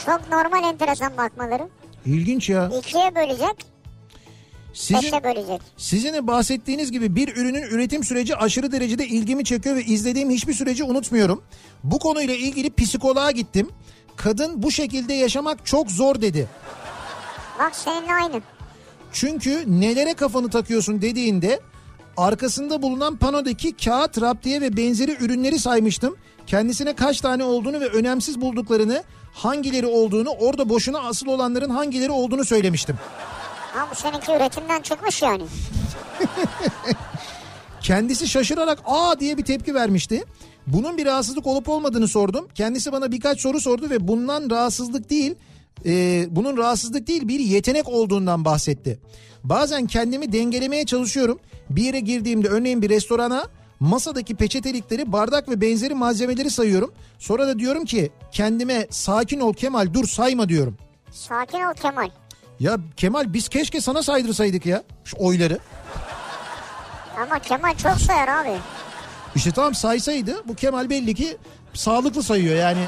[0.07, 1.69] Çok normal enteresan bakmaları.
[2.07, 2.71] İlginç ya.
[2.79, 3.67] İkiye bölecek,
[4.79, 5.13] Sizin.
[5.77, 10.85] Sizin bahsettiğiniz gibi bir ürünün üretim süreci aşırı derecede ilgimi çekiyor ve izlediğim hiçbir süreci
[10.85, 11.43] unutmuyorum.
[11.85, 13.71] Bu konuyla ilgili psikoloğa gittim.
[14.17, 16.49] Kadın bu şekilde yaşamak çok zor dedi.
[17.59, 18.43] Bak seninle aynı.
[19.13, 21.61] Çünkü nelere kafanı takıyorsun dediğinde
[22.19, 26.17] arkasında bulunan panodaki kağıt, raptiye ve benzeri ürünleri saymıştım.
[26.47, 29.03] Kendisine kaç tane olduğunu ve önemsiz bulduklarını,
[29.33, 32.97] hangileri olduğunu, orada boşuna asıl olanların hangileri olduğunu söylemiştim.
[33.75, 35.43] Ha bu seninki üretimden çıkmış yani.
[37.81, 40.25] Kendisi şaşırarak aa diye bir tepki vermişti.
[40.67, 42.49] Bunun bir rahatsızlık olup olmadığını sordum.
[42.55, 45.35] Kendisi bana birkaç soru sordu ve bundan rahatsızlık değil,
[45.87, 48.99] e, bunun rahatsızlık değil bir yetenek olduğundan bahsetti.
[49.45, 51.39] Bazen kendimi dengelemeye çalışıyorum.
[51.71, 53.47] Bir yere girdiğimde örneğin bir restorana
[53.81, 56.95] masadaki peçetelikleri, bardak ve benzeri malzemeleri sayıyorum.
[57.19, 60.77] Sonra da diyorum ki kendime sakin ol Kemal dur sayma diyorum.
[61.11, 62.11] Sakin ol Kemal.
[62.61, 65.59] Ya Kemal biz keşke sana saydırsaydık ya şu oyları.
[67.23, 68.59] Ama Kemal çok sayar abi.
[69.35, 71.37] İşte tamam saysaydı bu Kemal belli ki
[71.75, 72.85] sağlıklı sayıyor yani.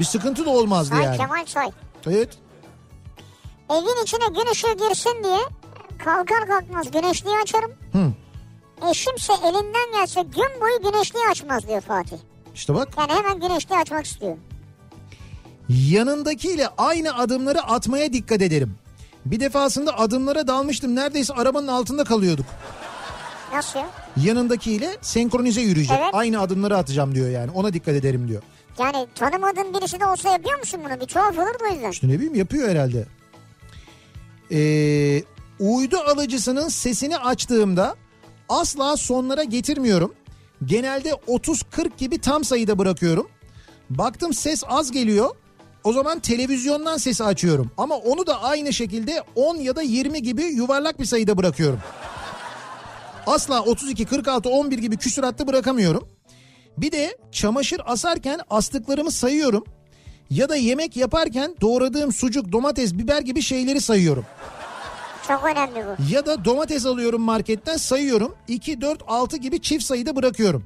[0.00, 1.16] Bir sıkıntı da olmazdı Say yani.
[1.16, 1.70] Kemal say.
[2.06, 2.28] Evet.
[3.70, 5.38] Evin içine gün ışığı girsin diye
[5.98, 7.70] kalkar kalkmaz güneşliği açarım.
[7.92, 8.12] Hı.
[8.90, 12.16] Eşimse elinden gelse gün boyu güneşliği açmaz diyor Fatih.
[12.54, 14.36] İşte bak Yani hemen güneşliği açmak istiyor.
[15.68, 18.74] yanındakiyle aynı adımları atmaya dikkat ederim.
[19.24, 22.46] Bir defasında adımlara dalmıştım neredeyse arabanın altında kalıyorduk.
[23.52, 23.86] Nasıl ya?
[24.16, 25.98] Yanındakiyle senkronize yürüyecek.
[26.00, 26.10] Evet.
[26.14, 28.42] Aynı adımları atacağım diyor yani ona dikkat ederim diyor.
[28.78, 31.00] Yani tanımadığın birisi de olsa yapıyor musun bunu?
[31.00, 31.90] Bir tuhaf olur da o yüzden.
[31.90, 33.06] İşte ne bileyim yapıyor herhalde.
[34.52, 35.22] Ee,
[35.60, 37.96] uydu alıcısının sesini açtığımda
[38.48, 40.14] asla sonlara getirmiyorum.
[40.64, 43.28] Genelde 30-40 gibi tam sayıda bırakıyorum.
[43.90, 45.30] Baktım ses az geliyor.
[45.84, 47.70] O zaman televizyondan sesi açıyorum.
[47.76, 51.80] Ama onu da aynı şekilde 10 ya da 20 gibi yuvarlak bir sayıda bırakıyorum.
[53.26, 56.08] Asla 32, 46, 11 gibi küsuratlı bırakamıyorum.
[56.78, 59.64] Bir de çamaşır asarken astıklarımı sayıyorum.
[60.30, 64.24] Ya da yemek yaparken doğradığım sucuk, domates, biber gibi şeyleri sayıyorum.
[65.28, 66.12] Çok önemli bu.
[66.14, 68.34] Ya da domates alıyorum marketten sayıyorum.
[68.48, 70.64] 2, 4, 6 gibi çift sayıda bırakıyorum.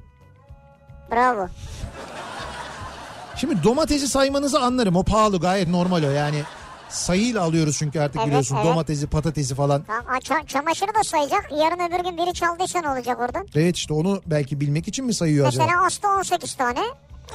[1.11, 1.47] Bravo.
[3.37, 4.95] Şimdi domatesi saymanızı anlarım.
[4.95, 6.43] O pahalı gayet normal o yani.
[6.89, 8.65] Sayıyla alıyoruz çünkü artık Evet, biliyorsun evet.
[8.65, 9.83] domatesi, patatesi falan.
[10.21, 11.51] Ça- çamaşırı da sayacak.
[11.51, 13.47] Yarın öbür gün biri çaldıysa ne olacak oradan?
[13.55, 15.63] Evet işte onu belki bilmek için mi sayıyor acaba?
[15.65, 16.79] Mesela Aslı 18 tane.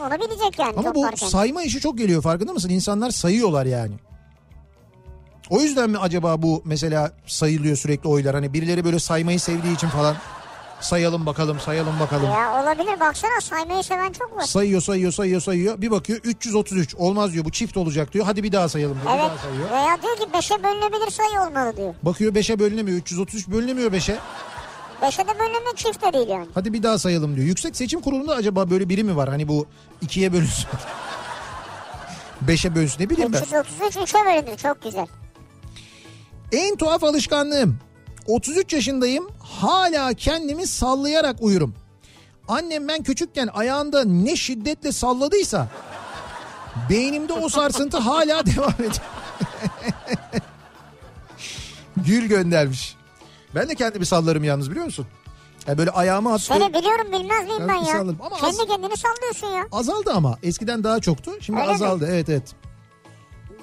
[0.01, 2.69] Onu bilecek yani Ama bu sayma işi çok geliyor farkında mısın?
[2.69, 3.95] İnsanlar sayıyorlar yani.
[5.51, 8.35] O yüzden mi acaba bu mesela sayılıyor sürekli oylar?
[8.35, 10.17] Hani birileri böyle saymayı sevdiği için falan
[10.81, 12.31] sayalım bakalım sayalım bakalım.
[12.31, 14.43] Ya olabilir baksana saymayı seven çok var.
[14.43, 15.81] Sayıyor sayıyor sayıyor sayıyor.
[15.81, 18.27] Bir bakıyor 333 olmaz diyor bu çift olacak diyor.
[18.27, 19.15] Hadi bir daha sayalım diyor.
[19.15, 19.71] Bir Evet daha sayıyor.
[19.71, 21.95] veya diyor ki 5'e bölünebilir sayı olmalı diyor.
[22.03, 24.19] Bakıyor 5'e bölünemiyor 333 bölünemiyor 5'e.
[25.03, 26.47] 5'e de bölünme çift de değil yani.
[26.55, 27.47] Hadi bir daha sayalım diyor.
[27.47, 29.29] Yüksek Seçim Kurulu'nda acaba böyle biri mi var?
[29.29, 29.67] Hani bu
[30.01, 30.69] ikiye bölünsün.
[32.47, 33.39] 5'e bölünsün ne bileyim ben.
[33.43, 35.07] 333 3'e bölünür çok güzel.
[36.53, 37.79] En tuhaf alışkanlığım.
[38.27, 39.29] 33 yaşındayım.
[39.41, 41.75] Hala kendimi sallayarak uyurum.
[42.49, 45.69] Annem ben küçükken ayağında ne şiddetle salladıysa
[46.91, 48.93] Beynimde o sarsıntı hala devam ediyor.
[51.97, 52.97] Gül göndermiş.
[53.55, 55.07] Ben de kendimi sallarım yalnız biliyor musun?
[55.67, 56.57] Yani böyle ayağımı attım.
[56.59, 57.85] Seni biliyorum bilmez miyim Ben ya?
[57.85, 58.19] sallarım.
[58.21, 59.67] Ama Kendi az- kendini sallıyorsun ya.
[59.73, 60.39] Azaldı ama.
[60.43, 61.31] Eskiden daha çoktu.
[61.41, 61.75] Şimdi Öyle mi?
[61.75, 62.09] azaldı.
[62.11, 62.55] Evet evet.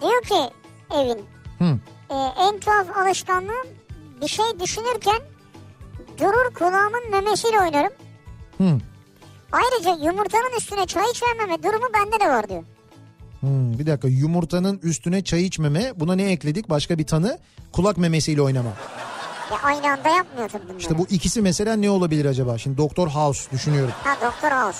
[0.01, 0.53] Diyor ki
[0.95, 1.25] evin
[1.59, 1.77] Hı.
[2.13, 3.67] E, en tuhaf alışkanlığım
[4.21, 5.19] bir şey düşünürken
[6.19, 7.93] durur kulağımın memesiyle oynarım.
[8.57, 8.79] Hı.
[9.51, 12.63] Ayrıca yumurtanın üstüne çay hiç vermeme durumu bende de var diyor.
[13.39, 17.39] Hmm, bir dakika yumurtanın üstüne çay içmeme buna ne ekledik başka bir tanı
[17.71, 18.69] kulak memesiyle oynama.
[19.51, 20.77] Ya aynı anda yapmıyor tabii bunları.
[20.77, 22.57] İşte bu ikisi mesela ne olabilir acaba?
[22.57, 23.93] Şimdi Doktor House düşünüyorum.
[24.03, 24.79] Ha Doktor House.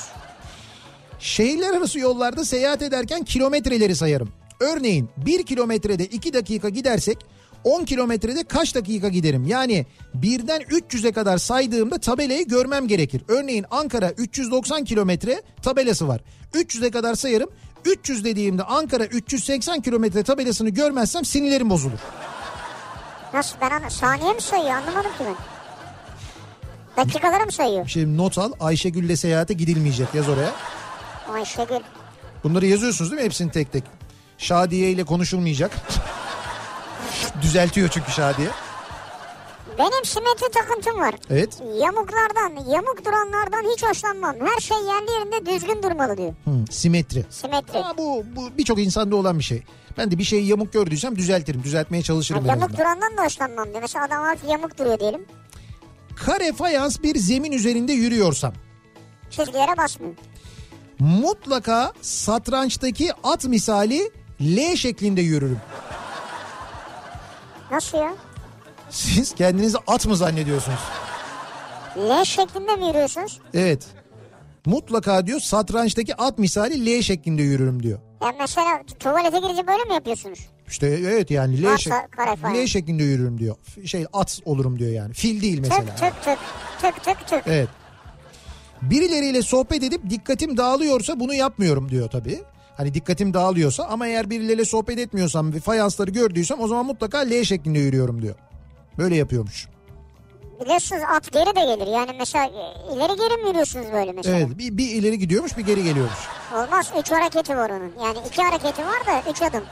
[1.20, 4.30] Şehirler arası yollarda seyahat ederken kilometreleri sayarım.
[4.64, 7.18] Örneğin 1 kilometrede 2 dakika gidersek
[7.64, 9.46] 10 kilometrede kaç dakika giderim?
[9.48, 13.22] Yani birden 300'e kadar saydığımda tabelayı görmem gerekir.
[13.28, 16.22] Örneğin Ankara 390 kilometre tabelası var.
[16.54, 17.50] 300'e kadar sayarım.
[17.86, 22.00] 300 dediğimde Ankara 380 kilometre tabelasını görmezsem sinirlerim bozulur.
[23.34, 25.36] Nasıl ben ana saniye mi sayıyor anlamadım ki ben.
[26.98, 27.88] Dakikaları mı sayıyor?
[27.88, 30.52] Şimdi not al Ayşegül'le seyahate gidilmeyecek yaz oraya.
[31.34, 31.80] Ayşegül.
[32.44, 33.84] Bunları yazıyorsunuz değil mi hepsini tek tek?
[34.48, 35.72] Şadiye ile konuşulmayacak.
[37.42, 38.48] Düzeltiyor çünkü Şadiye.
[39.80, 41.16] Benim simetri takıntım var.
[41.30, 41.62] Evet.
[41.82, 44.36] Yamuklardan, yamuk duranlardan hiç hoşlanmam.
[44.40, 46.34] Her şey yerli yerinde düzgün durmalı diyor.
[46.46, 47.26] Hı, simetri.
[47.30, 47.80] Simetri.
[47.80, 49.64] Ama bu, bu birçok insanda olan bir şey.
[49.98, 51.64] Ben de bir şeyi yamuk gördüysem düzeltirim.
[51.64, 52.78] Düzeltmeye Ha, çalışırım en yamuk azından.
[52.80, 53.82] durandan da hoşlanmam diyor.
[53.82, 55.26] Mesela adam ki yamuk duruyor diyelim.
[56.16, 58.54] Kare fayans bir zemin üzerinde yürüyorsam
[59.30, 60.14] Çizgilere basmıyor.
[61.00, 65.60] mutlaka satrançtaki at misali L şeklinde yürürüm.
[67.72, 68.14] Nasıl ya?
[68.90, 70.80] Siz kendinizi at mı zannediyorsunuz?
[71.98, 73.40] L şeklinde mi yürüyorsunuz?
[73.54, 73.88] Evet.
[74.66, 78.00] Mutlaka diyor satrançtaki at misali L şeklinde yürürüm diyor.
[78.22, 80.40] Ya mesela tuvalete girince böyle mi yapıyorsunuz?
[80.68, 82.64] İşte evet yani L, şek-.
[82.64, 83.56] L şeklinde yürürüm diyor.
[83.86, 85.14] Şey at olurum diyor yani.
[85.14, 85.86] Fil değil mesela.
[85.86, 86.40] Tık tık tık.
[86.82, 87.44] Tık tık tık.
[87.48, 87.70] Evet.
[88.82, 92.44] Birileriyle sohbet edip dikkatim dağılıyorsa bunu yapmıyorum diyor tabii.
[92.78, 97.44] Hani dikkatim dağılıyorsa ama eğer birileriyle sohbet etmiyorsam ve fayansları gördüysem o zaman mutlaka L
[97.44, 98.36] şeklinde yürüyorum diyor.
[98.98, 99.68] Böyle yapıyormuş.
[100.62, 101.92] Biliyorsunuz at geri de gelir.
[101.92, 104.38] Yani mesela e, ileri geri mi yürüyorsunuz böyle mesela?
[104.38, 106.20] Evet bir, bir ileri gidiyormuş bir geri geliyormuş.
[106.56, 106.92] Olmaz.
[107.00, 107.92] Üç hareketi var onun.
[108.04, 109.64] Yani iki hareketi var da üç adım.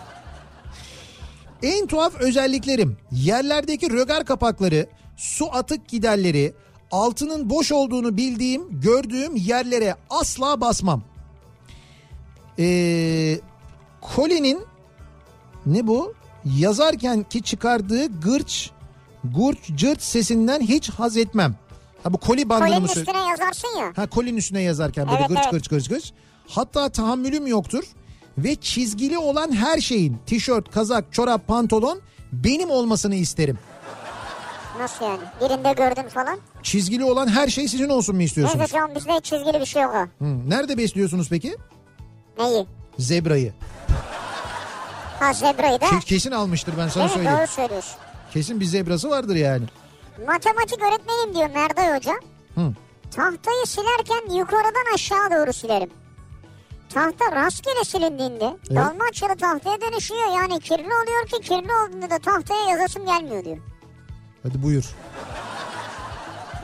[1.64, 4.88] En tuhaf özelliklerim yerlerdeki rögar kapakları,
[5.18, 6.54] su atık giderleri,
[6.92, 11.04] altının boş olduğunu bildiğim, gördüğüm yerlere asla basmam.
[12.66, 13.40] Ee,
[14.16, 14.60] Colin'in
[15.66, 16.14] ne bu?
[16.46, 18.70] Yazarken ki çıkardığı gırç,
[19.24, 21.56] gurç, cırt sesinden hiç haz etmem.
[22.04, 23.92] Ha bu koli bandını mı üstüne yazarsın ya.
[23.96, 25.52] Ha kolin üstüne yazarken böyle Evet, gırç evet.
[25.52, 26.12] gırç gırç gırç.
[26.48, 27.84] Hatta tahammülüm yoktur.
[28.38, 32.02] Ve çizgili olan her şeyin tişört, kazak, çorap, pantolon
[32.32, 33.60] benim olmasını isterim.
[34.80, 35.20] Nasıl yani?
[35.42, 36.40] Birinde gördün falan.
[36.64, 38.60] Çizgili olan her şey sizin olsun mu istiyorsunuz?
[38.60, 39.94] Neyse canım bizde hiç çizgili bir şey yok.
[40.20, 41.56] Hı, Nerede besliyorsunuz peki?
[42.38, 42.68] Neyi?
[43.00, 43.54] Zebrayı.
[45.20, 45.86] Ha zebrayı da.
[45.86, 47.38] Ke- kesin almıştır ben sana Evet söyleyeyim.
[47.38, 47.94] doğru söylüyorsun.
[48.34, 49.66] Kesin bir zebrası vardır yani.
[50.28, 52.14] Matematik öğretmenim diyor Merday Hoca.
[52.56, 52.74] Hı.
[53.16, 55.90] Tahtayı silerken yukarıdan aşağı doğru silerim.
[56.94, 60.28] Tahta rastgele silindiğinde dalmaçyalı tahtaya dönüşüyor.
[60.36, 63.58] Yani kirli oluyor ki kirli olduğunda da tahtaya yazasım gelmiyor diyor.
[64.44, 64.84] Hadi buyur.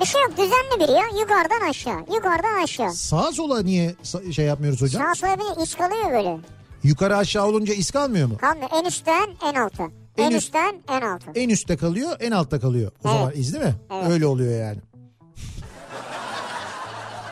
[0.02, 1.04] Bir şey yok düzenli biri ya.
[1.22, 2.00] Yukarıdan aşağı.
[2.16, 2.92] Yukarıdan aşağı.
[2.94, 3.96] Sağa sola niye
[4.32, 5.04] şey yapmıyoruz hocam?
[5.04, 6.38] Sağa sola bir iz kalıyor böyle.
[6.84, 8.38] Yukarı aşağı olunca iz kalmıyor mu?
[8.38, 8.70] Kalmıyor.
[8.74, 9.84] En üstten en alta.
[10.18, 11.32] En, En üst- üstten en alta.
[11.36, 12.92] En üstte kalıyor en altta kalıyor.
[12.92, 13.18] O Evet.
[13.20, 13.76] zaman iz değil mi?
[13.94, 14.10] Evet.
[14.12, 14.80] Öyle oluyor yani.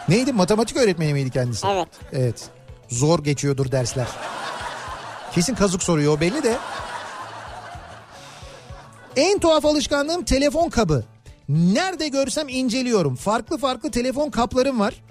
[0.09, 1.67] Neydi matematik öğretmeni miydi kendisi?
[1.67, 1.87] Evet.
[2.13, 2.49] Evet.
[2.89, 4.07] Zor geçiyordur dersler.
[5.31, 6.57] Kesin kazık soruyor o belli de.
[9.15, 11.03] En tuhaf alışkanlığım telefon kabı.
[11.49, 13.15] Nerede görsem inceliyorum.
[13.15, 15.01] Farklı farklı telefon kaplarım var.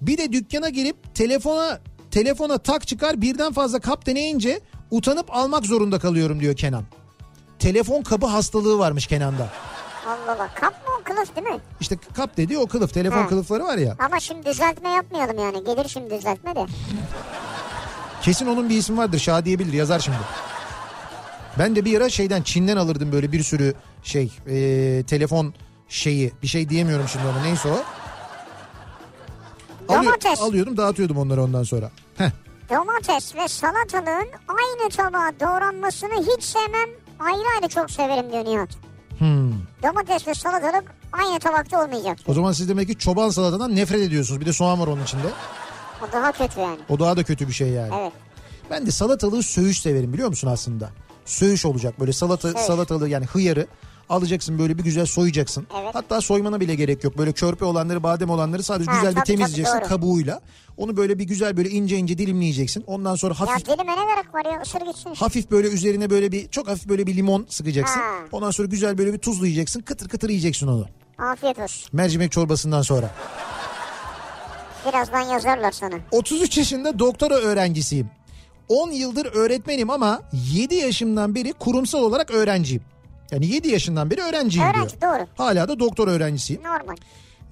[0.00, 1.80] Bir de dükkana girip telefona
[2.10, 4.60] telefona tak çıkar birden fazla kap deneyince
[4.90, 6.84] utanıp almak zorunda kalıyorum diyor Kenan.
[7.58, 9.48] Telefon kabı hastalığı varmış Kenan'da.
[10.06, 10.50] Allah Allah.
[10.54, 11.60] Kap mı o kılıf değil mi?
[11.80, 13.28] İşte kap dediği o kılıf telefon Ha.
[13.28, 13.96] kılıfları var ya.
[14.06, 15.64] Ama şimdi düzeltme yapmayalım yani.
[15.64, 16.66] Gelir şimdi düzeltme de.
[18.22, 20.18] Kesin onun bir ismi vardır Şadiye bilir yazar şimdi.
[21.58, 25.54] Ben de bir ara şeyden Çin'den alırdım böyle bir sürü şey e, telefon
[25.90, 27.82] şeyi bir şey diyemiyorum şimdi ona neyse o.
[29.88, 30.40] Alıyor- Domates.
[30.40, 31.90] alıyordum dağıtıyordum onları ondan sonra.
[32.16, 32.30] Heh.
[32.70, 36.88] Domates ve salatalığın aynı tabağa doğranmasını hiç sevmem.
[37.20, 38.68] Ayrı ayrı çok severim diyor Nihat.
[39.18, 39.52] Hmm.
[39.82, 42.18] Domates ve salatalık aynı tabakta olmayacak.
[42.26, 44.40] O zaman siz demek ki çoban salatadan nefret ediyorsunuz.
[44.40, 45.26] Bir de soğan var onun içinde.
[46.08, 46.78] O daha kötü yani.
[46.88, 47.94] O daha da kötü bir şey yani.
[48.00, 48.12] Evet.
[48.70, 50.90] Ben de salatalığı söğüş severim biliyor musun aslında?
[51.24, 52.64] Söğüş olacak böyle salata Söğüş.
[52.64, 53.66] salatalığı yani hıyarı
[54.10, 55.66] alacaksın böyle bir güzel soyacaksın.
[55.82, 55.94] Evet.
[55.94, 57.18] Hatta soymana bile gerek yok.
[57.18, 59.88] Böyle körpe olanları, badem olanları sadece Ha, güzel bir tabii, tabii, temizleyeceksin doğru.
[59.88, 60.40] kabuğuyla.
[60.76, 62.84] Onu böyle bir güzel böyle ince ince dilimleyeceksin.
[62.86, 65.14] Ondan sonra Ya hafif dilime ne gerek var ya ısır gitsin.
[65.14, 68.00] hafif böyle üzerine böyle bir çok hafif böyle bir limon sıkacaksın.
[68.00, 68.06] Ha.
[68.32, 69.80] Ondan sonra güzel böyle bir tuzlu yiyeceksin.
[69.80, 70.86] Kıtır kıtır yiyeceksin onu.
[71.18, 71.88] Afiyet olsun.
[71.92, 73.10] Mercimek çorbasından sonra.
[74.88, 75.94] Birazdan yazarlar sana.
[76.10, 78.10] 33 yaşında doktora öğrencisiyim.
[78.68, 82.82] 10 yıldır öğretmenim ama 7 yaşımdan beri kurumsal olarak öğrenciyim.
[83.30, 85.12] Yani 7 yaşından beri öğrenciyim Öğrenci, diyor.
[85.12, 85.26] doğru.
[85.36, 86.62] Hala da doktor öğrencisiyim.
[86.62, 86.96] Normal.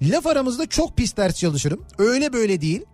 [0.01, 1.85] Laf aramızda çok pis ders çalışırım.
[1.97, 2.85] Öyle böyle değil.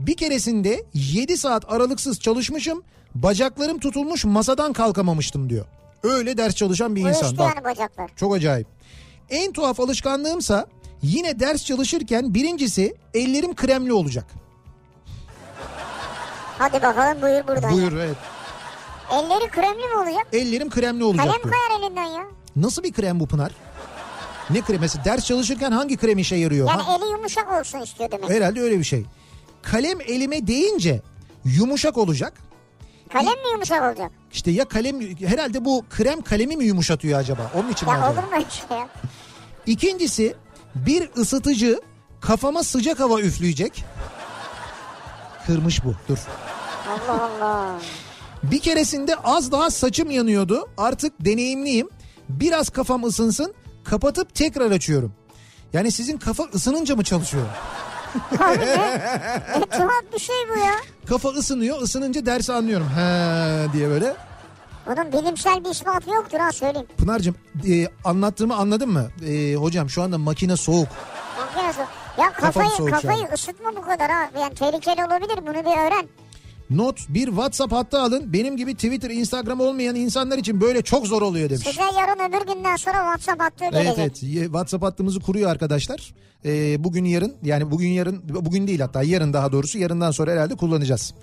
[0.00, 2.82] Bir keresinde 7 saat aralıksız çalışmışım.
[3.14, 5.66] Bacaklarım tutulmuş masadan kalkamamıştım diyor.
[6.02, 7.22] Öyle ders çalışan bir insan.
[7.26, 8.10] Uyuştu yani bacaklar.
[8.16, 8.66] çok acayip.
[9.30, 10.66] En tuhaf alışkanlığımsa
[11.02, 14.26] yine ders çalışırken birincisi ellerim kremli olacak.
[16.58, 17.72] Hadi bakalım buyur buradan.
[17.72, 18.16] Buyur evet.
[19.12, 20.26] Elleri kremli mi olacak?
[20.32, 21.54] Ellerim kremli olacak Kalem diyor.
[21.54, 22.22] koyar elinden ya.
[22.56, 23.52] Nasıl bir krem bu Pınar?
[24.50, 24.80] Ne kremi?
[24.80, 26.68] Mesela ders çalışırken hangi krem işe yarıyor?
[26.68, 28.30] Yani Ha- eli yumuşak olsun istiyor demek.
[28.30, 29.04] Herhalde öyle bir şey.
[29.62, 31.02] Kalem elime değince
[31.44, 32.32] yumuşak olacak.
[33.12, 34.12] Kalem mi yumuşak olacak?
[34.32, 37.50] İşte ya kalem herhalde bu krem kalemi mi yumuşatıyor acaba?
[37.54, 38.20] Onun için mi Ya acaba?
[38.20, 38.88] olur mu şey ya?
[39.66, 40.34] İkincisi
[40.74, 41.80] bir ısıtıcı
[42.20, 43.84] kafama sıcak hava üfleyecek.
[45.46, 45.94] Kırmış bu.
[46.08, 46.18] Dur.
[46.88, 47.78] Allah Allah.
[48.42, 50.68] Bir keresinde az daha saçım yanıyordu.
[50.78, 51.88] Artık deneyimliyim.
[52.28, 53.54] Biraz kafam ısınsın.
[53.84, 55.12] Kapatıp tekrar açıyorum.
[55.72, 57.46] Yani sizin kafa ısınınca mı çalışıyor?
[58.40, 59.00] Abi ne?
[59.70, 60.74] tuhaf bir şey bu ya.
[61.08, 61.82] Kafa ısınıyor.
[61.82, 62.88] ısınınca dersi anlıyorum.
[62.88, 64.16] He diye böyle.
[64.86, 66.86] Bunun bilimsel bir ispatı yoktur ha söyleyeyim.
[66.98, 67.34] Pınar'cığım
[67.68, 69.08] e, anlattığımı anladın mı?
[69.28, 70.88] E, hocam şu anda makine soğuk.
[72.18, 73.34] Ya kafayı, soğuk şu kafayı an.
[73.34, 74.30] ısıtma bu kadar ha.
[74.40, 76.08] Yani tehlikeli olabilir bunu bir öğren.
[76.74, 78.32] Not bir WhatsApp hattı alın.
[78.32, 81.64] Benim gibi Twitter, Instagram olmayan insanlar için böyle çok zor oluyor demiş.
[81.64, 83.98] Size yarın öbür günden sonra WhatsApp hattı Evet gelecek.
[83.98, 86.14] evet Ye- WhatsApp hattımızı kuruyor arkadaşlar.
[86.44, 90.54] Ee, bugün yarın yani bugün yarın bugün değil hatta yarın daha doğrusu yarından sonra herhalde
[90.54, 91.14] kullanacağız.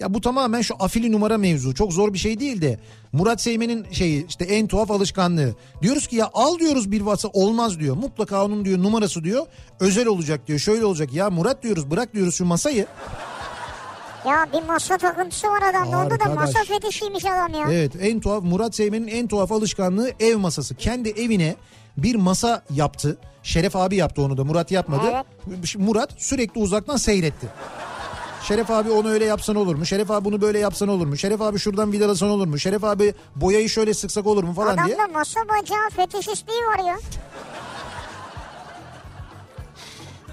[0.00, 2.78] Ya bu tamamen şu afili numara mevzu çok zor bir şey değil de
[3.12, 5.54] Murat Seymen'in şeyi işte en tuhaf alışkanlığı.
[5.82, 7.96] Diyoruz ki ya al diyoruz bir WhatsApp olmaz diyor.
[7.96, 9.46] Mutlaka onun diyor numarası diyor
[9.80, 11.12] özel olacak diyor şöyle olacak.
[11.12, 12.86] Ya Murat diyoruz bırak diyoruz şu masayı.
[14.26, 15.98] Ya bir masa takıntısı var adamda.
[15.98, 17.66] Onda da masa fetişiymiş adam ya.
[17.72, 20.74] Evet en tuhaf Murat Seymen'in en tuhaf alışkanlığı ev masası.
[20.74, 21.56] Kendi evine
[21.96, 23.18] bir masa yaptı.
[23.42, 25.24] Şeref abi yaptı onu da Murat yapmadı.
[25.76, 27.46] Murat sürekli uzaktan seyretti.
[28.42, 29.86] Şeref abi onu öyle yapsan olur mu?
[29.86, 31.16] Şeref abi bunu böyle yapsan olur mu?
[31.16, 32.58] Şeref abi şuradan vidalasan olur mu?
[32.58, 34.96] Şeref abi boyayı şöyle sıksak olur mu falan diye.
[34.96, 36.96] Adamda masa bacağı fetişistliği var ya.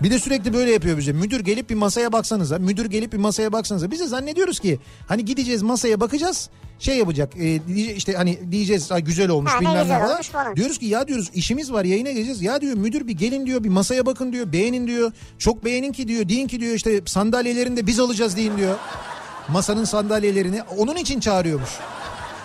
[0.03, 1.11] Bir de sürekli böyle yapıyor bize.
[1.13, 2.59] Müdür gelip bir masaya baksanıza.
[2.59, 3.91] Müdür gelip bir masaya baksanıza.
[3.91, 6.49] Biz de zannediyoruz ki hani gideceğiz masaya bakacağız.
[6.79, 7.55] Şey yapacak e,
[7.95, 10.55] işte hani diyeceğiz "Ay güzel olmuş Ha, bilmem ne falan.
[10.55, 12.41] Diyoruz ki ya diyoruz işimiz var yayına geleceğiz.
[12.41, 14.51] Ya diyor müdür bir gelin diyor bir masaya bakın diyor.
[14.53, 15.11] Beğenin diyor.
[15.37, 16.29] Çok beğenin ki diyor.
[16.29, 18.75] Deyin ki diyor işte sandalyelerini de biz alacağız deyin diyor.
[19.47, 21.69] Masanın sandalyelerini onun için çağırıyormuş.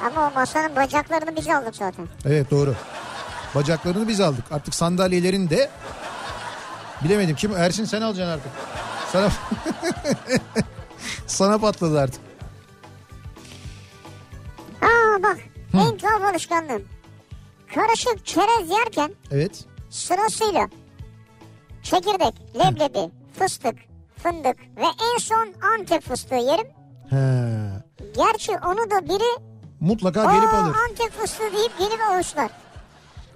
[0.06, 2.06] Ama o masanın bacaklarını biz aldık zaten.
[2.26, 2.74] Evet doğru.
[3.54, 4.44] Bacaklarını biz aldık.
[4.50, 5.70] Artık sandalyelerini de
[7.04, 7.36] bilemedim.
[7.36, 7.52] Kim?
[7.56, 8.52] Ersin sen alacaksın artık.
[9.12, 9.28] Sana
[11.26, 12.20] sana patladı artık.
[14.82, 15.38] Aa bak
[15.74, 16.82] en tuhaf alışkanlığım.
[17.74, 19.64] Karışık çerez yerken Evet.
[19.90, 20.68] sırasıyla
[21.82, 23.74] çekirdek, leblebi, fıstık,
[24.22, 24.84] fındık ve
[25.14, 25.48] en son
[25.78, 26.66] antep fıstığı yerim.
[27.10, 27.16] He.
[28.16, 29.40] Gerçi onu da biri
[29.80, 30.74] Mutlaka gelip alır.
[30.90, 32.50] antep fıstığı deyip gelip avuçlar.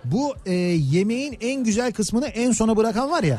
[0.05, 3.39] Bu e, yemeğin en güzel kısmını en sona bırakan var ya.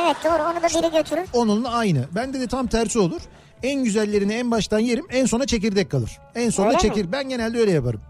[0.00, 1.28] Evet doğru onu da biri götürür.
[1.32, 2.04] Onunla aynı.
[2.14, 3.20] Bende de tam tersi olur.
[3.62, 5.06] En güzellerini en baştan yerim.
[5.10, 6.18] En sona çekirdek kalır.
[6.34, 6.82] En sona Öyle mi?
[6.82, 7.12] çekir.
[7.12, 8.00] Ben genelde öyle yaparım.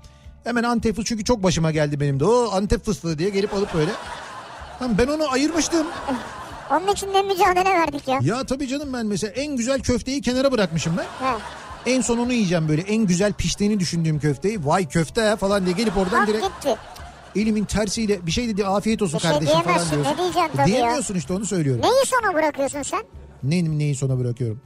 [0.45, 2.25] Hemen Antep fıstığı çünkü çok başıma geldi benim de.
[2.25, 3.91] O Antep fıstığı diye gelip alıp böyle.
[4.83, 5.87] Lan ben onu ayırmıştım.
[6.71, 8.19] Onun için ne mücadele verdik ya.
[8.23, 11.27] Ya tabii canım ben mesela en güzel köfteyi kenara bırakmışım ben.
[11.27, 11.35] He.
[11.87, 14.67] En son onu yiyeceğim böyle en güzel piştiğini düşündüğüm köfteyi.
[14.67, 16.77] Vay köfte ya falan diye gelip oradan Bak direkt gitti.
[17.41, 20.13] Elimin tersiyle bir şey dedi afiyet olsun Bir şey kardeşim falan diyorsun.
[20.13, 20.67] ne diyeceksin tabii ya.
[20.77, 21.83] Diyemiyorsun işte onu söylüyorum.
[21.83, 23.05] Neyi sona bırakıyorsun sen?
[23.43, 24.61] Neyi, neyi sona bırakıyorum?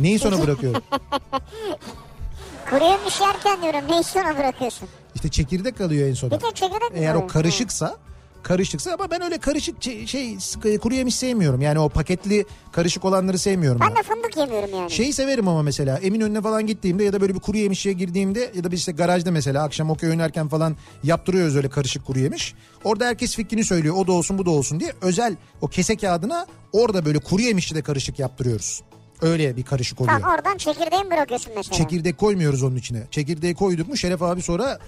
[0.00, 0.82] Neyi sona bırakıyorum?
[2.70, 4.88] Kuru yemiş yerken diyorum neyi sona bırakıyorsun?
[5.14, 6.30] İşte çekirdek kalıyor en sona.
[6.30, 7.96] Bir de çekirdek Eğer o karışıksa
[8.42, 10.38] karışıksa ama ben öyle karışık şey, şey
[10.78, 11.60] kuru yemiş sevmiyorum.
[11.60, 13.80] Yani o paketli karışık olanları sevmiyorum.
[13.80, 13.96] Ben ben.
[13.96, 14.90] de fındık yemiyorum yani.
[14.90, 18.64] Şeyi severim ama mesela Eminönü'ne falan gittiğimde ya da böyle bir kuru yemişçiye girdiğimde ya
[18.64, 22.54] da bir işte garajda mesela akşam okey oynarken falan yaptırıyoruz öyle karışık kuru yemiş.
[22.84, 26.46] Orada herkes fikrini söylüyor o da olsun bu da olsun diye özel o kese kağıdına
[26.72, 28.82] orada böyle kuru yemişçi de karışık yaptırıyoruz.
[29.22, 30.20] Öyle bir karışık oluyor.
[30.20, 31.76] Tamam oradan çekirdeği mi bırakıyorsun mesela?
[31.78, 33.02] Çekirdek koymuyoruz onun içine.
[33.10, 34.78] Çekirdeği koyduk mu Şeref abi sonra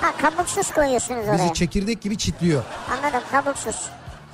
[0.00, 1.44] Ha kabuksuz koyuyorsunuz oraya.
[1.44, 2.62] bizi çekirdek gibi çitliyor.
[2.92, 3.76] Anladım kabuksuz.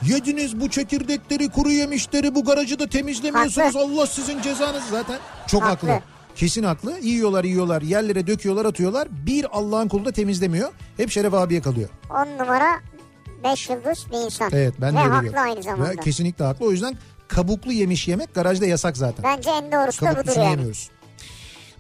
[0.03, 3.75] Yediniz bu çekirdekleri, kuru yemişleri, bu garajı da temizlemiyorsunuz.
[3.75, 3.81] Haklı.
[3.81, 5.19] Allah sizin cezanızı zaten.
[5.47, 5.89] Çok haklı.
[5.91, 6.03] Haklı.
[6.37, 6.99] Kesin haklı.
[7.03, 9.09] Yiyorlar yiyorlar, yerlere döküyorlar, atıyorlar.
[9.11, 10.73] Bir Allah'ın kulu da temizlemiyor.
[10.97, 11.89] Hep Şeref abiye kalıyor.
[12.11, 12.81] 10 numara
[13.45, 14.51] 5 yıldız bir insan.
[14.53, 15.43] Evet ben Ve de öyle haklı diyorum.
[15.51, 15.91] aynı zamanda.
[15.91, 16.67] Ve kesinlikle haklı.
[16.67, 16.97] O yüzden
[17.29, 19.25] kabuklu yemiş yemek garajda yasak zaten.
[19.25, 20.51] Bence en doğrusu da budur Kabuklusunu yani.
[20.51, 20.91] yemiyoruz.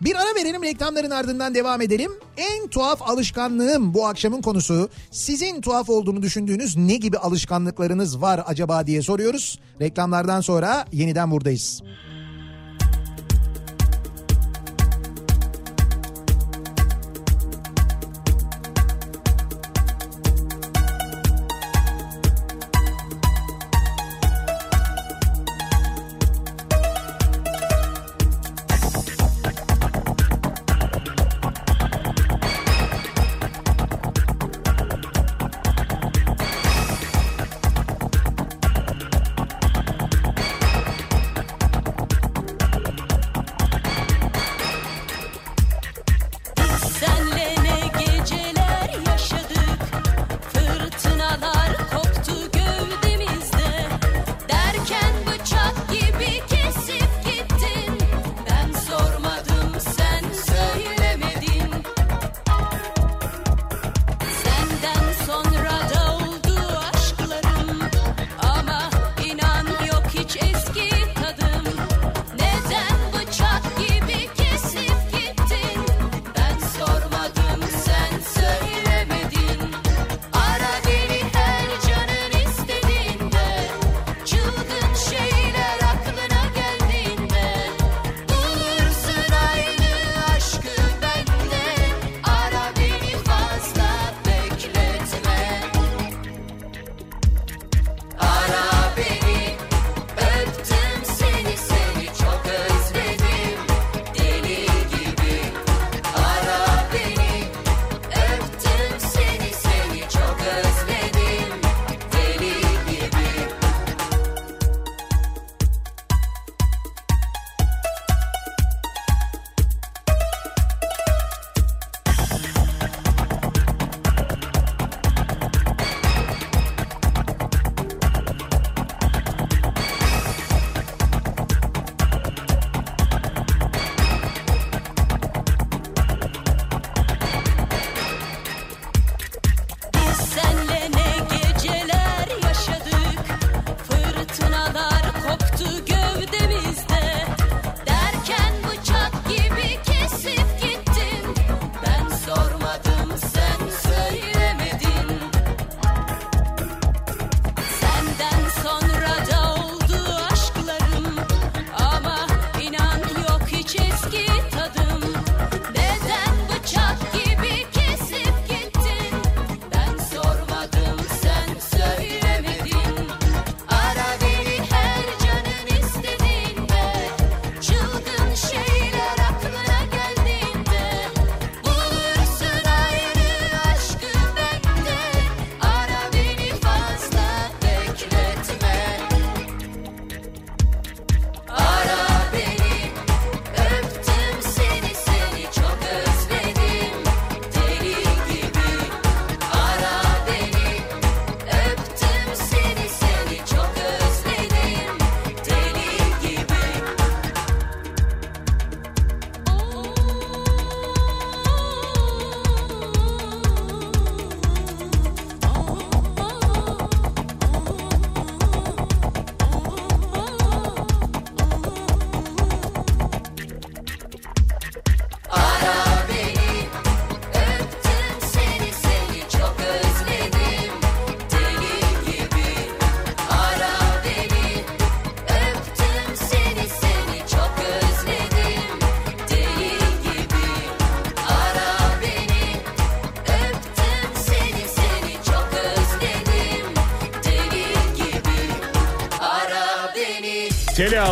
[0.00, 2.12] Bir ara verelim reklamların ardından devam edelim.
[2.36, 4.88] En tuhaf alışkanlığım bu akşamın konusu.
[5.10, 9.58] Sizin tuhaf olduğunu düşündüğünüz ne gibi alışkanlıklarınız var acaba diye soruyoruz.
[9.80, 11.82] Reklamlardan sonra yeniden buradayız.
[11.82, 12.15] Senle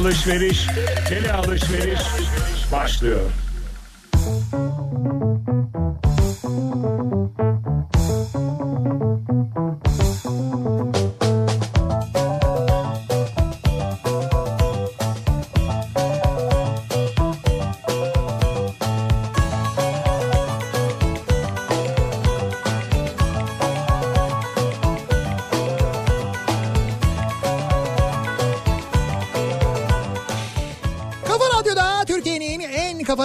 [0.05, 0.67] alışveriş,
[1.09, 2.01] tele alışveriş
[2.73, 3.21] başlıyor.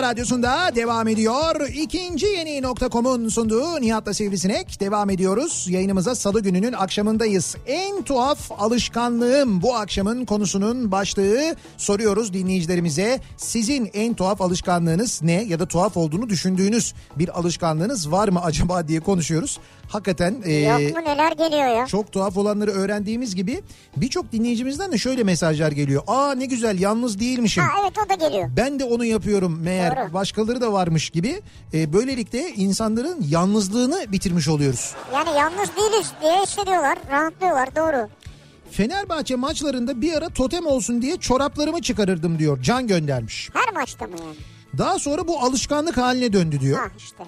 [0.09, 1.69] Radyosunda devam ediyor.
[1.73, 5.67] İkinci yeni nokta.com'un sunduğu Nihat'la Sivrisinek devam ediyoruz.
[5.69, 7.55] Yayınımıza salı gününün akşamındayız.
[7.67, 13.19] En tuhaf alışkanlığım bu akşamın konusunun başlığı soruyoruz dinleyicilerimize.
[13.37, 18.87] Sizin en tuhaf alışkanlığınız ne ya da tuhaf olduğunu düşündüğünüz bir alışkanlığınız var mı acaba
[18.87, 19.59] diye konuşuyoruz.
[19.89, 21.87] Hakikaten e, Yok mu neler geliyor ya?
[21.87, 23.61] çok tuhaf olanları öğrendiğimiz gibi
[23.97, 26.03] birçok dinleyicimizden de şöyle mesajlar geliyor.
[26.07, 27.63] Aa ne güzel yalnız değilmişim.
[27.63, 28.49] Ha evet o da geliyor.
[28.57, 30.13] Ben de onu yapıyorum meğer Doğru.
[30.13, 31.41] başkaları da varmış gibi.
[31.73, 34.93] E, böylelikle insanların yalnızlığını bitirmiş oluyoruz.
[35.13, 36.97] Yani yalnız değiliz diye hissediyorlar.
[37.11, 37.98] Rahatlıyorlar doğru.
[38.71, 42.61] Fenerbahçe maçlarında bir ara totem olsun diye çoraplarımı çıkarırdım diyor.
[42.61, 43.49] Can göndermiş.
[43.53, 44.35] Her maçta mı yani?
[44.77, 46.79] Daha sonra bu alışkanlık haline döndü diyor.
[46.79, 47.23] Ha işte.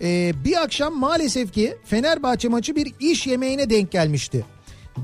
[0.00, 4.44] Ee, bir akşam maalesef ki Fenerbahçe maçı bir iş yemeğine denk gelmişti.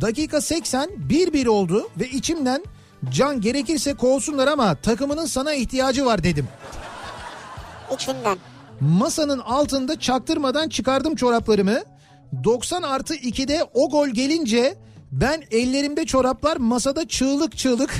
[0.01, 2.65] Dakika 80 1-1 oldu ve içimden
[3.11, 6.49] can gerekirse kovsunlar ama takımının sana ihtiyacı var dedim.
[7.95, 8.39] İçinden.
[8.81, 11.81] Masanın altında çaktırmadan çıkardım çoraplarımı.
[12.45, 14.75] 90 artı 2'de o gol gelince
[15.13, 17.95] ben ellerimde çoraplar masada çığlık çığlık.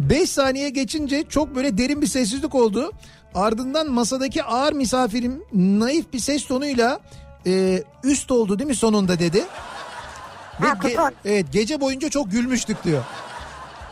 [0.00, 2.92] 5 saniye geçince çok böyle derin bir sessizlik oldu.
[3.34, 7.00] Ardından masadaki ağır misafirim naif bir ses tonuyla
[7.46, 9.44] e, üst oldu değil mi sonunda dedi.
[10.62, 11.12] Ve Ha, ge- kupon.
[11.24, 13.02] evet gece boyunca çok gülmüştük diyor.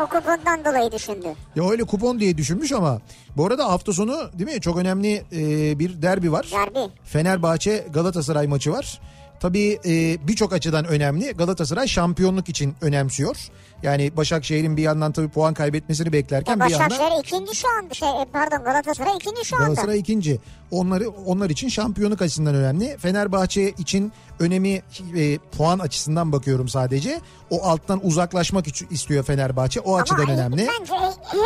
[0.01, 1.27] O kupondan dolayı düşündü.
[1.57, 3.01] Ya öyle kupon diye düşünmüş ama
[3.37, 6.49] bu arada hafta sonu değil mi çok önemli e, bir derbi var.
[6.53, 6.93] Derbi.
[7.05, 9.01] Fenerbahçe Galatasaray maçı var.
[9.43, 11.33] Tabii e, birçok açıdan önemli.
[11.33, 13.37] Galatasaray şampiyonluk için önemsiyor.
[13.83, 17.89] Yani Başakşehir'in bir yandan tabii puan kaybetmesini beklerken Ya bir yandan Başakşehir ikinci şu an.
[17.93, 19.65] Şey, e, pardon Galatasaray ikinci şu anda.
[19.67, 20.41] Galatasaray ikinci.
[20.71, 22.97] Onları onlar için şampiyonluk açısından önemli.
[22.99, 24.83] Fenerbahçe için önemi
[25.17, 27.21] e, puan açısından bakıyorum sadece.
[27.51, 29.81] O alttan uzaklaşmak istiyor Fenerbahçe.
[29.81, 30.69] O açıdan Ama önemli.
[30.81, 30.93] bence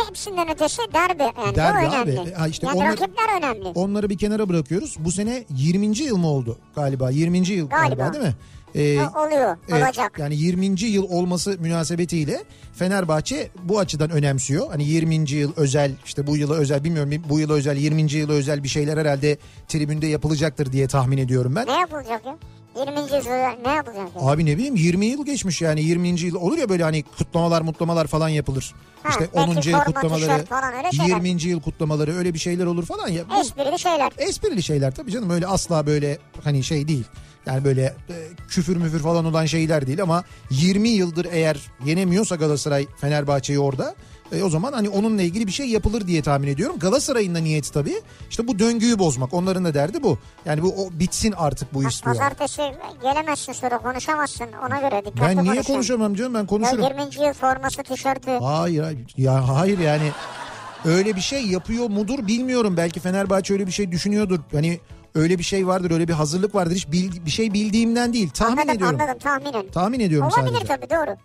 [0.09, 1.23] hepsinden ötesi derbi.
[1.45, 2.19] Yani Derbi önemli.
[2.21, 2.31] abi.
[2.33, 3.67] Ha işte yani onlar- rakipler önemli.
[3.75, 4.95] Onları bir kenara bırakıyoruz.
[4.99, 6.03] Bu sene 20.
[6.03, 7.09] yıl mı oldu galiba?
[7.09, 7.37] 20.
[7.37, 8.13] yıl galiba, Galiba.
[8.13, 8.33] değil mi?
[8.75, 9.57] Ha, oluyor.
[9.69, 10.19] evet, olacak.
[10.19, 10.81] yani 20.
[10.81, 14.69] yıl olması münasebetiyle Fenerbahçe bu açıdan önemsiyor.
[14.69, 15.15] Hani 20.
[15.31, 18.01] yıl özel işte bu yıla özel bilmiyorum bu yıla özel 20.
[18.01, 19.37] yıla özel bir şeyler herhalde
[19.67, 21.67] tribünde yapılacaktır diye tahmin ediyorum ben.
[21.67, 22.37] Ne yapılacak ya?
[22.79, 23.01] 20.
[23.01, 24.21] yüzyılda ne yapılacak ya?
[24.21, 26.07] Abi ne bileyim 20 yıl geçmiş yani 20.
[26.07, 28.73] yıl olur ya böyle hani kutlamalar mutlamalar falan yapılır.
[29.03, 29.71] Ha, işte belki 10.
[29.71, 31.15] yıl kutlamaları, falan öyle şeyler.
[31.17, 31.43] 20.
[31.43, 33.23] yıl kutlamaları öyle bir şeyler olur falan ya.
[33.39, 34.11] Esprili şeyler.
[34.17, 37.05] esprili şeyler tabii canım öyle asla böyle hani şey değil.
[37.47, 38.15] Yani böyle e,
[38.49, 43.95] küfür müfür falan olan şeyler değil ama 20 yıldır eğer yenemiyorsa Galatasaray Fenerbahçe'yi orada
[44.31, 46.79] e, o zaman hani onunla ilgili bir şey yapılır diye tahmin ediyorum.
[46.79, 49.33] Galatasaray'ın da niyeti tabii işte bu döngüyü bozmak.
[49.33, 50.17] Onların da derdi bu.
[50.45, 52.15] Yani bu o bitsin artık bu Bak, istiyor.
[52.15, 52.61] Pazartesi
[53.01, 55.73] gelemezsin sonra konuşamazsın ona göre dikkatli Ben niye konuşun.
[55.73, 56.83] konuşamam canım ben Ya konuşurum.
[56.83, 57.01] 20.
[57.27, 58.31] yıl forması tişörtü.
[58.31, 58.99] Hayır hayır.
[59.17, 60.11] ya hayır yani
[60.85, 62.77] öyle bir şey yapıyor mudur bilmiyorum.
[62.77, 64.39] Belki Fenerbahçe öyle bir şey düşünüyordur.
[64.51, 64.79] Hani
[65.17, 66.75] öyle bir şey vardır öyle bir hazırlık vardır.
[66.75, 68.29] Hiç bil- bir şey bildiğimden değil.
[68.29, 68.99] Tahmin anladım ediyorum.
[69.01, 69.67] anladım tahminen.
[69.71, 70.67] Tahmin ediyorum Olabilir sadece.
[70.67, 71.15] tabii doğru.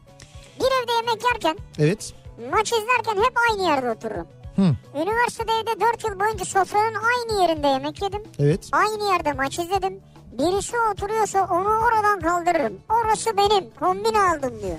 [0.60, 2.12] Bir evde yemek yerken Evet.
[2.52, 4.26] maç izlerken hep aynı yerde otururum.
[4.56, 4.62] Hı.
[5.02, 8.22] Üniversitede evde 4 yıl boyunca sofranın aynı yerinde yemek yedim.
[8.38, 8.68] Evet.
[8.72, 10.00] Aynı yerde maç izledim.
[10.38, 12.72] Birisi oturuyorsa onu oradan kaldırırım.
[12.90, 13.64] Orası benim.
[13.80, 14.76] Kombin aldım diyor.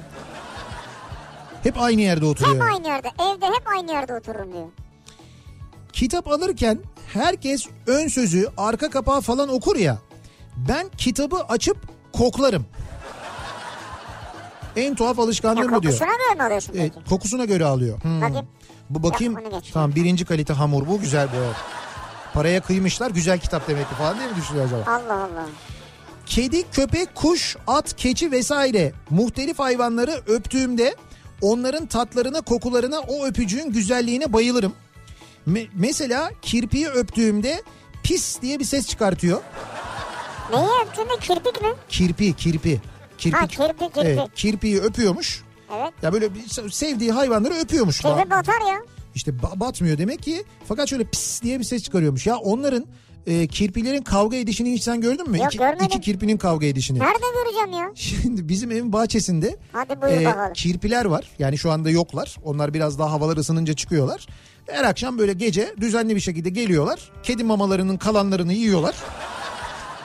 [1.63, 2.55] Hep aynı yerde oturuyor.
[2.55, 3.07] Hep aynı yerde.
[3.07, 4.67] Evde hep aynı yerde otururum diyor.
[5.93, 6.79] Kitap alırken
[7.13, 9.97] herkes ön sözü, arka kapağı falan okur ya.
[10.69, 11.77] Ben kitabı açıp
[12.13, 12.65] koklarım.
[14.75, 15.93] En tuhaf alışkanlığım bu diyor.
[15.93, 17.09] kokusuna göre mi alıyorsun Evet, peki?
[17.09, 18.01] kokusuna göre alıyor.
[18.03, 18.21] Hmm.
[18.21, 18.47] Bakayım.
[18.89, 19.33] Bu bakayım.
[19.33, 19.63] Yok.
[19.73, 21.53] Tamam birinci kalite hamur bu güzel bu.
[22.33, 24.83] Paraya kıymışlar güzel kitap demek ki falan diye mi düşünüyor acaba?
[24.91, 25.45] Allah Allah.
[26.25, 30.95] Kedi, köpek, kuş, at, keçi vesaire muhtelif hayvanları öptüğümde
[31.41, 34.73] onların tatlarına, kokularına, o öpücüğün güzelliğine bayılırım.
[35.47, 37.61] Me- mesela kirpiyi öptüğümde
[38.03, 39.41] pis diye bir ses çıkartıyor.
[40.53, 41.67] Neyi öptüğünde kirpik mi?
[41.89, 42.81] Kirpi, kirpi.
[43.17, 43.99] Kirpi, Ha, kirpi, kirpi.
[44.07, 45.43] Evet, kirpiyi öpüyormuş.
[45.77, 45.93] Evet.
[46.01, 47.99] Ya böyle bir sevdiği hayvanları öpüyormuş.
[48.01, 48.79] Kirpi batar ya.
[49.15, 50.43] İşte ba- batmıyor demek ki.
[50.67, 52.27] Fakat şöyle pis diye bir ses çıkarıyormuş.
[52.27, 52.85] Ya onların
[53.27, 55.37] e, kirpilerin kavga edişini hiç sen gördün mü?
[55.37, 55.85] Yok, iki, görmedim.
[55.85, 56.99] iki kirpinin kavga edişini.
[56.99, 57.91] Nerede göreceğim ya?
[57.95, 60.53] Şimdi bizim evin bahçesinde Hadi buyur e, bakalım.
[60.53, 61.29] kirpiler var.
[61.39, 62.37] Yani şu anda yoklar.
[62.43, 64.27] Onlar biraz daha havalar ısınınca çıkıyorlar.
[64.67, 66.99] Her akşam böyle gece düzenli bir şekilde geliyorlar.
[67.23, 68.95] Kedi mamalarının kalanlarını yiyorlar.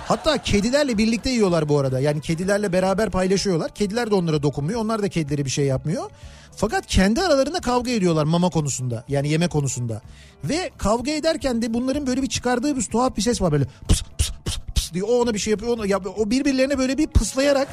[0.09, 2.01] Hatta kedilerle birlikte yiyorlar bu arada.
[2.01, 3.75] Yani kedilerle beraber paylaşıyorlar.
[3.75, 4.81] Kediler de onlara dokunmuyor.
[4.81, 6.11] Onlar da kedilere bir şey yapmıyor.
[6.57, 9.05] Fakat kendi aralarında kavga ediyorlar mama konusunda.
[9.09, 10.03] Yani yeme konusunda.
[10.45, 14.03] Ve kavga ederken de bunların böyle bir çıkardığı bir tuhaf bir ses var böyle pıs
[14.19, 15.09] pıs pıs pıs diyor.
[15.11, 15.79] O ona bir şey yapıyor.
[15.79, 17.69] Ona, ya, o birbirlerine böyle bir pıslayarak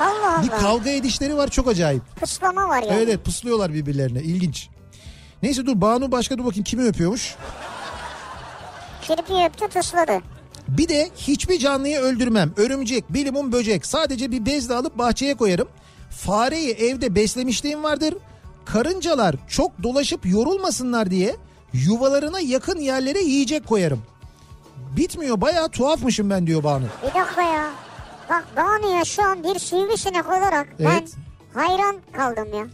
[0.00, 0.58] Allah Bir Allah.
[0.58, 2.02] kavga edişleri var çok acayip.
[2.16, 2.92] Pıslama var yani.
[2.94, 4.68] Evet evet pıslıyorlar birbirlerine ilginç.
[5.42, 7.34] Neyse dur Banu başka dur bakayım kimi öpüyormuş.
[9.02, 10.20] Kirpi öptü tısladı.
[10.68, 12.52] Bir de hiçbir canlıyı öldürmem.
[12.56, 13.86] Örümcek, bilimum, böcek.
[13.86, 15.68] Sadece bir bezle alıp bahçeye koyarım.
[16.10, 18.14] Fareyi evde beslemişliğim vardır.
[18.64, 21.36] Karıncalar çok dolaşıp yorulmasınlar diye
[21.72, 24.02] yuvalarına yakın yerlere yiyecek koyarım.
[24.96, 26.84] Bitmiyor bayağı tuhafmışım ben diyor Banu.
[27.02, 27.70] Bir dakika ya.
[28.30, 30.88] Bak Banu'ya şu an bir sivrisinek olarak Evet.
[31.54, 32.66] ben hayran kaldım ya.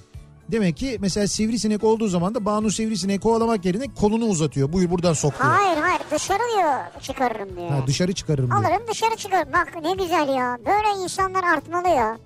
[0.53, 4.73] Demek ki mesela sivrisinek olduğu zaman da Banu sivrisineği kovalamak yerine kolunu uzatıyor.
[4.73, 5.53] Buyur buradan sok diyor.
[5.53, 7.69] Hayır hayır dışarı diyor çıkarırım diyor.
[7.69, 8.61] Ha, dışarı çıkarırım diyor.
[8.61, 9.53] Alırım dışarı çıkarırım.
[9.53, 10.59] Bak ne güzel ya.
[10.67, 12.19] Böyle insanlar artmalı ya.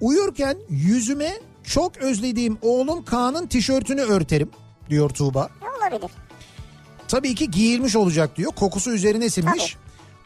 [0.00, 1.32] Uyurken yüzüme
[1.64, 4.50] çok özlediğim oğlum Kaan'ın tişörtünü örterim
[4.90, 5.48] diyor Tuğba.
[5.62, 6.10] Ne olabilir?
[7.08, 8.52] Tabii ki giyilmiş olacak diyor.
[8.52, 9.76] Kokusu üzerine sinmiş.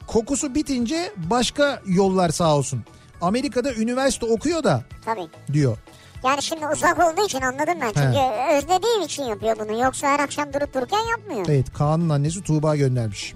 [0.06, 2.85] Kokusu bitince başka yollar sağ olsun.
[3.20, 5.28] Amerika'da üniversite okuyor da Tabii.
[5.52, 5.78] diyor.
[6.24, 7.92] Yani şimdi uzak olduğu için anladım ben.
[7.92, 8.18] Çünkü
[8.56, 9.82] özlediğim için yapıyor bunu.
[9.82, 11.46] Yoksa her akşam durup dururken yapmıyor.
[11.48, 13.34] Evet Kaan'ın annesi Tuğba göndermiş.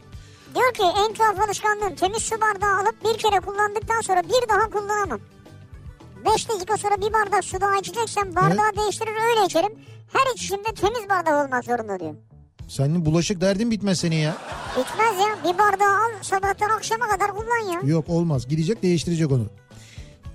[0.55, 4.71] Diyor ki en tuhaf alışkanlığım temiz su bardağı alıp bir kere kullandıktan sonra bir daha
[4.71, 5.21] kullanamam.
[6.35, 9.73] 5 dakika sonra bir bardak su daha içeceksem bardağı değiştirir öyle içerim.
[10.13, 12.15] Her içişimde temiz bardak olmak zorunda diyor.
[12.69, 14.37] Senin bulaşık derdin bitmez senin ya.
[14.71, 17.81] Bitmez ya bir bardağı al sabahtan akşama kadar kullan ya.
[17.85, 19.47] Yok olmaz gidecek değiştirecek onu.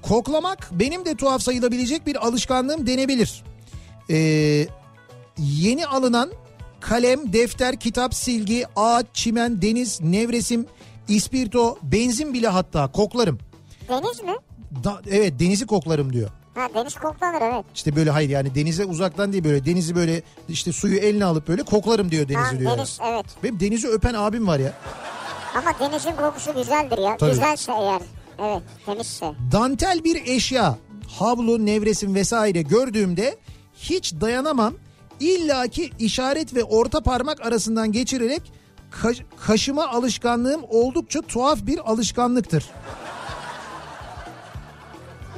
[0.08, 3.44] Koklamak benim de tuhaf sayılabilecek bir alışkanlığım denebilir.
[4.10, 4.68] Ee,
[5.38, 6.32] yeni alınan
[6.80, 10.66] kalem, defter, kitap, silgi, ağaç, çimen, deniz, nevresim,
[11.08, 13.40] ispirto, benzin bile hatta koklarım.
[13.90, 14.34] Deniz mi?
[14.84, 16.30] Da- evet denizi koklarım diyor.
[16.56, 17.66] Ha deniz koklanır evet.
[17.76, 21.64] İşte böyle hayır yani denize uzaktan değil böyle denizi böyle işte suyu eline alıp böyle
[21.64, 22.78] koklarım diyor denizi Ha, diyor.
[22.78, 23.26] deniz evet.
[23.44, 24.74] Benim denizi öpen abim var ya.
[25.56, 27.18] Ama denizin kokusu güzeldir ya.
[27.18, 27.32] Tabii.
[27.32, 28.02] Güzelse eğer.
[28.40, 28.62] Evet.
[29.52, 30.78] Dantel bir eşya,
[31.20, 33.38] havlu, nevresim vesaire gördüğümde
[33.76, 34.74] hiç dayanamam.
[35.20, 38.42] İlla ki işaret ve orta parmak arasından geçirerek
[39.02, 42.66] ka- kaşıma alışkanlığım oldukça tuhaf bir alışkanlıktır.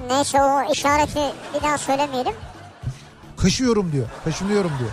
[0.09, 1.19] Neyse o işareti
[1.55, 2.34] bir daha söylemeyelim.
[3.38, 4.91] Kaşıyorum diyor, kaşınıyorum diyor.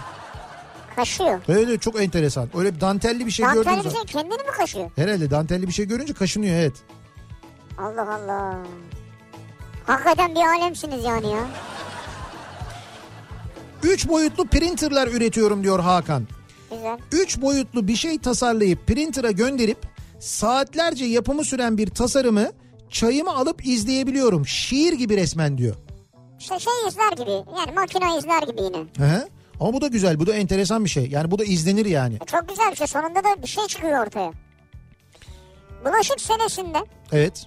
[0.96, 1.40] Kaşıyor.
[1.48, 2.48] Öyle çok enteresan.
[2.54, 4.90] Öyle bir dantelli bir şey gördüğün Dantelli bir şey kendini mi kaşıyor?
[4.96, 6.72] Herhalde dantelli bir şey görünce kaşınıyor evet.
[7.78, 8.58] Allah Allah.
[9.86, 11.46] Hakikaten bir alemsiniz yani ya.
[13.82, 16.26] Üç boyutlu printerlar üretiyorum diyor Hakan.
[16.70, 16.98] Güzel.
[17.12, 19.78] Üç boyutlu bir şey tasarlayıp printer'a gönderip
[20.20, 22.50] saatlerce yapımı süren bir tasarımı
[22.90, 24.46] çayımı alıp izleyebiliyorum.
[24.46, 25.76] Şiir gibi resmen diyor.
[26.38, 27.30] İşte şey izler gibi.
[27.30, 28.76] Yani makine izler gibi yine.
[28.76, 29.28] Hı hı.
[29.60, 31.06] Ama bu da güzel, bu da enteresan bir şey.
[31.06, 32.18] Yani bu da izlenir yani.
[32.26, 32.86] Çok güzel bir şey.
[32.86, 34.32] Sonunda da bir şey çıkıyor ortaya.
[35.84, 36.78] Bulaşık senesinde
[37.12, 37.46] Evet.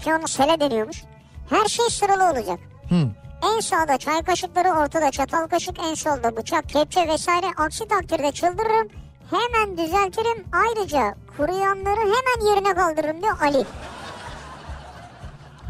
[0.00, 1.02] Ki onu sele deniyormuş.
[1.50, 2.58] Her şey sıralı olacak.
[2.88, 3.08] Hı.
[3.56, 7.46] En sağda çay kaşıkları, ortada çatal kaşık, en solda bıçak, kepçe vesaire.
[7.56, 8.88] Aksi takdirde çıldırırım.
[9.30, 10.44] Hemen düzeltirim.
[10.52, 13.64] Ayrıca kuruyanları hemen yerine kaldırırım diyor Ali.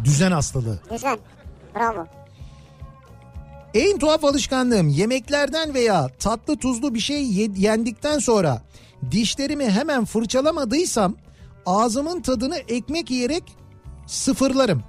[0.05, 0.79] Düzen hastalığı.
[0.91, 1.19] Güzel.
[1.77, 2.07] Bravo.
[3.75, 8.63] En tuhaf alışkanlığım yemeklerden veya tatlı tuzlu bir şey ye- yendikten sonra
[9.11, 11.15] dişlerimi hemen fırçalamadıysam
[11.67, 13.43] ağzımın tadını ekmek yiyerek
[14.07, 14.83] sıfırlarım.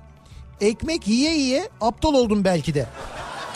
[0.62, 2.86] Ekmek yiye yiye aptal oldum belki de.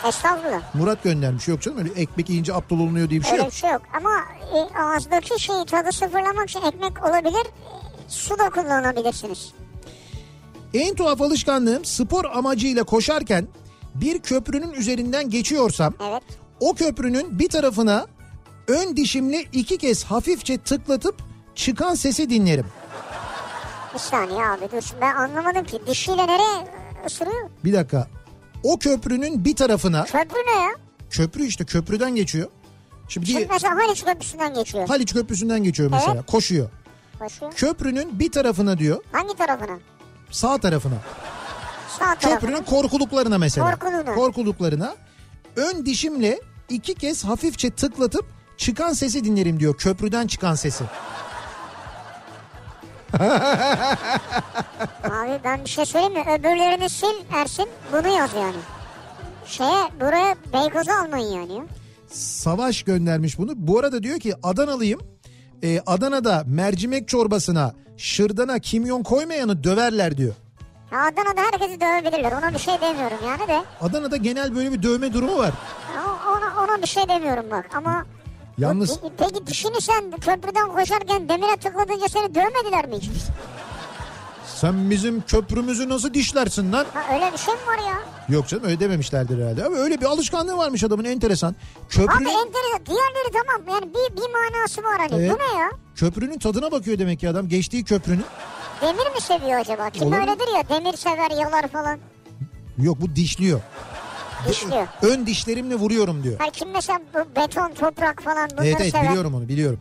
[0.08, 0.74] Estağfurullah.
[0.74, 1.48] Murat göndermiş.
[1.48, 3.52] Yok canım öyle ekmek yiyince aptal olunuyor diye bir şey Öyle yok.
[3.52, 3.82] bir şey yok.
[3.94, 4.10] Ama
[4.54, 7.46] e, ağızdaki şeyi tadı sıfırlamak için ekmek olabilir.
[7.46, 9.52] e, Su da kullanabilirsiniz.
[10.74, 13.48] En tuhaf alışkanlığım spor amacıyla koşarken
[13.94, 16.22] bir köprünün üzerinden geçiyorsam Evet.
[16.60, 18.06] o köprünün bir tarafına
[18.68, 21.14] ön dişimle iki kez hafifçe tıklatıp
[21.54, 22.66] çıkan sesi dinlerim.
[23.94, 24.82] Bir saniye abi dur.
[25.00, 25.80] Ben anlamadım ki.
[25.86, 26.68] Dişiyle nereye
[27.06, 27.50] ısırıyor?
[27.64, 28.06] Bir dakika.
[28.62, 30.70] O köprünün bir tarafına Köprü ne ya?
[31.10, 32.48] köprü işte köprüden geçiyor.
[33.08, 34.88] Şimdi Şimdi mesela Haliç Köprüsü'nden geçiyor.
[34.88, 36.26] Haliç Köprüsü'nden geçiyor mesela Evet.
[36.26, 36.68] koşuyor.
[37.18, 37.52] Koşuyor.
[37.52, 39.78] Köprünün bir tarafına diyor Hangi tarafına?
[40.30, 40.94] sağ tarafına.
[41.98, 42.34] Sağ tarafına.
[42.40, 43.70] Köprünün korkuluklarına mesela.
[43.70, 44.14] Korkuluğuna.
[44.14, 44.94] Korkuluklarına.
[45.56, 48.24] Ön dişimle iki kez hafifçe tıklatıp
[48.56, 49.76] çıkan sesi dinlerim diyor.
[49.76, 50.84] Köprüden çıkan sesi.
[55.04, 56.24] Abi ben bir şey söyleyeyim mi?
[56.38, 57.68] Öbürlerini sil Ersin.
[57.92, 58.56] Bunu yaz yani.
[59.46, 61.52] Şeye buraya Beykoz'a almayın yani.
[61.54, 61.62] ya.
[62.12, 63.52] Savaş göndermiş bunu.
[63.56, 65.00] Bu arada diyor ki Adanalıyım.
[65.62, 70.34] Ee, Adana'da mercimek çorbasına şırdana kimyon koymayanı döverler diyor.
[70.92, 72.32] Ya Adana'da herkesi dövebilirler.
[72.32, 73.62] Ona bir şey demiyorum yani de.
[73.80, 75.50] Adana'da genel böyle bir dövme durumu var.
[76.06, 77.66] O- Ona, ona bir şey demiyorum bak.
[77.74, 78.04] Ama
[78.58, 83.10] Yalnız Pe- Peki dişini sen köprüden koşarken demire tıkladınca seni dövmediler mi hiç?
[84.46, 86.86] Sen bizim köprümüzü nasıl dişlersin lan?
[86.94, 87.98] Ha öyle bir şey mi var ya?
[88.28, 89.64] Yok canım öyle dememişlerdir herhalde.
[89.64, 91.48] Ama öyle bir alışkanlığı varmış adamın enteresan.
[91.50, 92.86] Abi Köprünün, enteresan.
[92.86, 95.14] Diğerleri tamam yani bir, bir manası var hani.
[95.22, 95.30] Evet.
[95.30, 95.70] Bu ne ya?
[95.94, 97.48] köprünün tadına bakıyor demek ki adam.
[97.48, 98.24] Geçtiği köprünün.
[98.82, 99.90] Demir mi seviyor acaba?
[99.90, 100.20] Kim Olabilir.
[100.20, 101.98] öyledir ya demir sever yalar falan.
[102.78, 103.60] Yok bu dişliyor.
[104.48, 104.86] Dişliyor.
[105.02, 106.34] Ön dişlerimle vuruyorum diyor.
[106.38, 109.08] Hayır kim mesela bu beton toprak falan bunları Evet evet sever.
[109.08, 109.80] biliyorum onu biliyorum.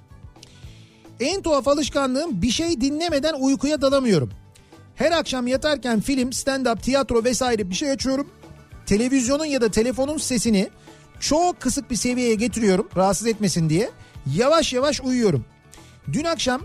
[1.19, 4.29] En tuhaf alışkanlığım bir şey dinlemeden uykuya dalamıyorum.
[4.95, 8.27] Her akşam yatarken film, stand-up, tiyatro vesaire bir şey açıyorum.
[8.85, 10.69] Televizyonun ya da telefonun sesini
[11.19, 13.89] çok kısık bir seviyeye getiriyorum rahatsız etmesin diye.
[14.35, 15.45] Yavaş yavaş uyuyorum.
[16.13, 16.61] Dün akşam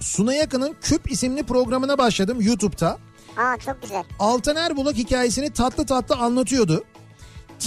[0.00, 2.98] Suna Yakın'ın Küp isimli programına başladım YouTube'da.
[3.36, 4.04] Aa çok güzel.
[4.18, 6.84] Altan Erbulak hikayesini tatlı tatlı anlatıyordu.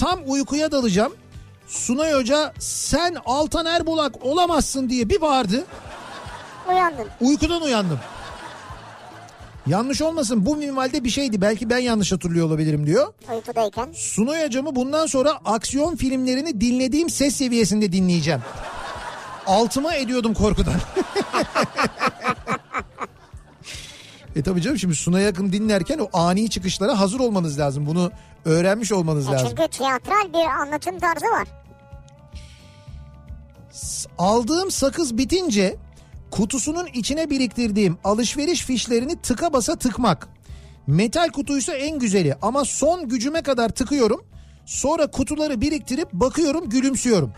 [0.00, 1.12] Tam uykuya dalacağım.
[1.68, 5.64] Sunay Hoca sen Altan Erbulak olamazsın diye bir bağırdı.
[6.68, 7.06] Uyandın.
[7.20, 7.98] Uykudan uyandım.
[9.66, 11.40] Yanlış olmasın bu minvalde bir şeydi.
[11.40, 13.12] Belki ben yanlış hatırlıyor olabilirim diyor.
[13.34, 13.88] Uykudayken.
[13.94, 18.40] Sunay Hocam'ı bundan sonra aksiyon filmlerini dinlediğim ses seviyesinde dinleyeceğim.
[19.46, 20.74] Altıma ediyordum korkudan.
[24.36, 27.86] e tabii canım şimdi Sunay Akın dinlerken o ani çıkışlara hazır olmanız lazım.
[27.86, 28.10] Bunu
[28.44, 29.48] öğrenmiş olmanız E lazım.
[29.50, 31.48] çünkü tiyatral bir anlatım tarzı var.
[34.18, 35.76] Aldığım sakız bitince
[36.30, 40.28] kutusunun içine biriktirdiğim alışveriş fişlerini tıka basa tıkmak.
[40.86, 44.24] Metal kutuysa en güzeli ama son gücüme kadar tıkıyorum.
[44.66, 47.32] Sonra kutuları biriktirip bakıyorum gülümsüyorum.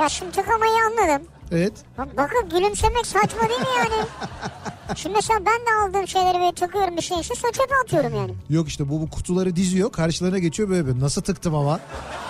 [0.00, 1.26] Ya şimdi tıkamayı anladım.
[1.52, 1.72] Evet.
[1.98, 4.06] Bak- Bakın gülümsemek saçma değil mi yani?
[4.96, 8.34] Şimdi mesela ben de aldığım şeyleri böyle takıyorum bir şeyin içine sonra çöpe atıyorum yani.
[8.50, 11.00] Yok işte bu, bu kutuları diziyor karşılarına geçiyor böyle böyle.
[11.00, 11.80] Nasıl tıktım ama.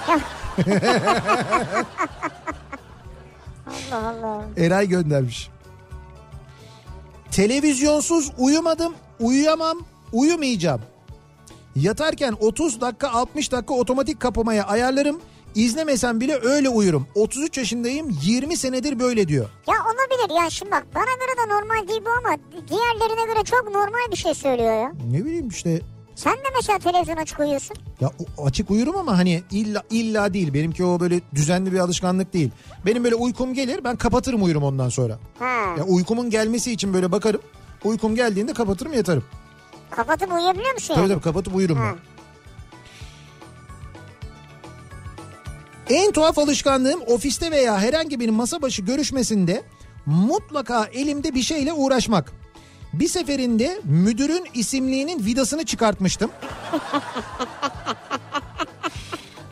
[3.93, 4.45] Allah Allah.
[4.57, 5.51] Eray göndermiş.
[7.31, 9.79] Televizyonsuz uyumadım, uyuyamam,
[10.13, 10.81] uyumayacağım.
[11.77, 15.21] Yatarken 30 dakika 60 dakika otomatik kapamaya ayarlarım.
[15.55, 17.07] İzlemesem bile öyle uyurum.
[17.15, 19.49] 33 yaşındayım 20 senedir böyle diyor.
[19.69, 22.37] Ya olabilir ya şimdi bak bana göre de normal değil bu ama
[22.69, 24.93] diğerlerine göre çok normal bir şey söylüyor ya.
[25.11, 25.81] Ne bileyim işte
[26.15, 27.77] Sen de mesela televizyon açık uyuyorsun.
[28.01, 28.11] ya
[28.45, 30.55] açık uyurum ama hani illa illa değil.
[30.55, 32.51] Benimki o böyle düzenli bir alışkanlık değil.
[32.87, 35.19] Benim böyle uykum gelir ben kapatırım uyurum ondan sonra.
[35.39, 35.75] Ha.
[35.79, 37.41] Ya uykumun gelmesi için böyle bakarım.
[37.85, 39.25] Uykum geldiğinde kapatırım yatarım.
[39.91, 41.13] Kapatıp uyuyabiliyor musun Tabii yani?
[41.13, 41.85] tabii kapatıp uyurum Ha.
[41.93, 41.99] ben.
[45.91, 49.63] En tuhaf alışkanlığım ofiste veya herhangi bir masa başı görüşmesinde
[50.07, 52.33] mutlaka elimde bir şeyle uğraşmak.
[52.93, 56.31] Bir seferinde müdürün isimliğinin vidasını çıkartmıştım.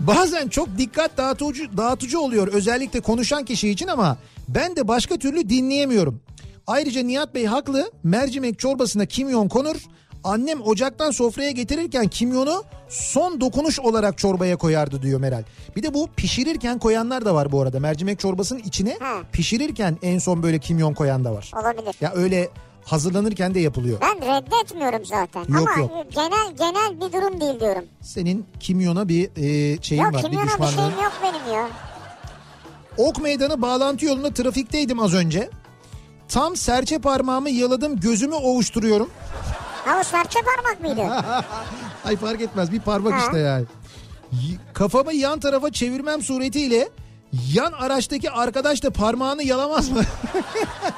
[0.01, 4.17] Bazen çok dikkat dağıtıcı, dağıtıcı oluyor özellikle konuşan kişi için ama
[4.49, 6.21] ben de başka türlü dinleyemiyorum.
[6.67, 9.77] Ayrıca Nihat Bey haklı mercimek çorbasına kimyon konur.
[10.25, 15.43] Annem ocaktan sofraya getirirken kimyonu son dokunuş olarak çorbaya koyardı diyor Meral.
[15.77, 17.81] Bir de bu pişirirken koyanlar da var bu arada.
[17.81, 19.23] Mercimek çorbasının içine Hı.
[19.33, 21.51] pişirirken en son böyle kimyon koyan da var.
[21.63, 21.95] Olabilir.
[22.01, 22.49] Ya öyle
[22.85, 23.99] hazırlanırken de yapılıyor.
[24.01, 25.91] Ben reddetmiyorum zaten Yok, ama yok.
[26.11, 27.85] genel genel bir durum değil diyorum.
[28.03, 31.69] Senin kimyona bir e, şeyin Yok var, bir kimyona bir şeyim yok benim ya.
[32.97, 35.51] Ok meydanı bağlantı yolunda trafikteydim az önce.
[36.29, 39.11] Tam serçe parmağımı yaladım gözümü ovuşturuyorum.
[39.89, 41.25] Ha o serçe parmak mıydı?
[42.05, 43.19] Ay fark etmez bir parmak Ha.
[43.19, 43.65] işte yani.
[44.33, 46.89] Y- Kafamı yan tarafa çevirmem suretiyle
[47.53, 50.03] yan araçtaki arkadaş da parmağını yalamaz mı?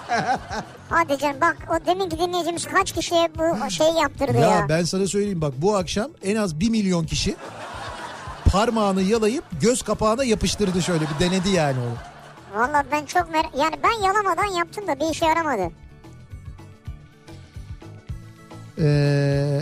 [0.90, 4.50] Hadi canım bak o deminki dinleyicimiz kaç kişiye bu şeyi yaptırdı ya.
[4.50, 7.36] ya ben sana söyleyeyim bak bu akşam en az 1 milyon kişi
[8.52, 11.94] parmağını yalayıp göz kapağına yapıştırdı şöyle bir denedi yani onu.
[12.60, 15.72] Valla ben çok mer yani ben yalamadan yaptım da bir işe yaramadı.
[18.82, 19.61] Ee,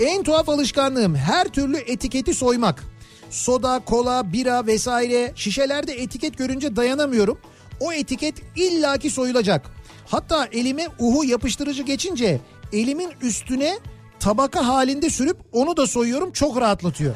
[0.00, 2.82] en tuhaf alışkanlığım her türlü etiketi soymak.
[3.30, 7.38] Soda, kola, bira vesaire şişelerde etiket görünce dayanamıyorum.
[7.80, 9.66] O etiket illaki soyulacak.
[10.06, 12.40] Hatta elime uhu yapıştırıcı geçince
[12.72, 13.78] elimin üstüne
[14.20, 17.14] tabaka halinde sürüp onu da soyuyorum çok rahatlatıyor.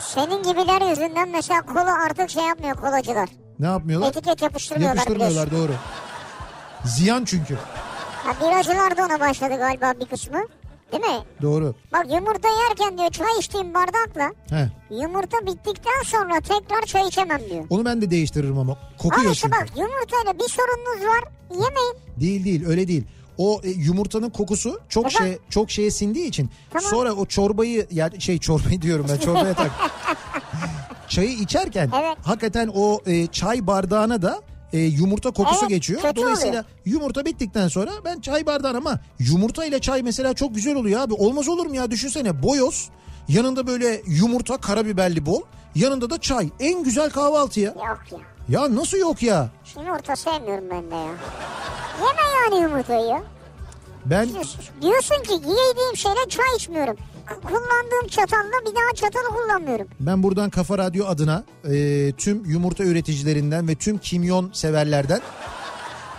[0.00, 3.28] Senin gibiler yüzünden mesela kola artık şey yapmıyor kolacılar.
[3.58, 4.08] Ne yapmıyorlar?
[4.08, 4.96] Etiket yapıştırmıyorlar.
[4.96, 5.68] Yapıştırmıyorlar biliyorsun.
[5.68, 5.76] doğru.
[6.88, 7.58] Ziyan çünkü.
[8.26, 10.38] Ha, biracılar da ona başladı galiba bir kısmı.
[10.92, 11.24] Değil mi?
[11.42, 11.74] Doğru.
[11.92, 14.68] Bak yumurta yerken diyor çay içtiğim bardakla He.
[14.94, 17.64] yumurta bittikten sonra tekrar çay içemem diyor.
[17.70, 18.78] Onu ben de değiştiririm ama.
[18.98, 19.60] Kokuyor Ama işte çünkü.
[19.60, 21.94] bak yumurtayla bir sorununuz var yemeyin.
[22.20, 23.04] Değil değil öyle değil.
[23.38, 26.90] O e, yumurtanın kokusu çok şey çok şeye sindiği için Tamam.
[26.90, 29.70] sonra o çorbayı yani şey çorbayı diyorum ben çorbaya tak.
[31.08, 32.16] Çayı içerken Evet.
[32.24, 34.40] hakikaten o e, çay bardağına da
[34.76, 36.02] e, yumurta kokusu Evet, geçiyor.
[36.02, 36.64] kötü Dolayısıyla oluyor.
[36.84, 41.14] yumurta bittikten sonra ben çay bardağın ama yumurta ile çay mesela çok güzel oluyor abi.
[41.14, 42.88] Olmaz olur mu ya düşünsene boyoz
[43.28, 45.40] yanında böyle yumurta karabiberli bol
[45.74, 46.48] yanında da çay.
[46.60, 47.70] En güzel kahvaltı ya.
[47.70, 48.18] Yok ya.
[48.48, 49.48] Ya nasıl yok ya?
[49.76, 51.06] Yumurta sevmiyorum ben de ya.
[52.00, 52.22] Yeme
[52.56, 53.22] yani yumurtayı ya.
[54.04, 54.28] Ben
[54.82, 56.96] Diyorsun ki yediğim şeyle çay içmiyorum.
[57.26, 59.86] Kullandığım çatalla bir daha çatalı kullanmıyorum.
[60.00, 65.20] ben buradan Kafa Radyo adına e, tüm yumurta üreticilerinden ve tüm kimyon severlerden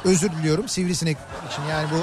[0.05, 1.17] özür diliyorum sivrisinek
[1.51, 1.97] için yani bu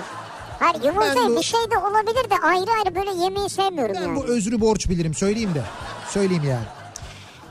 [0.58, 4.16] Hayır yumurta bu- bir şey de olabilir de ayrı ayrı böyle yemeği sevmiyorum Ben yani.
[4.16, 5.62] bu özrü borç bilirim söyleyeyim de.
[6.10, 6.64] Söyleyeyim yani.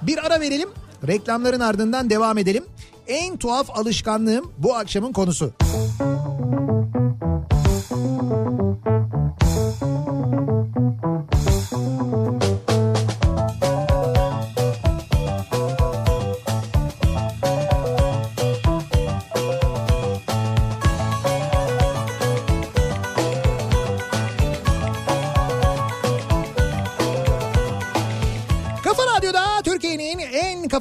[0.01, 0.69] Bir ara verelim.
[1.07, 2.65] Reklamların ardından devam edelim.
[3.07, 5.53] En tuhaf alışkanlığım bu akşamın konusu.
[8.79, 9.02] Kafa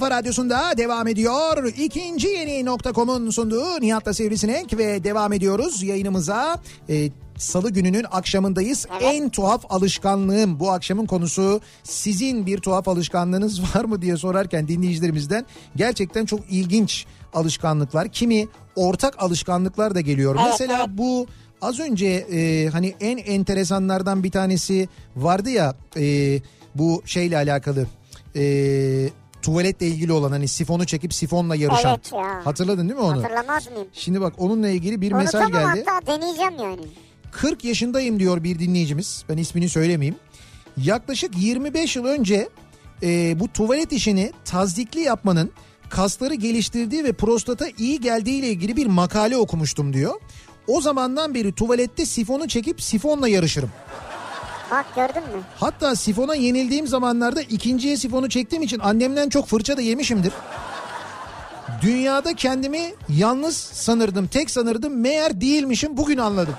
[0.02, 1.72] kafa radyosunda devam ediyor.
[1.78, 6.60] İkinci yeni nokta.com'un sunduğu Nihat'la Sivrisinek ve devam ediyoruz yayınımıza.
[6.88, 8.86] Ee, Salı gününün akşamındayız.
[9.00, 11.60] En tuhaf alışkanlığım bu akşamın konusu.
[11.82, 15.46] Sizin bir tuhaf alışkanlığınız var mı diye sorarken dinleyicilerimizden
[15.76, 18.08] gerçekten çok ilginç alışkanlıklar.
[18.08, 20.36] Kimi ortak alışkanlıklar da geliyor.
[20.40, 20.98] Evet, Mesela evet.
[20.98, 21.26] bu
[21.60, 26.38] az önce e, hani en enteresanlardan bir tanesi vardı ya e,
[26.74, 27.86] bu şeyle alakalı
[28.36, 28.42] e,
[29.42, 31.90] tuvaletle ilgili olan hani sifonu çekip sifonla yarışan.
[31.94, 32.46] Evet ya.
[32.46, 33.22] Hatırladın değil mi onu?
[33.22, 33.88] Hatırlamaz mıyım?
[33.92, 35.84] Şimdi bak onunla ilgili bir mesaj Unutamam geldi.
[35.90, 36.80] hatta deneyeceğim yani.
[37.32, 39.24] 40 yaşındayım diyor bir dinleyicimiz.
[39.28, 40.16] Ben ismini söylemeyeyim.
[40.76, 42.48] Yaklaşık 25 yıl önce
[43.02, 45.50] e, bu tuvalet işini tazdikli yapmanın
[45.90, 50.14] kasları geliştirdiği ve prostata iyi geldiği ile ilgili bir makale okumuştum diyor.
[50.66, 53.70] O zamandan beri tuvalette sifonu çekip sifonla yarışırım.
[54.72, 55.42] Bak gördün mü?
[55.60, 60.32] Hatta sifona yenildiğim zamanlarda ikinciye sifonu çektiğim için annemden çok fırça da yemişimdir.
[61.82, 65.00] Dünyada kendimi yalnız sanırdım, tek sanırdım.
[65.00, 66.54] Meğer değilmişim bugün anladım.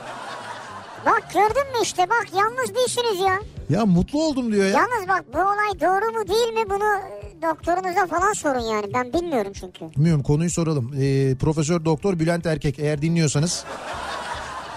[1.06, 3.40] Bak gördün mü işte bak yalnız değilsiniz ya.
[3.69, 4.72] Ya mutlu oldum diyor ya.
[4.72, 8.94] Yalnız bak bu olay doğru mu değil mi bunu e, doktorunuza falan sorun yani.
[8.94, 9.95] Ben bilmiyorum çünkü.
[9.95, 10.94] Bilmiyorum konuyu soralım.
[10.99, 13.65] Ee, Profesör Doktor Bülent Erkek eğer dinliyorsanız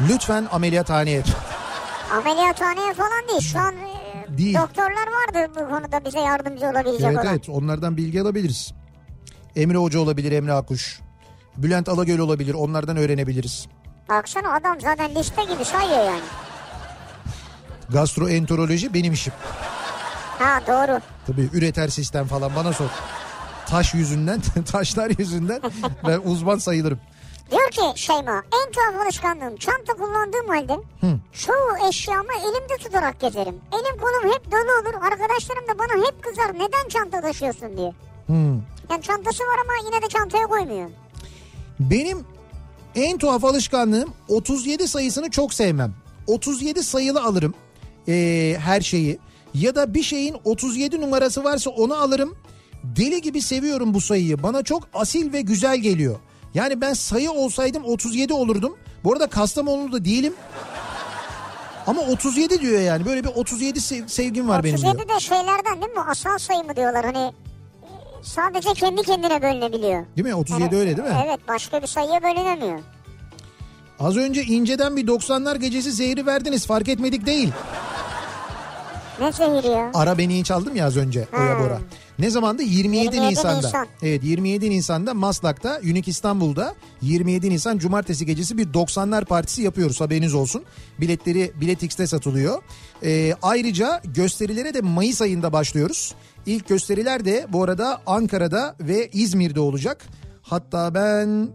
[0.08, 1.22] lütfen ameliyathaneye.
[2.12, 3.40] Ameliyathaneye falan değil.
[3.40, 4.54] Şu an e, Değil.
[4.54, 7.26] doktorlar vardır bu konuda bize yardımcı olabilecek evet olan.
[7.26, 8.72] evet onlardan bilgi alabiliriz.
[9.56, 11.00] Emre Hoca olabilir Emre Akuş.
[11.56, 13.66] Bülent Alagöl olabilir onlardan öğrenebiliriz.
[14.08, 16.20] Baksana adam zaten liste gibi sayıyor yani.
[17.88, 19.32] Gastroenteroloji benim işim.
[20.38, 21.00] Ha doğru.
[21.26, 22.88] Tabii üreter sistem falan bana sor.
[23.66, 24.40] Taş yüzünden,
[24.72, 25.60] taşlar yüzünden
[26.06, 26.98] ben uzman sayılırım.
[27.50, 30.76] Diyor ki Şeyma en tuhaf alışkanlığım çanta kullandığım halde
[31.32, 33.54] çoğu eşyamı elimde tutarak gezerim.
[33.72, 35.04] Elim kolum hep dolu olur.
[35.12, 37.92] Arkadaşlarım da bana hep kızar neden çanta taşıyorsun diye.
[38.26, 38.52] Hmm.
[38.90, 40.90] Yani çantası var ama yine de çantaya koymuyor.
[41.80, 42.24] Benim
[42.94, 45.94] en tuhaf alışkanlığım 37 sayısını çok sevmem.
[46.26, 47.54] 37 sayılı alırım
[48.08, 49.18] ee, her şeyi.
[49.54, 52.36] Ya da bir şeyin 37 numarası varsa onu alırım.
[52.84, 54.42] Deli gibi seviyorum bu sayıyı.
[54.42, 56.16] Bana çok asil ve güzel geliyor.
[56.56, 58.76] Yani ben sayı olsaydım 37 olurdum.
[59.04, 60.34] Bu arada Kastamonulu da değilim.
[61.86, 63.04] Ama 37 diyor yani.
[63.06, 64.94] Böyle bir 37 sev- sevgim var benim diyor.
[64.94, 66.00] 37 de şeylerden değil mi?
[66.08, 67.32] Asal sayı mı diyorlar hani
[68.22, 70.06] sadece kendi kendine bölünebiliyor.
[70.16, 70.34] Değil mi?
[70.34, 71.22] 37 öyle değil mi?
[71.26, 72.78] Evet başka bir sayıya bölünemiyor.
[74.00, 76.66] Az önce inceden bir 90'lar gecesi zehri verdiniz.
[76.66, 77.52] Fark etmedik değil.
[79.20, 79.90] Ne zehri ya?
[79.94, 81.60] Ara beni çaldım ya az önce Oya Ha.
[81.64, 81.80] Bora.
[82.18, 82.62] Ne zamandı?
[82.62, 83.56] 27, 27 Nisan'da.
[83.66, 83.86] Nisan.
[84.02, 90.34] Evet 27 Nisan'da Maslak'ta Unique İstanbul'da 27 Nisan Cumartesi gecesi bir 90'lar partisi yapıyoruz haberiniz
[90.34, 90.64] olsun.
[91.00, 92.62] Biletleri Bilet X'te satılıyor.
[93.02, 96.14] Ee, ayrıca gösterilere de Mayıs ayında başlıyoruz.
[96.46, 100.06] İlk gösteriler de bu arada Ankara'da ve İzmir'de olacak.
[100.42, 101.48] Hatta ben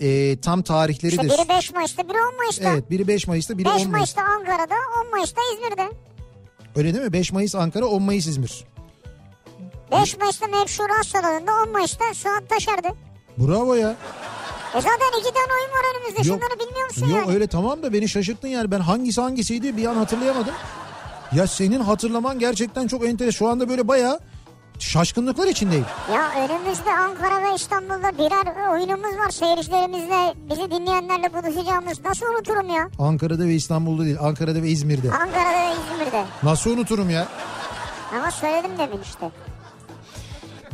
[0.00, 1.28] e, tam tarihleri İşte de...
[1.28, 2.70] biri 5 Mayıs'ta biri 10 Mayıs'ta.
[2.72, 3.88] Evet biri 5 Mayıs'ta biri 5 10 Mayıs.
[3.92, 4.74] Mayıs'ta Ankara'da
[5.04, 6.13] 10 Mayıs'ta İzmir'de.
[6.76, 7.12] Öyle değil mi?
[7.12, 8.64] 5 Mayıs Ankara 10 Mayıs İzmir.
[9.92, 12.94] 5 Mayıs'ta Mevşura Hastaları'nda 10 Mayıs'ta Suat Taşer'de.
[13.38, 13.90] Bravo ya.
[14.74, 16.28] E zaten iki tane oyun var önümüzde.
[16.28, 16.40] Yok.
[16.42, 17.34] Şunları bilmiyor musun Yok yani?
[17.34, 20.54] öyle tamam da beni şaşırttın yani ben hangisi hangisiydi bir an hatırlayamadım.
[21.32, 23.38] Ya senin hatırlaman gerçekten çok enteresan.
[23.38, 24.20] Şu anda böyle bayağı
[24.78, 25.84] şaşkınlıklar içindeyim.
[26.12, 29.30] Ya önümüzde Ankara ve İstanbul'da birer oyunumuz var.
[29.30, 32.04] Seyircilerimizle, bizi dinleyenlerle buluşacağımız.
[32.04, 32.88] Nasıl unuturum ya?
[32.98, 35.12] Ankara'da ve İstanbul'da değil Ankara'da ve İzmir'de.
[35.12, 36.24] Ankara'da ve İzmir'de.
[36.42, 37.28] Nasıl unuturum ya?
[38.14, 39.30] Ama söyledim demin işte.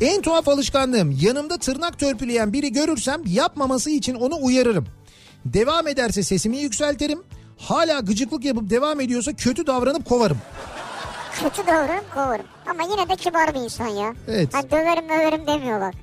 [0.00, 4.86] En tuhaf alışkanlığım yanımda tırnak törpüleyen biri görürsem yapmaması için onu uyarırım.
[5.44, 7.22] Devam ederse sesimi yükseltirim.
[7.58, 10.38] Hala gıcıklık yapıp devam ediyorsa kötü davranıp kovarım.
[11.42, 12.46] Kötü davranıp kovarım.
[12.70, 14.14] Ama yine de kibar bir insan ya.
[14.28, 14.54] Evet.
[14.54, 15.94] Ha, döverim döverim demiyor bak.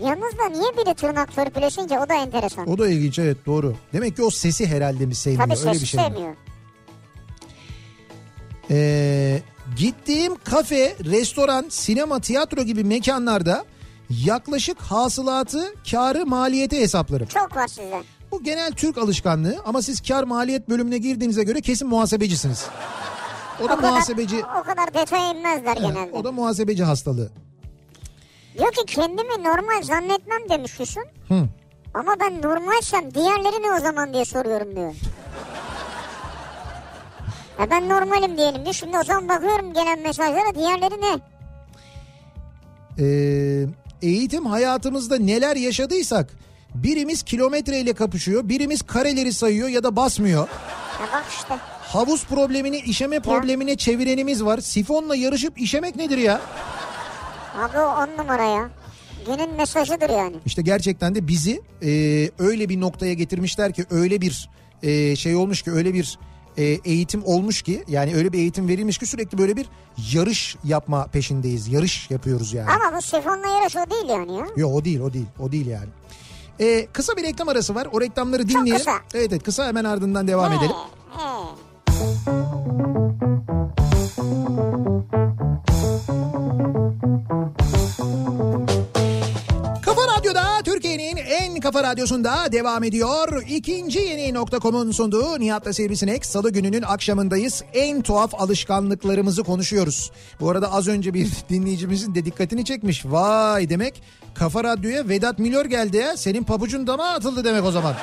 [0.00, 2.68] Yalnız da niye biri tırnak törpülesin ki o da enteresan.
[2.70, 3.74] O da ilginç evet doğru.
[3.92, 6.00] Demek ki o sesi herhalde mi sevmiyor Tabii öyle sesi bir şey.
[6.00, 6.06] mi?
[6.06, 6.34] sevmiyor.
[8.70, 9.40] Ee,
[9.76, 13.64] gittiğim kafe, restoran, sinema, tiyatro gibi mekanlarda
[14.10, 17.26] yaklaşık hasılatı, karı, maliyeti hesaplarım.
[17.26, 18.02] Çok var sizde.
[18.30, 22.66] Bu genel Türk alışkanlığı ama siz kar maliyet bölümüne girdiğinize göre kesin muhasebecisiniz.
[23.64, 24.42] O da O kadar, muhasebeci.
[24.60, 26.10] o kadar detaya inmezler genelde.
[26.12, 27.30] O da muhasebeci hastalığı.
[28.58, 31.04] Diyor ki kendimi normal zannetmem demiş Füsun.
[31.28, 31.48] Hı.
[31.94, 34.94] Ama ben normalsem diğerleri ne o zaman diye soruyorum diyor.
[37.60, 38.74] Ya ben normalim diyelim diyor.
[38.74, 41.18] Şimdi o zaman bakıyorum gelen mesajlara diğerleri ne?
[43.00, 43.66] Ee,
[44.02, 46.30] eğitim hayatımızda neler yaşadıysak
[46.74, 50.48] birimiz kilometreyle kapışıyor, birimiz kareleri sayıyor ya da basmıyor.
[51.00, 51.54] Ya bak işte.
[51.88, 54.58] Havuz problemini işeme problemine çevirenimiz var.
[54.58, 56.40] Sifonla yarışıp işemek nedir ya?
[57.58, 58.70] Abi o on numara ya.
[59.26, 60.36] Günün mesajıdır yani.
[60.46, 61.90] İşte gerçekten de bizi e,
[62.38, 64.50] öyle bir noktaya getirmişler ki öyle bir
[64.82, 66.18] e, şey olmuş ki öyle bir
[66.56, 69.66] e, eğitim olmuş ki yani öyle bir eğitim verilmiş ki sürekli böyle bir
[70.12, 71.68] yarış yapma peşindeyiz.
[71.68, 72.70] Yarış yapıyoruz yani.
[72.70, 74.46] Ama bu sifonla yarış o değil yani ya.
[74.56, 75.88] Yok o değil o değil o değil yani.
[76.60, 77.88] E, kısa bir reklam arası var.
[77.92, 78.76] O reklamları dinleyelim.
[78.76, 78.98] kısa.
[79.14, 80.70] Evet evet kısa hemen ardından devam edelim.
[80.70, 80.97] He, he.
[91.72, 93.42] Kafa radyosunda devam ediyor.
[93.48, 96.26] İkinci yeni nokta.com'un sunduğu Nihat'la Sivrisinek.
[96.26, 97.62] Salı gününün akşamındayız.
[97.74, 100.10] En tuhaf alışkanlıklarımızı konuşuyoruz.
[100.40, 103.06] Bu arada az önce bir dinleyicimizin de dikkatini çekmiş.
[103.06, 104.02] Vay demek
[104.34, 106.16] Kafa Radyo'ya Vedat Milor geldi ya.
[106.16, 107.94] Senin pabucun dama atıldı demek o zaman.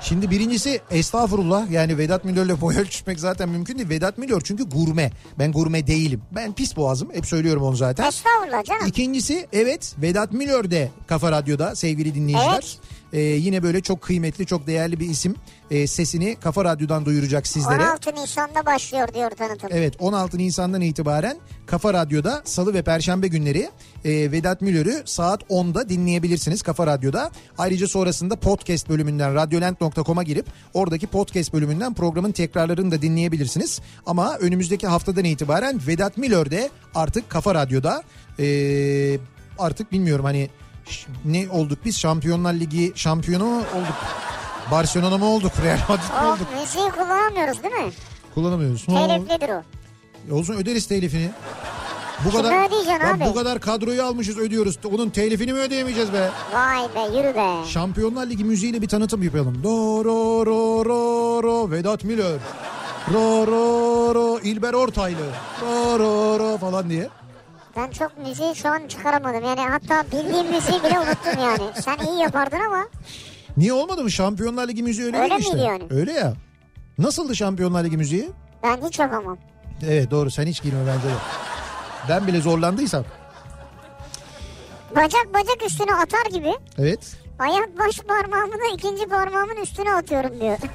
[0.00, 3.88] Şimdi birincisi estağfurullah yani Vedat Milor'la boy ölçüşmek zaten mümkün değil.
[3.88, 5.10] Vedat Milor çünkü gurme.
[5.38, 6.22] Ben gurme değilim.
[6.32, 7.12] Ben pis boğazım.
[7.12, 8.08] Hep söylüyorum onu zaten.
[8.08, 8.86] Estağfurullah canım.
[8.86, 12.52] İkincisi evet Vedat Milor de Kafa Radyo'da sevgili dinleyiciler.
[12.54, 12.78] Evet.
[13.12, 15.34] Ee, yine böyle çok kıymetli çok değerli bir isim.
[15.70, 17.82] Ee, sesini Kafa Radyo'dan duyuracak sizlere.
[17.82, 19.70] 16 Nisan'da başlıyor diyor tanıtım.
[19.72, 23.70] Evet 16 Nisan'dan itibaren Kafa Radyo'da salı ve perşembe günleri
[24.04, 27.30] e, Vedat Milor'u saat 10'da dinleyebilirsiniz Kafa Radyo'da.
[27.58, 33.80] Ayrıca sonrasında podcast bölümünden radyolent.com'a girip oradaki podcast bölümünden programın tekrarlarını da dinleyebilirsiniz.
[34.06, 38.02] Ama önümüzdeki haftadan itibaren Vedat Milor de artık Kafa Radyo'da
[38.38, 39.18] e,
[39.58, 40.50] artık bilmiyorum hani
[41.24, 43.94] ne olduk biz Şampiyonlar Ligi şampiyonu mu olduk?
[44.70, 45.52] Barcelona mı olduk?
[45.64, 46.46] Real Madrid mi O olduk?
[46.60, 47.92] müziği kullanamıyoruz değil mi?
[48.34, 48.86] Kullanamıyoruz.
[48.86, 49.62] Teliflidir o.
[50.30, 51.30] E Olsun öderiz telifini.
[52.24, 53.24] Bu Kime kadar Lan abi?
[53.24, 54.78] bu kadar kadroyu almışız ödüyoruz.
[54.94, 56.30] Onun telifini mi ödeyemeyeceğiz be?
[56.54, 57.68] Vay be yürü be.
[57.68, 59.62] Şampiyonlar Ligi müziğiyle bir tanıtım yapalım.
[59.62, 62.38] Do ro ro ro ro Vedat Milor.
[63.12, 65.26] Ro ro ro İlber Ortaylı.
[65.62, 67.08] Ro ro ro falan diye.
[67.76, 69.44] Ben çok müziği şu an çıkaramadım.
[69.44, 71.70] Yani hatta bildiğim müziği bile unuttum yani.
[71.82, 72.84] Sen iyi yapardın ama
[73.56, 74.10] Niye olmadı mı?
[74.10, 75.58] Şampiyonlar Ligi müziği öyle, Öyle değil işte.
[75.58, 75.82] yani?
[75.90, 76.34] Öyle ya.
[76.98, 78.30] Nasıldı Şampiyonlar Ligi müziği?
[78.62, 79.38] ben hiç yapamam.
[79.86, 81.12] Evet doğru sen hiç girme bence de.
[82.08, 83.04] Ben bile zorlandıysam.
[84.96, 87.16] Bacak bacak üstüne atar gibi Evet.
[87.38, 90.58] ayak baş parmağımı da ikinci parmağımın üstüne atıyorum diyor.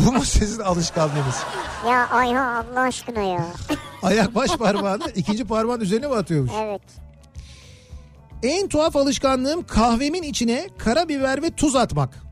[0.06, 1.42] Bu mu sizin alışkanlığınız?
[1.88, 3.46] ya Ayha Allah aşkına ya.
[4.02, 6.52] Ayak baş parmağını ikinci parmağın üzerine mi atıyormuş?
[6.62, 6.82] Evet.
[8.42, 12.26] En tuhaf alışkanlığım kahvemin içine karabiber ve tuz atmak.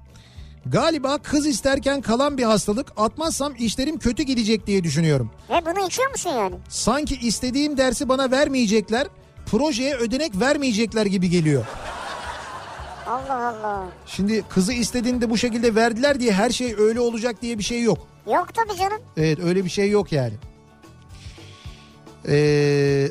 [0.66, 5.30] Galiba kız isterken kalan bir hastalık atmazsam işlerim kötü gidecek diye düşünüyorum.
[5.50, 6.54] Ve bunu içiyor musun yani?
[6.68, 9.06] Sanki istediğim dersi bana vermeyecekler,
[9.46, 11.64] projeye ödenek vermeyecekler gibi geliyor.
[13.06, 13.86] Allah Allah.
[14.06, 17.98] Şimdi kızı istediğinde bu şekilde verdiler diye her şey öyle olacak diye bir şey yok.
[18.32, 18.98] Yok tabii canım.
[19.16, 20.32] Evet öyle bir şey yok yani.
[22.28, 23.09] Ee,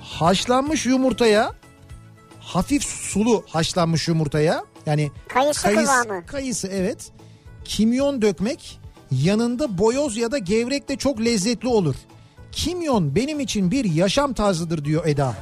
[0.00, 1.52] haşlanmış yumurtaya
[2.40, 6.26] hafif sulu haşlanmış yumurtaya yani Kayısı kıvamı.
[6.26, 7.10] kayısı evet
[7.64, 8.80] kimyon dökmek
[9.10, 11.94] yanında boyoz ya da gevrek de çok lezzetli olur.
[12.52, 15.34] Kimyon benim için bir yaşam tarzıdır diyor Eda.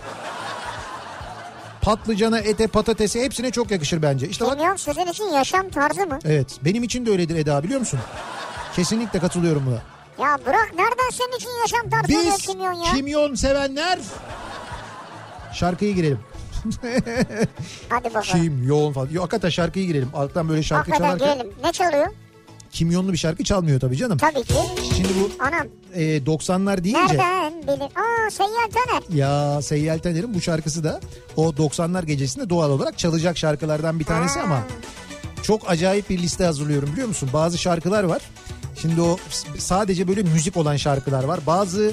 [1.82, 4.28] Patlıcana, ete, patatese hepsine çok yakışır bence.
[4.28, 6.18] İşte bak Kimyon sizin için yaşam tarzı mı?
[6.24, 8.00] Evet benim için de öyledir Eda biliyor musun?
[8.76, 9.82] Kesinlikle katılıyorum buna.
[10.26, 12.92] Ya bırak nereden senin için yaşam tarzı Biz kimyon ya?
[12.94, 13.98] kimyon sevenler
[15.52, 16.20] şarkıyı girelim.
[17.88, 18.22] Hadi bakalım.
[18.22, 19.09] Kimyon falan.
[19.10, 20.10] Yok hakikaten şarkıyı girelim.
[20.14, 21.56] Alttan böyle şarkı Hakikaten çalarken girelim.
[21.64, 22.06] Ne çalıyor?
[22.73, 24.19] Kimyonlu bir şarkı çalmıyor tabii canım.
[24.19, 24.55] Tabii ki.
[24.97, 25.66] Şimdi bu Anam.
[25.94, 27.82] e, 90'lar deyince Nereden bilir?
[27.82, 29.03] Aa Seyyar Taner.
[29.19, 31.01] ya Seyyal Taner'in bu şarkısı da
[31.36, 34.62] o 90'lar gecesinde doğal olarak çalacak şarkılardan bir tanesi ama
[35.43, 37.28] çok acayip bir liste hazırlıyorum biliyor musun?
[37.32, 38.23] Bazı şarkılar var.
[38.82, 39.16] Şimdi o
[39.59, 41.40] sadece böyle müzik olan şarkılar var.
[41.47, 41.93] Bazı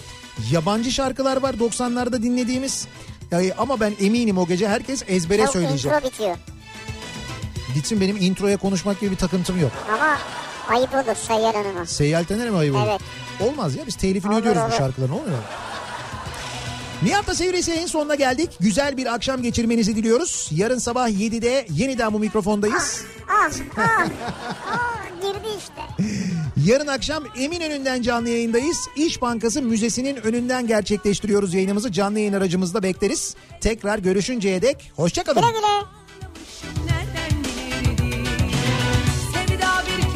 [0.52, 2.88] yabancı şarkılar var 90'larda dinlediğimiz.
[3.32, 5.92] Yani ama ben eminim o gece herkes ezbere Yok, söyleyecek.
[5.92, 6.38] intro bitiyor.
[7.76, 9.72] Gitsin benim introya konuşmak gibi bir takıntım yok.
[9.94, 10.18] Ama
[10.70, 11.86] ayıp olur Seyyar Hanım'a.
[11.86, 12.88] Seyyal Taner mi ayıp olur?
[12.90, 13.02] Evet.
[13.42, 14.74] Olmaz ya biz telifini Olur, ödüyoruz bu olur.
[14.74, 15.44] şarkıların olmuyor mu?
[17.04, 18.50] Nihat'la Sivrisi en sonuna geldik.
[18.60, 20.50] Güzel bir akşam geçirmenizi diliyoruz.
[20.52, 23.02] Yarın sabah 7'de yeniden bu mikrofondayız.
[23.30, 24.08] Ah ah.
[24.72, 26.04] ah girdi işte.
[26.66, 28.78] Yarın akşam Eminönü'nden canlı yayındayız.
[28.96, 31.92] İş Bankası Müzesi'nin önünden gerçekleştiriyoruz yayınımızı.
[31.92, 33.36] Canlı yayın aracımızda bekleriz.
[33.62, 35.42] Tekrar görüşünceye dek hoşçakalın.
[35.42, 35.86] Güle güle.
[36.86, 38.26] Nereden bilirdim?
[39.34, 40.09] Sevda bir